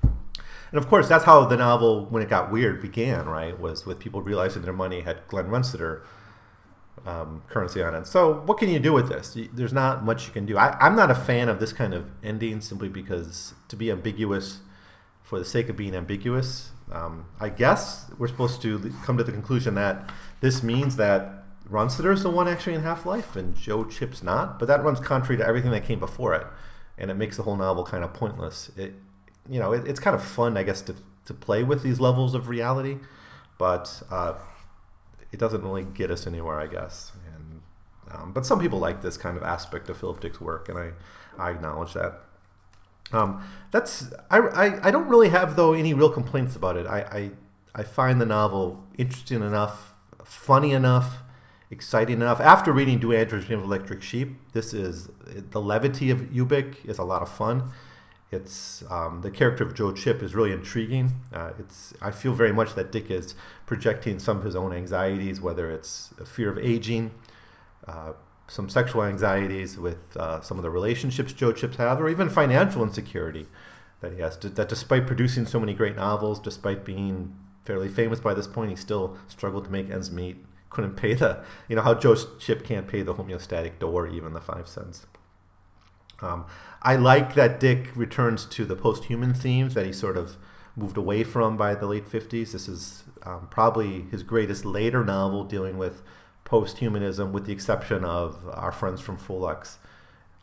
And 0.03 0.79
of 0.79 0.89
course, 0.89 1.09
that's 1.09 1.25
how 1.25 1.45
the 1.47 1.57
novel, 1.57 2.07
when 2.07 2.23
it 2.23 2.29
got 2.29 2.51
weird, 2.51 2.83
began, 2.83 3.27
right? 3.27 3.59
Was 3.59 3.87
with 3.87 3.99
people 3.99 4.21
realizing 4.21 4.63
their 4.63 4.73
money 4.73 5.01
had 5.01 5.27
Glenn 5.29 5.49
Runciter 5.49 6.05
um, 7.07 7.43
currency 7.49 7.83
on 7.83 7.95
it. 7.95 8.07
So, 8.07 8.41
what 8.41 8.59
can 8.59 8.69
you 8.69 8.79
do 8.79 8.93
with 8.93 9.09
this? 9.09 9.37
There's 9.53 9.73
not 9.73 10.05
much 10.05 10.27
you 10.27 10.33
can 10.33 10.45
do. 10.45 10.59
I, 10.59 10.77
I'm 10.79 10.95
not 10.95 11.11
a 11.11 11.15
fan 11.15 11.49
of 11.49 11.61
this 11.61 11.73
kind 11.73 11.95
of 11.95 12.11
ending 12.23 12.61
simply 12.61 12.89
because 12.89 13.55
to 13.69 13.77
be 13.77 13.91
ambiguous 13.91 14.59
for 15.23 15.39
the 15.39 15.45
sake 15.45 15.69
of 15.69 15.77
being 15.77 15.95
ambiguous, 15.95 16.71
um, 16.91 17.27
I 17.39 17.51
guess 17.51 18.07
we're 18.19 18.29
supposed 18.29 18.63
to 18.63 18.93
come 19.05 19.17
to 19.19 19.25
the 19.25 19.33
conclusion 19.33 19.75
that 19.75 20.11
this 20.41 20.63
means 20.63 20.97
that 20.97 21.38
Runciter 21.69 22.13
is 22.13 22.23
the 22.23 22.31
one 22.31 22.49
actually 22.49 22.75
in 22.75 22.83
Half 22.83 23.05
Life 23.05 23.37
and 23.37 23.55
Joe 23.55 23.85
Chip's 23.85 24.23
not. 24.23 24.59
But 24.59 24.67
that 24.69 24.83
runs 24.83 25.01
contrary 25.01 25.37
to 25.37 25.47
everything 25.47 25.71
that 25.73 25.85
came 25.85 25.99
before 25.99 26.35
it, 26.35 26.47
and 26.97 27.11
it 27.11 27.15
makes 27.15 27.37
the 27.37 27.43
whole 27.43 27.57
novel 27.57 27.85
kind 27.85 28.03
of 28.05 28.15
pointless. 28.15 28.71
It, 28.77 28.95
you 29.49 29.59
know, 29.59 29.73
it, 29.73 29.87
it's 29.87 30.01
kind 30.01 30.17
of 30.17 30.23
fun, 30.23 30.57
I 30.57 30.63
guess, 30.63 30.81
to, 30.83 30.95
to 31.27 31.35
play 31.35 31.63
with 31.63 31.83
these 31.83 32.01
levels 32.01 32.35
of 32.35 32.49
reality, 32.49 32.99
but 33.59 34.03
uh, 34.11 34.35
it 35.33 35.39
doesn't 35.39 35.63
really 35.63 35.85
get 35.85 36.11
us 36.11 36.27
anywhere, 36.27 36.59
I 36.59 36.67
guess. 36.67 37.13
And 37.35 37.61
um, 38.11 38.33
but 38.33 38.47
some 38.47 38.61
people 38.61 38.79
like 38.79 39.03
this 39.03 39.17
kind 39.17 39.37
of 39.37 39.43
aspect 39.43 39.91
of 39.91 39.99
Philip 39.99 40.21
Dick's 40.21 40.41
work, 40.41 40.69
and 40.69 40.79
I 40.79 40.93
I 41.39 41.51
acknowledge 41.51 41.95
that. 41.95 42.21
Um, 43.13 43.43
that's 43.71 44.13
I, 44.31 44.39
I, 44.39 44.89
I 44.89 44.91
don't 44.91 45.09
really 45.09 45.31
have 45.31 45.57
though 45.57 45.73
any 45.73 45.95
real 45.95 46.11
complaints 46.11 46.57
about 46.57 46.77
it. 46.77 46.87
I, 46.87 47.01
I 47.01 47.31
I 47.75 47.83
find 47.83 48.21
the 48.21 48.27
novel 48.27 48.85
interesting 48.97 49.43
enough, 49.43 49.95
funny 50.25 50.73
enough, 50.73 51.19
exciting 51.71 52.17
enough. 52.17 52.41
After 52.41 52.73
reading 52.73 52.99
Do 52.99 53.13
Androids 53.13 53.47
Dream 53.47 53.59
of 53.59 53.65
Electric 53.65 54.03
Sheep, 54.03 54.37
this 54.53 54.73
is 54.73 55.09
the 55.51 55.61
levity 55.61 56.11
of 56.11 56.21
Ubik 56.31 56.85
is 56.87 56.99
a 56.99 57.05
lot 57.05 57.23
of 57.23 57.29
fun. 57.29 57.71
It's 58.31 58.85
um, 58.91 59.23
the 59.23 59.31
character 59.31 59.65
of 59.65 59.75
Joe 59.75 59.93
Chip 59.93 60.23
is 60.23 60.35
really 60.35 60.53
intriguing. 60.53 61.13
Uh, 61.33 61.53
it's 61.59 61.95
I 62.03 62.11
feel 62.11 62.35
very 62.35 62.53
much 62.53 62.75
that 62.75 62.93
Dick 62.93 63.11
is 63.11 63.35
projecting 63.65 64.19
some 64.19 64.39
of 64.39 64.45
his 64.45 64.55
own 64.55 64.73
anxieties, 64.73 65.41
whether 65.41 65.71
it's 65.71 66.13
a 66.21 66.27
fear 66.27 66.51
of 66.51 66.59
aging, 66.59 67.13
uh, 67.87 68.13
some 68.47 68.69
sexual 68.69 69.03
anxieties 69.03 69.79
with 69.79 70.15
uh, 70.17 70.43
some 70.43 70.59
of 70.59 70.63
the 70.63 70.71
relationships 70.71 71.33
Joe 71.33 71.53
Chips 71.53 71.77
have, 71.77 72.01
or 72.01 72.09
even 72.09 72.29
financial 72.29 72.83
insecurity 72.83 73.47
that 74.01 74.13
he 74.13 74.21
has. 74.21 74.37
To, 74.39 74.51
that 74.51 74.69
despite 74.69 75.07
producing 75.07 75.47
so 75.47 75.59
many 75.59 75.73
great 75.73 75.97
novels, 75.97 76.39
despite 76.39 76.85
being 76.85 77.35
fairly 77.65 77.89
famous 77.89 78.21
by 78.21 78.35
this 78.35 78.47
point, 78.47 78.71
he 78.71 78.77
still 78.77 79.17
struggled 79.27 79.65
to 79.65 79.71
make 79.71 79.91
ends 79.91 80.11
meet. 80.11 80.45
Couldn't 80.71 80.97
pay 80.97 81.15
the, 81.15 81.43
you 81.69 81.77
know, 81.77 81.83
how 81.83 81.95
Joe 81.95 82.15
Chip 82.39 82.65
can't 82.65 82.87
pay 82.87 83.03
the 83.03 83.15
homeostatic 83.15 83.79
door, 83.79 84.07
even 84.07 84.33
the 84.33 84.41
five 84.41 84.69
cents. 84.69 85.07
Um, 86.21 86.47
I 86.83 86.97
like 86.97 87.35
that 87.35 87.61
Dick 87.61 87.91
returns 87.95 88.45
to 88.47 88.65
the 88.65 88.77
post-human 88.77 89.35
themes 89.35 89.75
that 89.75 89.87
he 89.87 89.93
sort 89.93 90.17
of 90.17 90.37
moved 90.77 90.97
away 90.97 91.25
from 91.25 91.57
by 91.57 91.75
the 91.75 91.87
late 91.87 92.09
50s. 92.09 92.53
This 92.53 92.69
is 92.69 93.05
um, 93.23 93.49
probably 93.51 94.03
his 94.11 94.23
greatest 94.23 94.65
later 94.65 95.05
novel 95.05 95.45
dealing 95.45 95.79
with 95.79 96.03
post-humanism, 96.45 97.33
with 97.33 97.47
the 97.47 97.53
exception 97.53 98.05
of 98.05 98.49
Our 98.53 98.73
Friends 98.73 99.01
from 99.01 99.19
Frolix. 99.19 99.77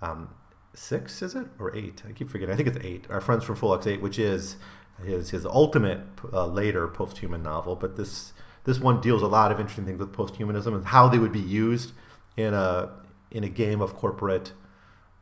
Um, 0.01 0.29
six, 0.73 1.21
is 1.21 1.35
it? 1.35 1.47
Or 1.57 1.75
eight? 1.75 2.03
I 2.07 2.11
keep 2.11 2.29
forgetting. 2.29 2.53
I 2.53 2.57
think 2.57 2.67
it's 2.67 2.85
eight. 2.85 3.05
Our 3.09 3.21
Friends 3.21 3.43
from 3.43 3.55
Frolix 3.55 3.87
8, 3.87 4.01
which 4.01 4.19
is 4.19 4.57
his, 5.03 5.31
his 5.31 5.45
ultimate 5.45 6.01
uh, 6.31 6.45
later 6.45 6.87
post-human 6.87 7.43
novel. 7.43 7.75
But 7.75 7.95
this, 7.95 8.33
this 8.65 8.79
one 8.79 8.99
deals 8.99 9.21
a 9.21 9.27
lot 9.27 9.51
of 9.51 9.59
interesting 9.59 9.85
things 9.85 9.99
with 9.99 10.11
post-humanism 10.11 10.73
and 10.73 10.85
how 10.85 11.07
they 11.07 11.17
would 11.17 11.31
be 11.31 11.39
used 11.39 11.93
in 12.35 12.53
a, 12.53 12.91
in 13.31 13.43
a 13.43 13.49
game 13.49 13.81
of 13.81 13.95
corporate 13.95 14.51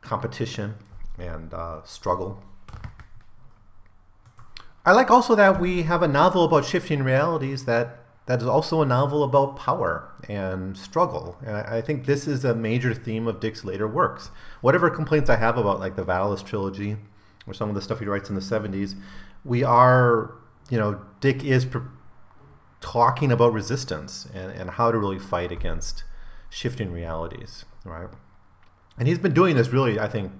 competition 0.00 0.74
and 1.18 1.54
uh, 1.54 1.82
struggle. 1.84 2.42
I 4.84 4.92
like 4.92 5.10
also 5.10 5.34
that 5.34 5.60
we 5.60 5.82
have 5.82 6.02
a 6.02 6.08
novel 6.08 6.44
about 6.44 6.64
shifting 6.64 7.02
realities 7.02 7.64
that 7.64 8.00
that 8.26 8.40
is 8.40 8.46
also 8.46 8.80
a 8.80 8.86
novel 8.86 9.22
about 9.22 9.56
power 9.56 10.10
and 10.28 10.76
struggle. 10.76 11.36
And 11.44 11.56
I, 11.56 11.76
I 11.76 11.80
think 11.82 12.06
this 12.06 12.26
is 12.26 12.44
a 12.44 12.54
major 12.54 12.94
theme 12.94 13.26
of 13.26 13.38
Dick's 13.40 13.64
later 13.64 13.86
works. 13.86 14.30
Whatever 14.62 14.88
complaints 14.88 15.28
I 15.28 15.36
have 15.36 15.58
about 15.58 15.78
like 15.78 15.96
the 15.96 16.04
VALIS 16.04 16.42
trilogy 16.42 16.96
or 17.46 17.52
some 17.52 17.68
of 17.68 17.74
the 17.74 17.82
stuff 17.82 17.98
he 17.98 18.06
writes 18.06 18.30
in 18.30 18.34
the 18.34 18.40
70s, 18.40 18.94
we 19.44 19.62
are, 19.62 20.34
you 20.70 20.78
know, 20.78 21.02
Dick 21.20 21.44
is 21.44 21.66
pr- 21.66 21.78
talking 22.84 23.32
about 23.32 23.54
resistance 23.54 24.28
and, 24.34 24.52
and 24.52 24.70
how 24.72 24.92
to 24.92 24.98
really 24.98 25.18
fight 25.18 25.50
against 25.50 26.04
shifting 26.50 26.92
realities, 26.92 27.64
right? 27.82 28.08
And 28.98 29.08
he's 29.08 29.18
been 29.18 29.32
doing 29.32 29.56
this 29.56 29.68
really, 29.68 29.98
I 29.98 30.06
think, 30.06 30.32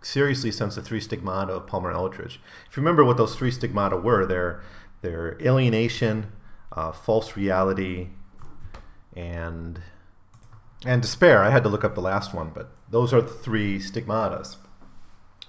seriously 0.00 0.50
since 0.50 0.74
the 0.74 0.82
three 0.82 1.00
stigmata 1.00 1.52
of 1.52 1.66
Palmer 1.66 1.92
Eldritch. 1.92 2.40
If 2.68 2.76
you 2.76 2.80
remember 2.82 3.04
what 3.04 3.18
those 3.18 3.36
three 3.36 3.50
stigmata 3.50 3.98
were, 3.98 4.24
they're, 4.24 4.62
they're 5.02 5.36
alienation, 5.42 6.32
uh, 6.72 6.92
false 6.92 7.36
reality, 7.36 8.08
and 9.14 9.82
and 10.84 11.02
despair. 11.02 11.44
I 11.44 11.50
had 11.50 11.62
to 11.62 11.68
look 11.68 11.84
up 11.84 11.94
the 11.94 12.00
last 12.00 12.34
one, 12.34 12.50
but 12.52 12.72
those 12.90 13.12
are 13.12 13.20
the 13.20 13.28
three 13.28 13.78
stigmatas. 13.78 14.56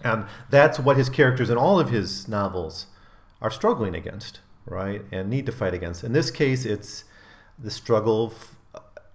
And 0.03 0.25
that's 0.49 0.77
what 0.77 0.97
his 0.97 1.10
characters 1.10 1.49
in 1.49 1.58
all 1.58 1.79
of 1.79 1.89
his 1.89 2.27
novels 2.27 2.88
are 3.41 3.49
struggling 3.49 3.95
against, 3.95 4.41
right? 4.65 5.04
And 5.12 5.30
need 5.30 5.45
to 5.45 5.52
fight 5.52 5.74
against. 5.74 6.03
In 6.03 6.14
this 6.14 6.32
case, 6.32 6.66
it's 6.66 7.03
the 7.57 7.72
struggle 7.72 8.34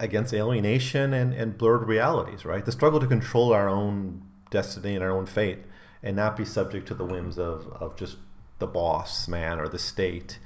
against 0.01 0.33
alienation 0.33 1.13
and, 1.13 1.33
and 1.33 1.59
blurred 1.59 1.89
realities, 1.89 2.45
right? 2.45 2.65
The 2.65 2.73
struggle 2.73 3.01
to 3.01 3.07
control 3.07 3.53
our 3.53 3.69
own 3.69 4.23
destiny 4.51 4.95
and 4.95 5.03
our 5.03 5.11
own 5.11 5.27
fate 5.27 5.59
and 6.03 6.17
not 6.17 6.37
be 6.37 6.45
subject 6.45 6.87
to 6.89 6.95
the 6.95 7.05
whims 7.05 7.39
of, 7.39 7.67
of 7.73 7.97
just 7.97 8.17
the 8.59 8.67
boss 8.67 9.29
man 9.29 9.61
or 9.61 9.69
the 9.69 9.79
state 9.79 10.39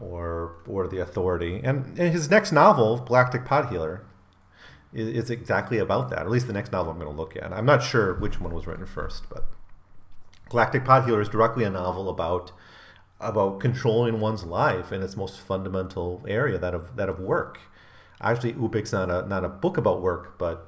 or 0.00 0.56
or 0.66 0.86
the 0.86 0.98
authority. 0.98 1.60
And, 1.62 1.98
and 1.98 2.12
his 2.12 2.30
next 2.30 2.52
novel, 2.52 2.98
Galactic 2.98 3.44
Pot 3.44 3.70
Healer, 3.70 4.04
is, 4.92 5.08
is, 5.08 5.30
exactly 5.30 5.78
about 5.78 6.10
that. 6.10 6.20
At 6.20 6.30
least 6.30 6.46
the 6.46 6.52
next 6.52 6.72
novel 6.72 6.92
I'm 6.92 6.98
going 6.98 7.10
to 7.10 7.16
look 7.16 7.36
at. 7.36 7.52
I'm 7.52 7.66
not 7.66 7.82
sure 7.82 8.14
which 8.14 8.40
one 8.40 8.54
was 8.54 8.66
written 8.66 8.86
first, 8.86 9.24
but 9.30 9.46
Galactic 10.48 10.84
Pot 10.84 11.06
Healer 11.06 11.20
is 11.20 11.28
directly 11.28 11.64
a 11.64 11.70
novel 11.70 12.08
about 12.08 12.52
about 13.20 13.60
controlling 13.60 14.20
one's 14.20 14.44
life 14.44 14.92
in 14.92 15.02
its 15.02 15.16
most 15.16 15.38
fundamental 15.38 16.24
area, 16.26 16.58
that 16.58 16.74
of 16.74 16.96
that 16.96 17.08
of 17.08 17.18
work 17.20 17.60
actually 18.20 18.52
Ubik's 18.52 18.92
not 18.92 19.10
a 19.10 19.26
not 19.26 19.44
a 19.44 19.48
book 19.48 19.76
about 19.76 20.02
work, 20.02 20.38
but 20.38 20.66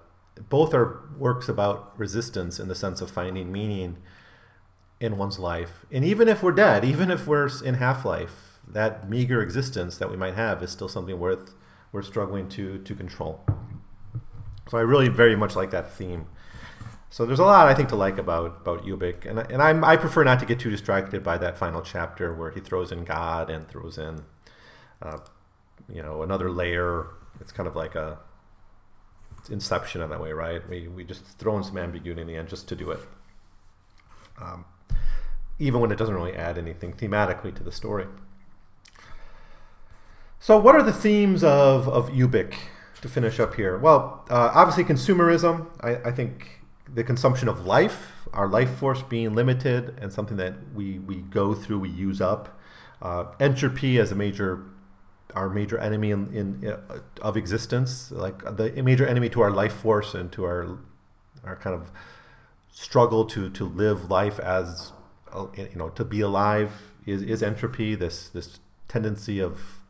both 0.49 0.73
are 0.75 1.03
works 1.19 1.49
about 1.49 1.93
resistance 1.99 2.59
in 2.59 2.69
the 2.69 2.75
sense 2.75 3.01
of 3.01 3.11
finding 3.11 3.53
meaning 3.53 3.99
in 5.01 5.19
one's 5.19 5.39
life. 5.39 5.85
And 5.91 6.05
even 6.05 6.29
if 6.29 6.43
we're 6.43 6.53
dead, 6.53 6.85
even 6.85 7.11
if 7.11 7.27
we're 7.27 7.51
in 7.65 7.75
half 7.75 8.05
life, 8.05 8.61
that 8.67 9.11
meager 9.11 9.43
existence 9.43 9.99
that 9.99 10.11
we 10.11 10.17
might 10.17 10.35
have 10.35 10.63
is 10.63 10.71
still 10.71 10.89
something 10.89 11.19
worth 11.19 11.55
we're 11.91 12.03
struggling 12.03 12.49
to 12.51 12.79
to 12.79 12.95
control. 12.95 13.45
So 14.71 14.79
I 14.79 14.83
really 14.83 15.09
very 15.09 15.37
much 15.37 15.55
like 15.55 15.71
that 15.73 15.93
theme. 15.93 16.27
So 17.13 17.27
there's 17.27 17.41
a 17.41 17.45
lot 17.45 17.69
I 17.69 17.75
think 17.75 17.91
to 17.91 17.97
like 17.97 18.17
about 18.17 18.63
about 18.63 18.87
Ubik, 18.87 19.27
and 19.27 19.39
and 19.39 19.61
I'm, 19.63 19.85
I 19.85 19.99
prefer 19.99 20.25
not 20.25 20.41
to 20.41 20.47
get 20.47 20.59
too 20.59 20.71
distracted 20.71 21.23
by 21.23 21.37
that 21.37 21.59
final 21.59 21.83
chapter 21.83 22.33
where 22.33 22.51
he 22.51 22.59
throws 22.59 22.91
in 22.91 23.05
God 23.05 23.51
and 23.51 23.69
throws 23.69 23.99
in, 23.99 24.23
uh, 25.03 25.19
you 25.93 26.03
know, 26.03 26.23
another 26.23 26.51
layer. 26.51 27.09
It's 27.39 27.53
kind 27.53 27.69
of 27.69 27.77
like 27.77 27.95
a 27.95 28.19
Inception 29.51 30.01
in 30.01 30.09
that 30.09 30.23
way, 30.23 30.33
right? 30.33 30.67
We 30.71 30.89
we 30.89 31.05
just 31.05 31.27
throw 31.39 31.55
in 31.59 31.65
some 31.65 31.77
ambiguity 31.77 32.23
in 32.23 32.29
the 32.29 32.37
end 32.37 32.49
just 32.49 32.67
to 32.69 32.77
do 32.77 32.93
it, 32.93 33.01
um, 34.41 34.65
even 35.59 35.81
when 35.81 35.93
it 35.93 35.99
doesn't 35.99 36.15
really 36.15 36.35
add 36.35 36.57
anything 36.57 36.95
thematically 36.95 37.55
to 37.57 37.63
the 37.63 37.73
story. 37.73 38.07
So, 40.41 40.59
what 40.59 40.77
are 40.77 40.83
the 40.83 40.95
themes 40.95 41.45
of 41.45 41.89
of 41.89 42.09
Ubik 42.09 42.55
to 43.03 43.09
finish 43.09 43.39
up 43.39 43.57
here? 43.57 43.77
Well, 43.77 44.25
uh, 44.31 44.53
obviously 44.55 44.85
consumerism. 44.85 45.67
I, 45.81 45.97
I 46.09 46.13
think 46.13 46.62
the 46.95 47.05
consumption 47.05 47.49
of 47.49 47.67
life, 47.67 48.27
our 48.33 48.49
life 48.49 48.71
force 48.77 49.03
being 49.03 49.35
limited, 49.35 49.99
and 50.01 50.13
something 50.13 50.37
that 50.37 50.55
we, 50.75 50.99
we 50.99 51.17
go 51.17 51.55
through, 51.55 51.79
we 51.81 51.89
use 51.89 52.21
up. 52.21 52.59
Uh, 53.01 53.27
entropy 53.41 53.99
as 53.99 54.13
a 54.13 54.15
major, 54.15 54.65
our 55.35 55.49
major 55.49 55.79
enemy 55.79 56.11
in, 56.11 56.33
in 56.35 56.69
uh, 56.69 57.01
of 57.21 57.37
existence, 57.37 58.13
like 58.13 58.57
the 58.57 58.81
major 58.83 59.07
enemy 59.07 59.29
to 59.31 59.41
our 59.41 59.51
life 59.51 59.73
force 59.73 60.15
and 60.15 60.31
to 60.33 60.45
our 60.45 60.79
our 61.45 61.57
kind 61.57 61.75
of 61.75 61.91
struggle 62.71 63.25
to 63.25 63.51
to 63.51 63.65
live 63.65 64.09
life 64.09 64.39
as 64.39 64.93
uh, 65.33 65.47
you 65.57 65.75
know 65.75 65.89
to 65.89 66.05
be 66.05 66.21
alive 66.21 66.93
is, 67.07 67.23
is 67.23 67.43
entropy. 67.43 67.97
This 67.97 68.29
this 68.29 68.61
tendency 68.87 69.41
of 69.41 69.81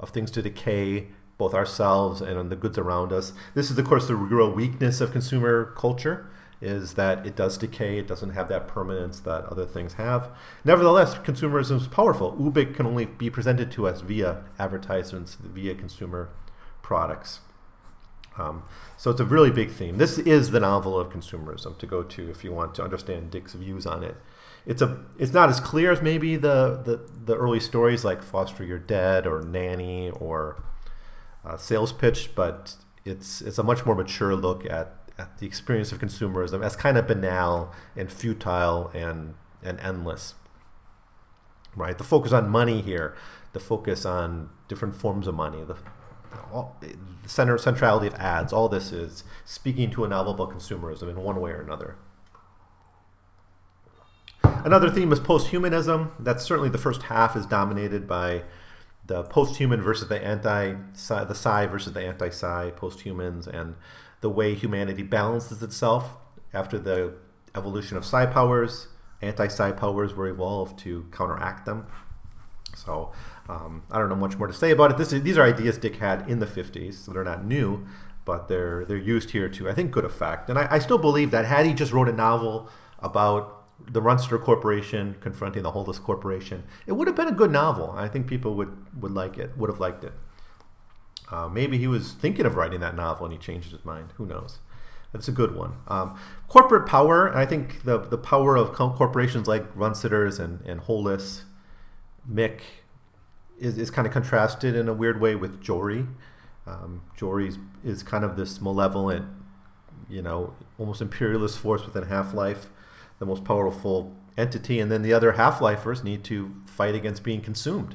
of 0.00 0.10
things 0.10 0.30
to 0.32 0.42
decay 0.42 1.08
both 1.42 1.54
ourselves 1.54 2.20
and 2.20 2.50
the 2.50 2.54
goods 2.54 2.78
around 2.78 3.12
us. 3.12 3.32
This 3.52 3.68
is, 3.68 3.76
of 3.76 3.84
course, 3.84 4.06
the 4.06 4.14
real 4.14 4.48
weakness 4.48 5.00
of 5.00 5.10
consumer 5.10 5.74
culture 5.76 6.30
is 6.60 6.94
that 6.94 7.26
it 7.26 7.34
does 7.34 7.58
decay. 7.58 7.98
It 7.98 8.06
doesn't 8.06 8.30
have 8.30 8.46
that 8.46 8.68
permanence 8.68 9.18
that 9.20 9.46
other 9.46 9.66
things 9.66 9.94
have. 9.94 10.30
Nevertheless, 10.64 11.16
consumerism 11.16 11.78
is 11.78 11.88
powerful. 11.88 12.36
Ubik 12.36 12.76
can 12.76 12.86
only 12.86 13.06
be 13.06 13.28
presented 13.28 13.72
to 13.72 13.88
us 13.88 14.02
via 14.02 14.44
advertisements, 14.56 15.34
via 15.34 15.74
consumer 15.74 16.30
products. 16.80 17.40
Um, 18.38 18.62
so 18.96 19.10
it's 19.10 19.18
a 19.20 19.24
really 19.24 19.50
big 19.50 19.72
theme. 19.72 19.98
This 19.98 20.18
is 20.18 20.52
the 20.52 20.60
novel 20.60 20.96
of 20.96 21.08
consumerism 21.10 21.76
to 21.78 21.86
go 21.86 22.04
to 22.04 22.30
if 22.30 22.44
you 22.44 22.52
want 22.52 22.76
to 22.76 22.84
understand 22.84 23.32
Dick's 23.32 23.54
views 23.54 23.84
on 23.84 24.04
it. 24.04 24.14
It's 24.64 24.80
a 24.80 25.00
it's 25.18 25.32
not 25.32 25.48
as 25.48 25.58
clear 25.58 25.90
as 25.90 26.00
maybe 26.00 26.36
the 26.36 26.80
the, 26.84 27.00
the 27.26 27.36
early 27.36 27.58
stories 27.58 28.04
like 28.04 28.22
Foster 28.22 28.64
You're 28.64 28.78
Dead 28.78 29.26
or 29.26 29.42
Nanny 29.42 30.10
or 30.10 30.62
uh, 31.44 31.56
sales 31.56 31.92
pitch, 31.92 32.34
but 32.34 32.76
it's 33.04 33.40
it's 33.40 33.58
a 33.58 33.62
much 33.62 33.84
more 33.84 33.94
mature 33.94 34.34
look 34.34 34.64
at, 34.66 34.94
at 35.18 35.38
the 35.38 35.46
experience 35.46 35.92
of 35.92 35.98
consumerism 35.98 36.64
as 36.64 36.76
kind 36.76 36.96
of 36.96 37.06
banal 37.06 37.72
and 37.96 38.12
futile 38.12 38.90
and 38.94 39.34
and 39.62 39.78
endless. 39.80 40.34
Right, 41.74 41.96
the 41.96 42.04
focus 42.04 42.32
on 42.32 42.50
money 42.50 42.82
here, 42.82 43.16
the 43.54 43.60
focus 43.60 44.04
on 44.04 44.50
different 44.68 44.94
forms 44.94 45.26
of 45.26 45.34
money, 45.34 45.64
the, 45.64 45.76
all, 46.52 46.76
the 46.80 46.94
center 47.26 47.56
centrality 47.56 48.08
of 48.08 48.14
ads. 48.14 48.52
All 48.52 48.68
this 48.68 48.92
is 48.92 49.24
speaking 49.46 49.90
to 49.92 50.04
a 50.04 50.08
novel 50.08 50.34
about 50.34 50.50
consumerism 50.50 51.08
in 51.08 51.16
one 51.16 51.40
way 51.40 51.50
or 51.50 51.62
another. 51.62 51.96
Another 54.44 54.90
theme 54.90 55.12
is 55.12 55.18
posthumanism. 55.18 56.10
That's 56.20 56.44
certainly 56.44 56.68
the 56.68 56.78
first 56.78 57.04
half 57.04 57.34
is 57.36 57.46
dominated 57.46 58.06
by 58.06 58.42
the 59.12 59.22
post-human 59.24 59.82
versus 59.82 60.08
the 60.08 60.24
anti 60.24 60.74
the 61.26 61.34
psi 61.34 61.66
versus 61.66 61.92
the 61.92 62.00
anti-psi 62.00 62.70
post-humans 62.76 63.46
and 63.46 63.74
the 64.20 64.30
way 64.30 64.54
humanity 64.54 65.02
balances 65.02 65.62
itself 65.62 66.16
after 66.54 66.78
the 66.78 67.12
evolution 67.54 67.98
of 67.98 68.06
psi 68.06 68.24
powers 68.24 68.88
anti-psi 69.20 69.70
powers 69.72 70.14
were 70.14 70.28
evolved 70.28 70.78
to 70.78 71.06
counteract 71.12 71.66
them 71.66 71.86
so 72.74 73.12
um, 73.48 73.82
I 73.90 73.98
don't 73.98 74.08
know 74.08 74.16
much 74.16 74.38
more 74.38 74.46
to 74.46 74.52
say 74.52 74.70
about 74.70 74.92
it. 74.92 74.96
This 74.96 75.12
is, 75.12 75.22
these 75.22 75.36
are 75.36 75.42
ideas 75.42 75.76
Dick 75.76 75.96
had 75.96 76.28
in 76.28 76.38
the 76.38 76.46
50s, 76.46 76.94
so 76.94 77.12
they're 77.12 77.24
not 77.24 77.44
new, 77.44 77.86
but 78.24 78.48
they're 78.48 78.84
they're 78.86 78.96
used 78.96 79.30
here 79.30 79.48
to 79.48 79.68
I 79.68 79.74
think 79.74 79.90
good 79.90 80.04
effect. 80.04 80.48
And 80.48 80.58
I, 80.58 80.68
I 80.70 80.78
still 80.78 80.96
believe 80.98 81.32
that 81.32 81.44
had 81.44 81.66
he 81.66 81.74
just 81.74 81.92
wrote 81.92 82.08
a 82.08 82.12
novel 82.12 82.70
about 83.00 83.61
the 83.90 84.02
Runciter 84.02 84.38
Corporation 84.38 85.16
confronting 85.20 85.62
the 85.62 85.72
Hollis 85.72 85.98
Corporation. 85.98 86.64
It 86.86 86.92
would 86.92 87.06
have 87.06 87.16
been 87.16 87.28
a 87.28 87.32
good 87.32 87.50
novel. 87.50 87.92
I 87.96 88.08
think 88.08 88.26
people 88.26 88.54
would, 88.54 88.76
would 89.00 89.12
like 89.12 89.38
it, 89.38 89.56
would 89.56 89.70
have 89.70 89.80
liked 89.80 90.04
it. 90.04 90.12
Uh, 91.30 91.48
maybe 91.48 91.78
he 91.78 91.86
was 91.86 92.12
thinking 92.12 92.44
of 92.44 92.56
writing 92.56 92.80
that 92.80 92.94
novel 92.94 93.26
and 93.26 93.32
he 93.32 93.38
changed 93.38 93.72
his 93.72 93.84
mind. 93.84 94.10
Who 94.16 94.26
knows? 94.26 94.58
It's 95.14 95.28
a 95.28 95.32
good 95.32 95.54
one. 95.54 95.74
Um, 95.88 96.18
corporate 96.48 96.86
power, 96.86 97.34
I 97.36 97.44
think 97.46 97.84
the, 97.84 97.98
the 97.98 98.18
power 98.18 98.56
of 98.56 98.72
corporations 98.72 99.46
like 99.46 99.64
Runciter's 99.74 100.38
and, 100.38 100.60
and 100.66 100.80
Hollis, 100.80 101.44
Mick, 102.30 102.60
is, 103.58 103.78
is 103.78 103.90
kind 103.90 104.06
of 104.06 104.12
contrasted 104.12 104.74
in 104.74 104.88
a 104.88 104.94
weird 104.94 105.20
way 105.20 105.34
with 105.34 105.60
Jory. 105.60 106.06
Um, 106.66 107.02
Jory 107.16 107.48
is, 107.48 107.58
is 107.84 108.02
kind 108.02 108.24
of 108.24 108.36
this 108.36 108.60
malevolent, 108.60 109.26
you 110.08 110.22
know, 110.22 110.54
almost 110.78 111.02
imperialist 111.02 111.58
force 111.58 111.84
within 111.84 112.04
Half 112.04 112.32
Life 112.32 112.66
the 113.22 113.26
most 113.26 113.44
powerful 113.44 114.12
entity, 114.36 114.80
and 114.80 114.90
then 114.90 115.02
the 115.02 115.12
other 115.12 115.32
half 115.32 115.60
lifers 115.60 116.02
need 116.02 116.24
to 116.24 116.52
fight 116.66 116.96
against 116.96 117.22
being 117.22 117.40
consumed. 117.40 117.94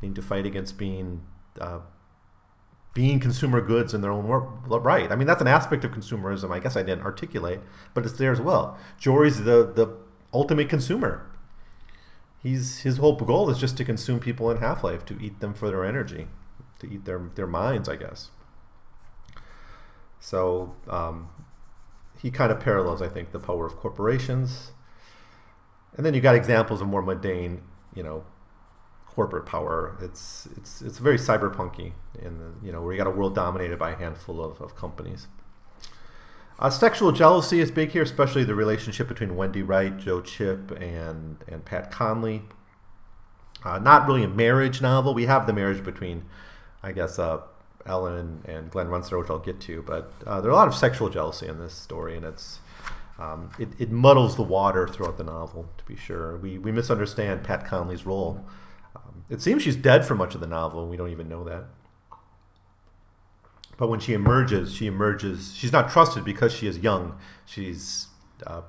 They 0.00 0.06
need 0.06 0.14
to 0.14 0.22
fight 0.22 0.46
against 0.46 0.78
being 0.78 1.22
uh, 1.60 1.80
being 2.94 3.18
consumer 3.18 3.60
goods 3.60 3.92
in 3.92 4.02
their 4.02 4.12
own 4.12 4.26
right. 4.26 5.10
I 5.10 5.16
mean, 5.16 5.26
that's 5.26 5.40
an 5.40 5.48
aspect 5.48 5.84
of 5.84 5.90
consumerism. 5.90 6.52
I 6.52 6.60
guess 6.60 6.76
I 6.76 6.84
didn't 6.84 7.02
articulate, 7.02 7.58
but 7.92 8.06
it's 8.06 8.16
there 8.18 8.30
as 8.30 8.40
well. 8.40 8.78
Jory's 8.98 9.38
the 9.38 9.72
the 9.74 9.96
ultimate 10.32 10.68
consumer. 10.68 11.28
He's 12.40 12.82
his 12.82 12.98
whole 12.98 13.16
goal 13.16 13.50
is 13.50 13.58
just 13.58 13.76
to 13.78 13.84
consume 13.84 14.20
people 14.20 14.48
in 14.48 14.58
Half 14.58 14.84
Life, 14.84 15.04
to 15.06 15.20
eat 15.20 15.40
them 15.40 15.54
for 15.54 15.70
their 15.70 15.84
energy, 15.84 16.28
to 16.78 16.86
eat 16.86 17.04
their 17.04 17.20
their 17.34 17.48
minds, 17.48 17.88
I 17.88 17.96
guess. 17.96 18.30
So 20.20 20.76
um, 20.88 21.30
he 22.20 22.30
kind 22.30 22.50
of 22.50 22.60
parallels, 22.60 23.00
I 23.00 23.08
think, 23.08 23.30
the 23.30 23.38
power 23.38 23.66
of 23.66 23.76
corporations. 23.76 24.72
And 25.96 26.04
then 26.04 26.14
you 26.14 26.20
got 26.20 26.34
examples 26.34 26.80
of 26.80 26.88
more 26.88 27.02
mundane, 27.02 27.62
you 27.94 28.02
know, 28.02 28.24
corporate 29.06 29.46
power. 29.46 29.96
It's 30.00 30.48
it's 30.56 30.82
it's 30.82 30.98
very 30.98 31.18
cyberpunky, 31.18 31.92
in 32.20 32.38
the, 32.38 32.66
you 32.66 32.72
know, 32.72 32.82
where 32.82 32.92
you 32.92 32.98
got 32.98 33.06
a 33.06 33.10
world 33.10 33.34
dominated 33.34 33.78
by 33.78 33.90
a 33.90 33.96
handful 33.96 34.42
of, 34.42 34.60
of 34.60 34.76
companies. 34.76 35.26
Uh, 36.60 36.70
sexual 36.70 37.12
jealousy 37.12 37.60
is 37.60 37.70
big 37.70 37.90
here, 37.90 38.02
especially 38.02 38.42
the 38.42 38.54
relationship 38.54 39.06
between 39.06 39.36
Wendy 39.36 39.62
Wright, 39.62 39.96
Joe 39.96 40.20
Chip, 40.20 40.70
and 40.80 41.38
and 41.46 41.64
Pat 41.64 41.90
Conley. 41.90 42.42
Uh, 43.64 43.78
not 43.78 44.06
really 44.06 44.22
a 44.22 44.28
marriage 44.28 44.80
novel. 44.80 45.14
We 45.14 45.26
have 45.26 45.46
the 45.46 45.52
marriage 45.52 45.84
between, 45.84 46.24
I 46.82 46.92
guess, 46.92 47.18
uh, 47.18 47.40
Ellen 47.88 48.42
and 48.44 48.70
Glenn 48.70 48.88
Runciter, 48.88 49.18
which 49.18 49.30
I'll 49.30 49.38
get 49.38 49.60
to. 49.62 49.82
But 49.82 50.12
uh, 50.26 50.42
are 50.42 50.48
a 50.48 50.54
lot 50.54 50.68
of 50.68 50.74
sexual 50.74 51.08
jealousy 51.08 51.46
in 51.46 51.58
this 51.58 51.74
story, 51.74 52.16
and 52.16 52.24
it's 52.24 52.60
um, 53.18 53.50
it, 53.58 53.68
it, 53.78 53.90
muddles 53.90 54.36
the 54.36 54.42
water 54.42 54.86
throughout 54.86 55.18
the 55.18 55.24
novel. 55.24 55.68
To 55.78 55.84
be 55.84 55.96
sure, 55.96 56.36
we 56.36 56.58
we 56.58 56.70
misunderstand 56.70 57.44
Pat 57.44 57.66
Conley's 57.66 58.06
role. 58.06 58.44
Um, 58.94 59.24
it 59.28 59.42
seems 59.42 59.62
she's 59.62 59.76
dead 59.76 60.04
for 60.04 60.14
much 60.14 60.34
of 60.34 60.40
the 60.40 60.46
novel, 60.46 60.82
and 60.82 60.90
we 60.90 60.96
don't 60.96 61.10
even 61.10 61.28
know 61.28 61.44
that. 61.44 61.64
But 63.76 63.88
when 63.88 64.00
she 64.00 64.12
emerges, 64.12 64.74
she 64.74 64.86
emerges. 64.86 65.54
She's 65.54 65.72
not 65.72 65.90
trusted 65.90 66.24
because 66.24 66.52
she 66.52 66.66
is 66.66 66.78
young. 66.78 67.18
She's 67.46 68.08
uh, 68.46 68.62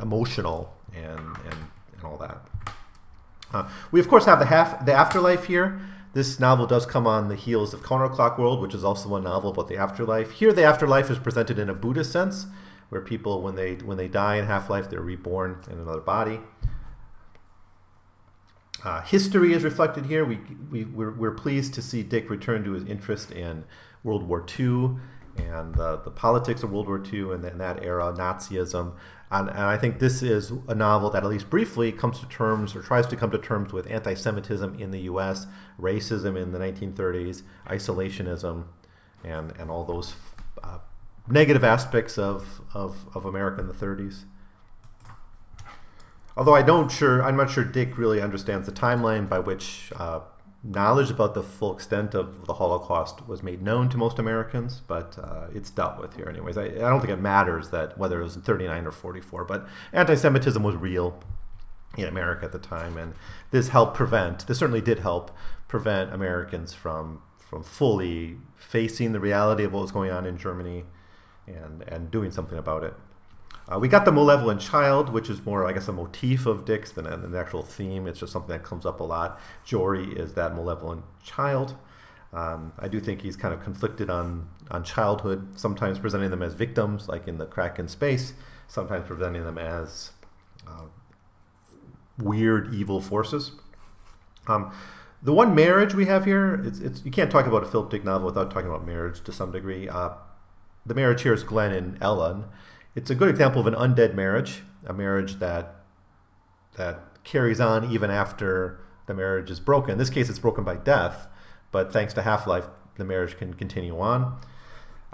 emotional 0.00 0.74
and, 0.94 1.18
and 1.18 1.66
and 1.96 2.04
all 2.04 2.16
that. 2.18 2.46
Uh, 3.52 3.68
we 3.90 4.00
of 4.00 4.08
course 4.08 4.24
have 4.26 4.38
the 4.38 4.46
half 4.46 4.84
the 4.84 4.92
afterlife 4.92 5.44
here. 5.44 5.80
This 6.16 6.40
novel 6.40 6.66
does 6.66 6.86
come 6.86 7.06
on 7.06 7.28
the 7.28 7.34
heels 7.34 7.74
of 7.74 7.82
Counterclock 7.82 8.38
World, 8.38 8.62
which 8.62 8.72
is 8.72 8.82
also 8.82 9.14
a 9.16 9.20
novel 9.20 9.50
about 9.50 9.68
the 9.68 9.76
afterlife. 9.76 10.30
Here, 10.30 10.50
the 10.50 10.64
afterlife 10.64 11.10
is 11.10 11.18
presented 11.18 11.58
in 11.58 11.68
a 11.68 11.74
Buddhist 11.74 12.10
sense, 12.10 12.46
where 12.88 13.02
people, 13.02 13.42
when 13.42 13.54
they 13.54 13.74
when 13.74 13.98
they 13.98 14.08
die 14.08 14.36
in 14.36 14.46
half 14.46 14.70
life, 14.70 14.88
they're 14.88 15.02
reborn 15.02 15.62
in 15.70 15.78
another 15.78 16.00
body. 16.00 16.40
Uh, 18.82 19.02
history 19.02 19.52
is 19.52 19.62
reflected 19.62 20.06
here. 20.06 20.24
We, 20.24 20.38
we, 20.70 20.84
we're, 20.84 21.12
we're, 21.12 21.32
pleased 21.32 21.74
to 21.74 21.82
see 21.82 22.02
Dick 22.02 22.30
return 22.30 22.64
to 22.64 22.72
his 22.72 22.84
interest 22.84 23.30
in 23.30 23.64
World 24.02 24.26
War 24.26 24.42
II 24.58 24.96
and 25.38 25.74
the, 25.74 25.98
the 25.98 26.10
politics 26.10 26.62
of 26.62 26.72
World 26.72 26.86
War 26.86 27.02
II 27.04 27.32
and 27.32 27.44
in 27.44 27.58
that 27.58 27.82
era, 27.82 28.12
Nazism. 28.16 28.94
And, 29.30 29.48
and, 29.48 29.58
I 29.58 29.76
think 29.76 29.98
this 29.98 30.22
is 30.22 30.52
a 30.68 30.74
novel 30.74 31.10
that, 31.10 31.24
at 31.24 31.28
least 31.28 31.50
briefly, 31.50 31.90
comes 31.90 32.20
to 32.20 32.26
terms 32.28 32.76
or 32.76 32.82
tries 32.82 33.06
to 33.08 33.16
come 33.16 33.30
to 33.32 33.38
terms 33.38 33.72
with 33.72 33.90
anti 33.90 34.14
Semitism 34.14 34.76
in 34.78 34.92
the 34.92 35.00
US, 35.00 35.46
racism 35.80 36.40
in 36.40 36.52
the 36.52 36.58
1930s, 36.58 37.42
isolationism, 37.66 38.64
and, 39.24 39.52
and 39.58 39.70
all 39.70 39.84
those 39.84 40.14
uh, 40.62 40.78
negative 41.28 41.64
aspects 41.64 42.18
of, 42.18 42.60
of, 42.72 43.06
of 43.14 43.24
America 43.24 43.60
in 43.60 43.66
the 43.66 43.74
30s. 43.74 44.24
although 46.36 46.54
I 46.54 46.62
don't 46.62 46.90
sure, 46.90 47.22
I'm 47.22 47.36
not 47.36 47.50
sure 47.50 47.64
Dick 47.64 47.98
really 47.98 48.20
understands 48.20 48.66
the 48.66 48.72
timeline 48.72 49.28
by 49.28 49.40
which 49.40 49.92
uh, 49.96 50.20
knowledge 50.66 51.10
about 51.10 51.34
the 51.34 51.42
full 51.42 51.74
extent 51.74 52.14
of 52.14 52.46
the 52.46 52.54
Holocaust 52.54 53.26
was 53.28 53.42
made 53.42 53.62
known 53.62 53.88
to 53.90 53.96
most 53.96 54.18
Americans, 54.18 54.82
but 54.86 55.16
uh, 55.18 55.46
it's 55.54 55.70
dealt 55.70 55.98
with 55.98 56.16
here 56.16 56.28
anyways. 56.28 56.58
I, 56.58 56.64
I, 56.64 56.88
don't 56.90 57.00
think 57.00 57.12
it 57.12 57.20
matters 57.20 57.70
that 57.70 57.96
whether 57.96 58.20
it 58.20 58.24
was 58.24 58.36
in 58.36 58.42
39 58.42 58.86
or 58.86 58.90
44, 58.90 59.44
but 59.44 59.66
anti-Semitism 59.92 60.62
was 60.62 60.76
real 60.76 61.22
in 61.96 62.04
America 62.06 62.44
at 62.44 62.52
the 62.52 62.58
time, 62.58 62.96
and 62.96 63.14
this 63.50 63.68
helped 63.68 63.96
prevent. 63.96 64.46
This 64.46 64.58
certainly 64.58 64.80
did 64.80 65.00
help 65.00 65.30
prevent 65.68 66.12
Americans 66.12 66.72
from 66.72 67.22
from 67.38 67.62
fully 67.62 68.38
facing 68.56 69.12
the 69.12 69.20
reality 69.20 69.62
of 69.62 69.72
what 69.72 69.82
was 69.82 69.92
going 69.92 70.10
on 70.10 70.26
in 70.26 70.36
Germany 70.36 70.84
and 71.46 71.82
and 71.88 72.10
doing 72.10 72.30
something 72.30 72.58
about 72.58 72.82
it. 72.82 72.94
Uh, 73.68 73.78
we 73.78 73.88
got 73.88 74.04
the 74.04 74.12
malevolent 74.12 74.60
child, 74.60 75.10
which 75.10 75.28
is 75.28 75.44
more, 75.44 75.66
I 75.66 75.72
guess, 75.72 75.88
a 75.88 75.92
motif 75.92 76.46
of 76.46 76.64
Dick's 76.64 76.92
than 76.92 77.06
an 77.06 77.34
actual 77.34 77.62
theme. 77.62 78.06
It's 78.06 78.20
just 78.20 78.32
something 78.32 78.52
that 78.52 78.62
comes 78.62 78.86
up 78.86 79.00
a 79.00 79.04
lot. 79.04 79.40
Jory 79.64 80.12
is 80.12 80.34
that 80.34 80.54
malevolent 80.54 81.04
child. 81.24 81.74
Um, 82.32 82.72
I 82.78 82.86
do 82.86 83.00
think 83.00 83.22
he's 83.22 83.36
kind 83.36 83.52
of 83.54 83.62
conflicted 83.62 84.10
on 84.10 84.48
on 84.70 84.84
childhood, 84.84 85.58
sometimes 85.58 85.98
presenting 85.98 86.30
them 86.30 86.42
as 86.42 86.54
victims, 86.54 87.08
like 87.08 87.28
in 87.28 87.38
the 87.38 87.46
Crack 87.46 87.78
in 87.78 87.88
Space, 87.88 88.34
sometimes 88.66 89.06
presenting 89.06 89.44
them 89.44 89.58
as 89.58 90.10
uh, 90.66 90.86
weird, 92.18 92.74
evil 92.74 93.00
forces. 93.00 93.52
Um, 94.48 94.72
the 95.22 95.32
one 95.32 95.54
marriage 95.54 95.94
we 95.94 96.06
have 96.06 96.24
here, 96.24 96.60
it's, 96.64 96.78
it's, 96.80 97.04
you 97.04 97.10
can't 97.10 97.30
talk 97.30 97.46
about 97.46 97.62
a 97.62 97.66
Philip 97.66 97.90
Dick 97.90 98.04
novel 98.04 98.26
without 98.26 98.50
talking 98.50 98.68
about 98.68 98.86
marriage 98.86 99.22
to 99.24 99.32
some 99.32 99.50
degree. 99.50 99.88
Uh, 99.88 100.10
the 100.84 100.94
marriage 100.94 101.22
here 101.22 101.32
is 101.32 101.42
Glenn 101.42 101.72
and 101.72 101.98
Ellen. 102.00 102.44
It's 102.96 103.10
a 103.10 103.14
good 103.14 103.28
example 103.28 103.60
of 103.60 103.66
an 103.66 103.74
undead 103.74 104.14
marriage, 104.14 104.62
a 104.86 104.94
marriage 104.94 105.38
that 105.38 105.76
that 106.76 107.22
carries 107.24 107.60
on 107.60 107.90
even 107.92 108.10
after 108.10 108.80
the 109.06 109.12
marriage 109.12 109.50
is 109.50 109.60
broken. 109.60 109.92
In 109.92 109.98
this 109.98 110.10
case, 110.10 110.30
it's 110.30 110.38
broken 110.38 110.64
by 110.64 110.76
death, 110.76 111.28
but 111.70 111.92
thanks 111.92 112.14
to 112.14 112.22
Half 112.22 112.46
Life, 112.46 112.66
the 112.96 113.04
marriage 113.04 113.36
can 113.36 113.52
continue 113.52 113.98
on. 114.00 114.40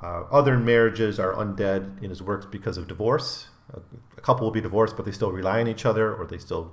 Uh, 0.00 0.22
other 0.30 0.58
marriages 0.58 1.18
are 1.18 1.34
undead 1.34 2.02
in 2.02 2.10
his 2.10 2.22
works 2.22 2.46
because 2.46 2.78
of 2.78 2.86
divorce. 2.86 3.48
A, 3.72 3.80
a 4.16 4.20
couple 4.20 4.44
will 4.44 4.52
be 4.52 4.60
divorced, 4.60 4.96
but 4.96 5.04
they 5.04 5.12
still 5.12 5.32
rely 5.32 5.60
on 5.60 5.66
each 5.66 5.84
other, 5.84 6.14
or 6.14 6.24
they 6.26 6.38
still 6.38 6.72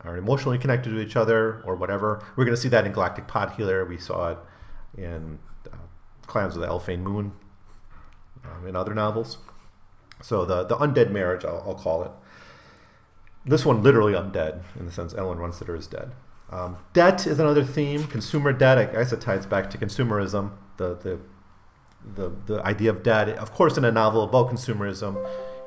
are 0.00 0.16
emotionally 0.16 0.58
connected 0.58 0.90
to 0.90 1.00
each 1.00 1.16
other 1.16 1.62
or 1.64 1.74
whatever. 1.74 2.24
We're 2.36 2.44
going 2.44 2.56
to 2.56 2.60
see 2.60 2.68
that 2.68 2.86
in 2.86 2.92
Galactic 2.92 3.26
Pot 3.26 3.56
Healer. 3.56 3.84
We 3.84 3.98
saw 3.98 4.30
it 4.30 4.38
in 4.96 5.38
uh, 5.72 5.76
Clans 6.26 6.54
of 6.54 6.62
the 6.62 6.68
Alphane 6.68 7.00
Moon, 7.00 7.32
um, 8.44 8.66
in 8.68 8.76
other 8.76 8.94
novels. 8.94 9.38
So 10.24 10.46
the 10.46 10.64
the 10.64 10.76
undead 10.76 11.10
marriage, 11.10 11.44
I'll, 11.44 11.62
I'll, 11.66 11.74
call 11.74 12.02
it. 12.02 12.10
This 13.44 13.66
one 13.66 13.82
literally 13.82 14.14
undead 14.14 14.62
in 14.80 14.86
the 14.86 14.92
sense 14.92 15.12
Ellen 15.12 15.36
Runciter 15.36 15.76
is 15.76 15.86
dead. 15.86 16.12
Um, 16.48 16.78
debt 16.94 17.26
is 17.26 17.38
another 17.38 17.62
theme. 17.62 18.04
Consumer 18.06 18.54
debt, 18.54 18.78
I 18.78 18.86
guess 18.86 19.12
it 19.12 19.20
ties 19.20 19.44
back 19.44 19.68
to 19.68 19.76
consumerism. 19.76 20.52
The 20.78 20.94
the 20.94 21.20
the 22.14 22.32
the 22.46 22.62
idea 22.64 22.88
of 22.88 23.02
debt. 23.02 23.28
Of 23.36 23.52
course, 23.52 23.76
in 23.76 23.84
a 23.84 23.92
novel 23.92 24.22
about 24.22 24.48
consumerism, 24.48 25.12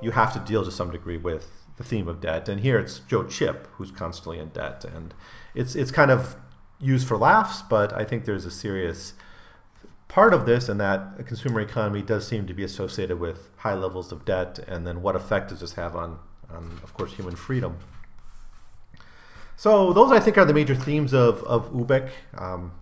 you 0.02 0.10
have 0.12 0.34
to 0.34 0.40
deal 0.40 0.66
to 0.66 0.72
some 0.72 0.90
degree 0.90 1.18
with 1.18 1.52
the 1.76 1.84
theme 1.84 2.08
of 2.08 2.20
debt. 2.20 2.50
And 2.50 2.62
here 2.62 2.80
it's 2.80 2.98
Joe 3.08 3.26
Chip 3.26 3.68
who's 3.74 3.92
constantly 3.92 4.40
in 4.40 4.50
debt, 4.50 4.84
and 4.86 5.14
it's 5.54 5.76
it's 5.76 5.92
kind 5.92 6.10
of 6.10 6.36
used 6.80 7.08
for 7.08 7.16
laughs, 7.16 7.62
but 7.62 7.94
I 7.94 8.04
think 8.04 8.26
there's 8.26 8.46
a 8.46 8.52
serious 8.52 9.14
part 10.08 10.34
of 10.34 10.46
this, 10.46 10.70
and 10.70 10.80
that 10.80 11.14
a 11.18 11.24
consumer 11.24 11.60
economy 11.60 12.02
does 12.02 12.28
seem 12.28 12.48
to 12.48 12.54
be 12.54 12.64
associated 12.64 13.20
with 13.20 13.50
high 13.58 13.76
levels 13.76 14.12
of 14.12 14.26
debt, 14.26 14.60
and 14.68 14.86
then 14.86 15.02
what 15.02 15.16
effect 15.16 15.50
does 15.50 15.60
this 15.60 15.74
have 15.74 15.96
on, 15.96 16.20
on 16.50 16.80
of 16.84 16.94
course, 16.94 17.14
human 17.14 17.36
freedom? 17.36 17.78
So 19.56 19.92
those, 19.92 20.12
I 20.12 20.20
think, 20.20 20.38
are 20.38 20.46
the 20.46 20.54
major 20.54 20.76
themes 20.76 21.14
of 21.14 21.44
of 21.44 21.72
Ubik. 21.72 22.10
Um, 22.38 22.74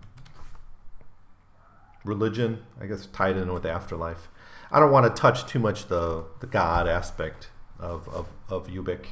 religion, 2.04 2.62
I 2.80 2.86
guess, 2.86 3.06
tied 3.06 3.36
in 3.36 3.52
with 3.52 3.64
the 3.64 3.70
afterlife. 3.70 4.28
I 4.70 4.80
don't 4.80 4.92
want 4.92 5.06
to 5.06 5.20
touch 5.20 5.46
too 5.46 5.58
much 5.58 5.86
the 5.86 6.24
the 6.40 6.46
God 6.46 6.88
aspect 6.88 7.50
of, 7.78 8.08
of, 8.08 8.28
of 8.48 8.68
Ubik. 8.68 9.06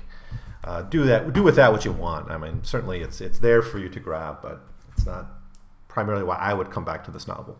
Uh, 0.62 0.82
do 0.82 1.04
that. 1.04 1.32
Do 1.32 1.42
with 1.42 1.56
that 1.56 1.72
what 1.72 1.84
you 1.84 1.92
want. 1.92 2.30
I 2.30 2.38
mean, 2.38 2.64
certainly 2.64 3.00
it's 3.00 3.20
it's 3.20 3.38
there 3.38 3.62
for 3.62 3.78
you 3.78 3.88
to 3.88 4.00
grab, 4.00 4.38
but 4.42 4.62
it's 4.92 5.06
not 5.06 5.26
primarily 5.88 6.24
why 6.24 6.36
I 6.36 6.54
would 6.54 6.70
come 6.70 6.84
back 6.84 7.04
to 7.04 7.10
this 7.10 7.28
novel. 7.28 7.58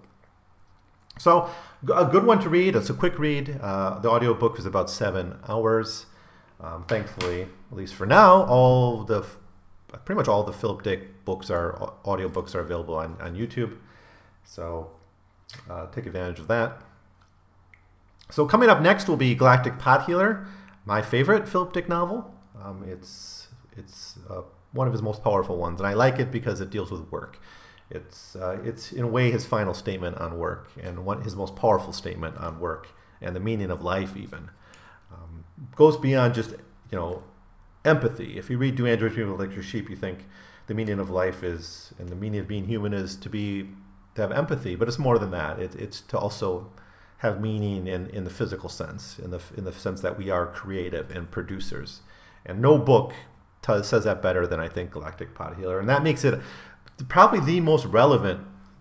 So 1.19 1.49
a 1.95 2.05
good 2.07 2.25
one 2.25 2.41
to 2.41 2.49
read. 2.49 2.75
It's 2.77 2.91
a 2.91 2.95
quick 2.95 3.19
read. 3.19 3.59
Uh, 3.61 3.99
the 4.01 4.11
audiobook 4.11 4.59
is 4.59 4.67
about 4.67 4.91
seven 4.91 5.39
hours. 5.49 6.07
Um, 6.61 6.85
thankfully, 6.85 7.43
at 7.43 7.77
least 7.77 7.95
for 7.95 8.07
now, 8.07 8.45
all 8.45 9.05
the 9.05 9.25
pretty 10.05 10.17
much 10.17 10.29
all 10.29 10.43
the 10.43 10.53
Philip 10.53 10.83
Dick 10.83 11.25
books 11.25 11.51
are 11.51 11.93
audiobooks 12.05 12.55
are 12.55 12.61
available 12.61 12.97
on, 12.97 13.17
on 13.21 13.37
YouTube. 13.37 13.77
So 14.45 14.91
uh, 15.71 15.87
take 15.87 16.07
advantage 16.07 16.41
of 16.41 16.49
that. 16.49 16.83
So 18.31 18.47
coming 18.47 18.69
up 18.69 18.81
next 18.81 19.09
will 19.09 19.17
be 19.17 19.35
Galactic 19.35 19.79
Pot 19.79 20.07
Healer 20.07 20.47
my 20.85 21.03
favorite 21.03 21.49
Philip 21.49 21.73
Dick 21.73 21.89
novel. 21.89 22.35
Um, 22.62 22.85
it's 22.87 23.49
it's 23.77 24.19
uh, 24.31 24.43
one 24.73 24.87
of 24.87 24.93
his 24.93 25.03
most 25.03 25.23
powerful 25.23 25.57
ones, 25.57 25.81
and 25.81 25.87
I 25.87 25.95
like 25.95 26.19
it 26.19 26.31
because 26.31 26.61
it 26.61 26.71
deals 26.71 26.91
with 26.91 27.11
work. 27.11 27.39
It's 27.91 28.37
uh, 28.37 28.59
it's 28.64 28.93
in 28.93 29.05
a 29.05 29.09
way 29.09 29.30
his 29.30 29.45
final 29.45 29.74
statement 29.74 30.16
on 30.18 30.39
work, 30.39 30.70
and 30.82 31.05
one 31.05 31.22
his 31.22 31.37
most 31.37 31.55
powerful 31.57 31.93
statement 31.93 32.37
on 32.39 32.59
work 32.59 32.89
and 33.20 33.35
the 33.37 33.41
meaning 33.41 33.70
of 33.70 33.82
life. 33.82 34.16
Even 34.16 34.51
um, 35.12 35.45
goes 35.76 35.97
beyond 35.97 36.35
just 36.35 36.51
you 36.91 36.99
know 36.99 37.22
empathy. 37.85 38.39
If 38.39 38.51
you 38.51 38.59
read 38.59 38.76
Do 38.76 38.87
Androids 38.87 39.14
Dream 39.14 39.37
Like 39.37 39.55
Your 39.55 39.62
Sheep, 39.62 39.91
you 39.91 39.97
think 39.97 40.26
the 40.66 40.74
meaning 40.74 40.99
of 40.99 41.11
life 41.11 41.43
is 41.43 41.93
and 41.99 42.09
the 42.09 42.16
meaning 42.16 42.41
of 42.41 42.49
being 42.49 42.66
human 42.66 42.95
is 42.95 43.16
to 43.16 43.28
be 43.28 43.68
to 44.14 44.22
have 44.22 44.32
empathy, 44.32 44.76
but 44.76 44.89
it's 44.89 44.99
more 44.99 45.18
than 45.18 45.30
that. 45.32 45.59
It, 45.59 45.74
it's 45.74 46.01
to 46.03 46.18
also 46.18 46.70
have 47.18 47.41
meaning 47.41 47.87
in, 47.87 48.07
in 48.09 48.24
the 48.24 48.30
physical 48.30 48.68
sense, 48.68 49.18
in 49.18 49.30
the, 49.30 49.41
in 49.57 49.64
the 49.64 49.72
sense 49.72 50.01
that 50.03 50.18
we 50.18 50.30
are 50.30 50.47
creative 50.47 51.11
and 51.11 51.30
producers. 51.30 52.01
And 52.45 52.61
no 52.61 52.78
book 52.78 53.12
t- 53.62 53.82
says 53.82 54.05
that 54.05 54.22
better 54.22 54.47
than 54.47 54.61
I 54.61 54.68
think 54.68 54.91
Galactic 54.91 55.35
Pot 55.35 55.57
Healer. 55.57 55.80
And 55.80 55.89
that 55.89 56.03
makes 56.03 56.24
it 56.24 56.41
probably 57.09 57.40
the 57.40 57.61
most 57.61 57.86
relevant 57.86 58.40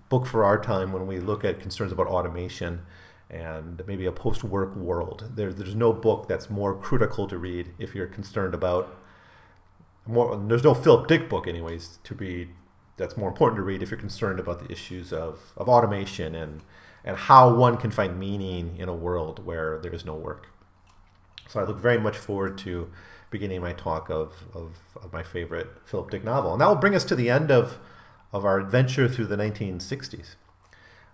book 0.10 0.26
for 0.26 0.44
our 0.44 0.62
time 0.62 0.92
when 0.92 1.08
we 1.08 1.20
look 1.20 1.44
at 1.44 1.60
concerns 1.60 1.92
about 1.92 2.08
automation 2.08 2.82
and 3.30 3.82
maybe 3.88 4.06
a 4.06 4.12
post 4.12 4.44
work 4.44 4.76
world. 4.76 5.32
There, 5.36 5.52
there's 5.52 5.76
no 5.76 5.92
book 5.92 6.28
that's 6.28 6.50
more 6.50 6.76
critical 6.76 7.28
to 7.28 7.38
read 7.38 7.72
if 7.80 7.96
you're 7.96 8.08
concerned 8.08 8.54
about 8.54 8.96
more. 10.06 10.38
There's 10.48 10.64
no 10.64 10.74
Philip 10.74 11.08
Dick 11.08 11.30
book, 11.30 11.48
anyways, 11.48 12.00
to 12.04 12.16
read 12.16 12.50
that's 12.96 13.18
more 13.18 13.30
important 13.30 13.58
to 13.58 13.64
read 13.64 13.82
if 13.82 13.90
you're 13.90 14.00
concerned 14.00 14.40
about 14.40 14.60
the 14.60 14.72
issues 14.72 15.12
of, 15.12 15.40
of 15.58 15.68
automation 15.68 16.36
and 16.36 16.62
and 17.04 17.18
how 17.18 17.54
one 17.54 17.78
can 17.78 17.92
find 17.92 18.20
meaning 18.20 18.78
in 18.78 18.88
a 18.88 18.94
world 18.94 19.46
where 19.46 19.80
there 19.80 19.94
is 19.94 20.06
no 20.06 20.14
work. 20.14 20.48
So 21.50 21.60
I 21.60 21.64
look 21.64 21.80
very 21.80 22.00
much 22.00 22.18
forward 22.18 22.58
to 22.60 22.90
beginning 23.30 23.62
my 23.62 23.74
talk 23.74 24.10
of, 24.10 24.46
of, 24.54 24.78
of 25.02 25.12
my 25.12 25.24
favorite 25.24 25.68
Philip 25.86 26.12
Dick 26.12 26.24
novel. 26.24 26.54
And 26.54 26.62
that 26.62 26.68
will 26.68 26.76
bring 26.76 26.96
us 26.96 27.04
to 27.06 27.16
the 27.16 27.30
end 27.30 27.52
of, 27.52 27.78
of 28.34 28.44
our 28.44 28.60
adventure 28.60 29.08
through 29.08 29.28
the 29.28 29.38
1960s. 29.38 30.36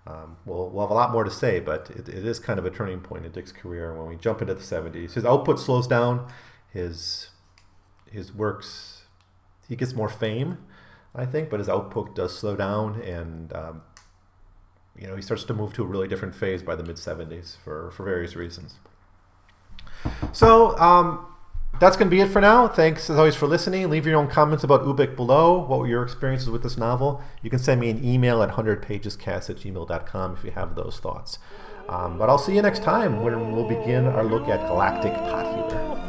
Um, 0.08 0.38
we'll, 0.46 0.70
we'll 0.70 0.86
have 0.86 0.90
a 0.90 0.96
lot 0.96 1.12
more 1.12 1.24
to 1.24 1.30
say, 1.30 1.60
but 1.60 1.92
it, 1.92 2.10
it 2.10 2.26
is 2.26 2.40
kind 2.40 2.58
of 2.58 2.66
a 2.66 2.72
turning 2.72 3.02
point 3.02 3.26
in 3.26 3.32
Dick's 3.32 3.52
career 3.52 3.94
when 3.94 4.08
we 4.08 4.16
jump 4.16 4.42
into 4.42 4.56
the 4.56 4.62
70s. 4.62 5.14
His 5.14 5.26
output 5.26 5.60
slows 5.60 5.86
down, 5.86 6.32
his, 6.72 7.30
his 8.10 8.34
works, 8.34 9.04
he 9.68 9.76
gets 9.76 9.94
more 9.94 10.10
fame, 10.10 10.58
I 11.14 11.26
think, 11.26 11.50
but 11.50 11.60
his 11.60 11.70
output 11.70 12.16
does 12.16 12.36
slow 12.36 12.56
down, 12.56 13.02
and 13.02 13.54
um, 13.54 13.82
you 14.98 15.08
know, 15.08 15.16
he 15.16 15.22
starts 15.22 15.44
to 15.46 15.54
move 15.54 15.74
to 15.74 15.84
a 15.84 15.86
really 15.86 16.08
different 16.08 16.34
phase 16.34 16.64
by 16.64 16.76
the 16.76 16.84
mid 16.84 16.96
70s 16.96 17.58
for, 17.64 17.92
for 17.92 18.04
various 18.04 18.36
reasons. 18.36 18.76
So 20.32 20.78
um, 20.78 21.26
that's 21.80 21.96
going 21.96 22.10
to 22.10 22.16
be 22.16 22.22
it 22.22 22.28
for 22.28 22.42
now. 22.42 22.68
Thanks 22.68 23.10
as 23.10 23.18
always 23.18 23.36
for 23.36 23.48
listening. 23.48 23.90
Leave 23.90 24.06
your 24.06 24.18
own 24.18 24.28
comments 24.28 24.64
about 24.64 24.84
Ubik 24.84 25.16
below. 25.16 25.60
What 25.60 25.80
were 25.80 25.88
your 25.88 26.04
experiences 26.04 26.50
with 26.50 26.64
this 26.64 26.78
novel? 26.78 27.22
You 27.42 27.50
can 27.50 27.60
send 27.60 27.80
me 27.80 27.90
an 27.90 28.04
email 28.04 28.44
at 28.44 28.52
100pagescast 28.52 29.50
at 29.50 29.56
gmail.com 29.58 30.36
if 30.36 30.44
you 30.44 30.52
have 30.52 30.76
those 30.76 31.00
thoughts. 31.00 31.40
Um, 31.88 32.18
but 32.18 32.30
I'll 32.30 32.38
see 32.38 32.56
you 32.56 32.62
next 32.62 32.84
time 32.84 33.24
when 33.24 33.52
we'll 33.54 33.68
begin 33.68 34.06
our 34.06 34.24
look 34.24 34.48
at 34.48 34.68
Galactic 34.68 35.14
Pot 35.14 35.46
Healer. 35.46 36.06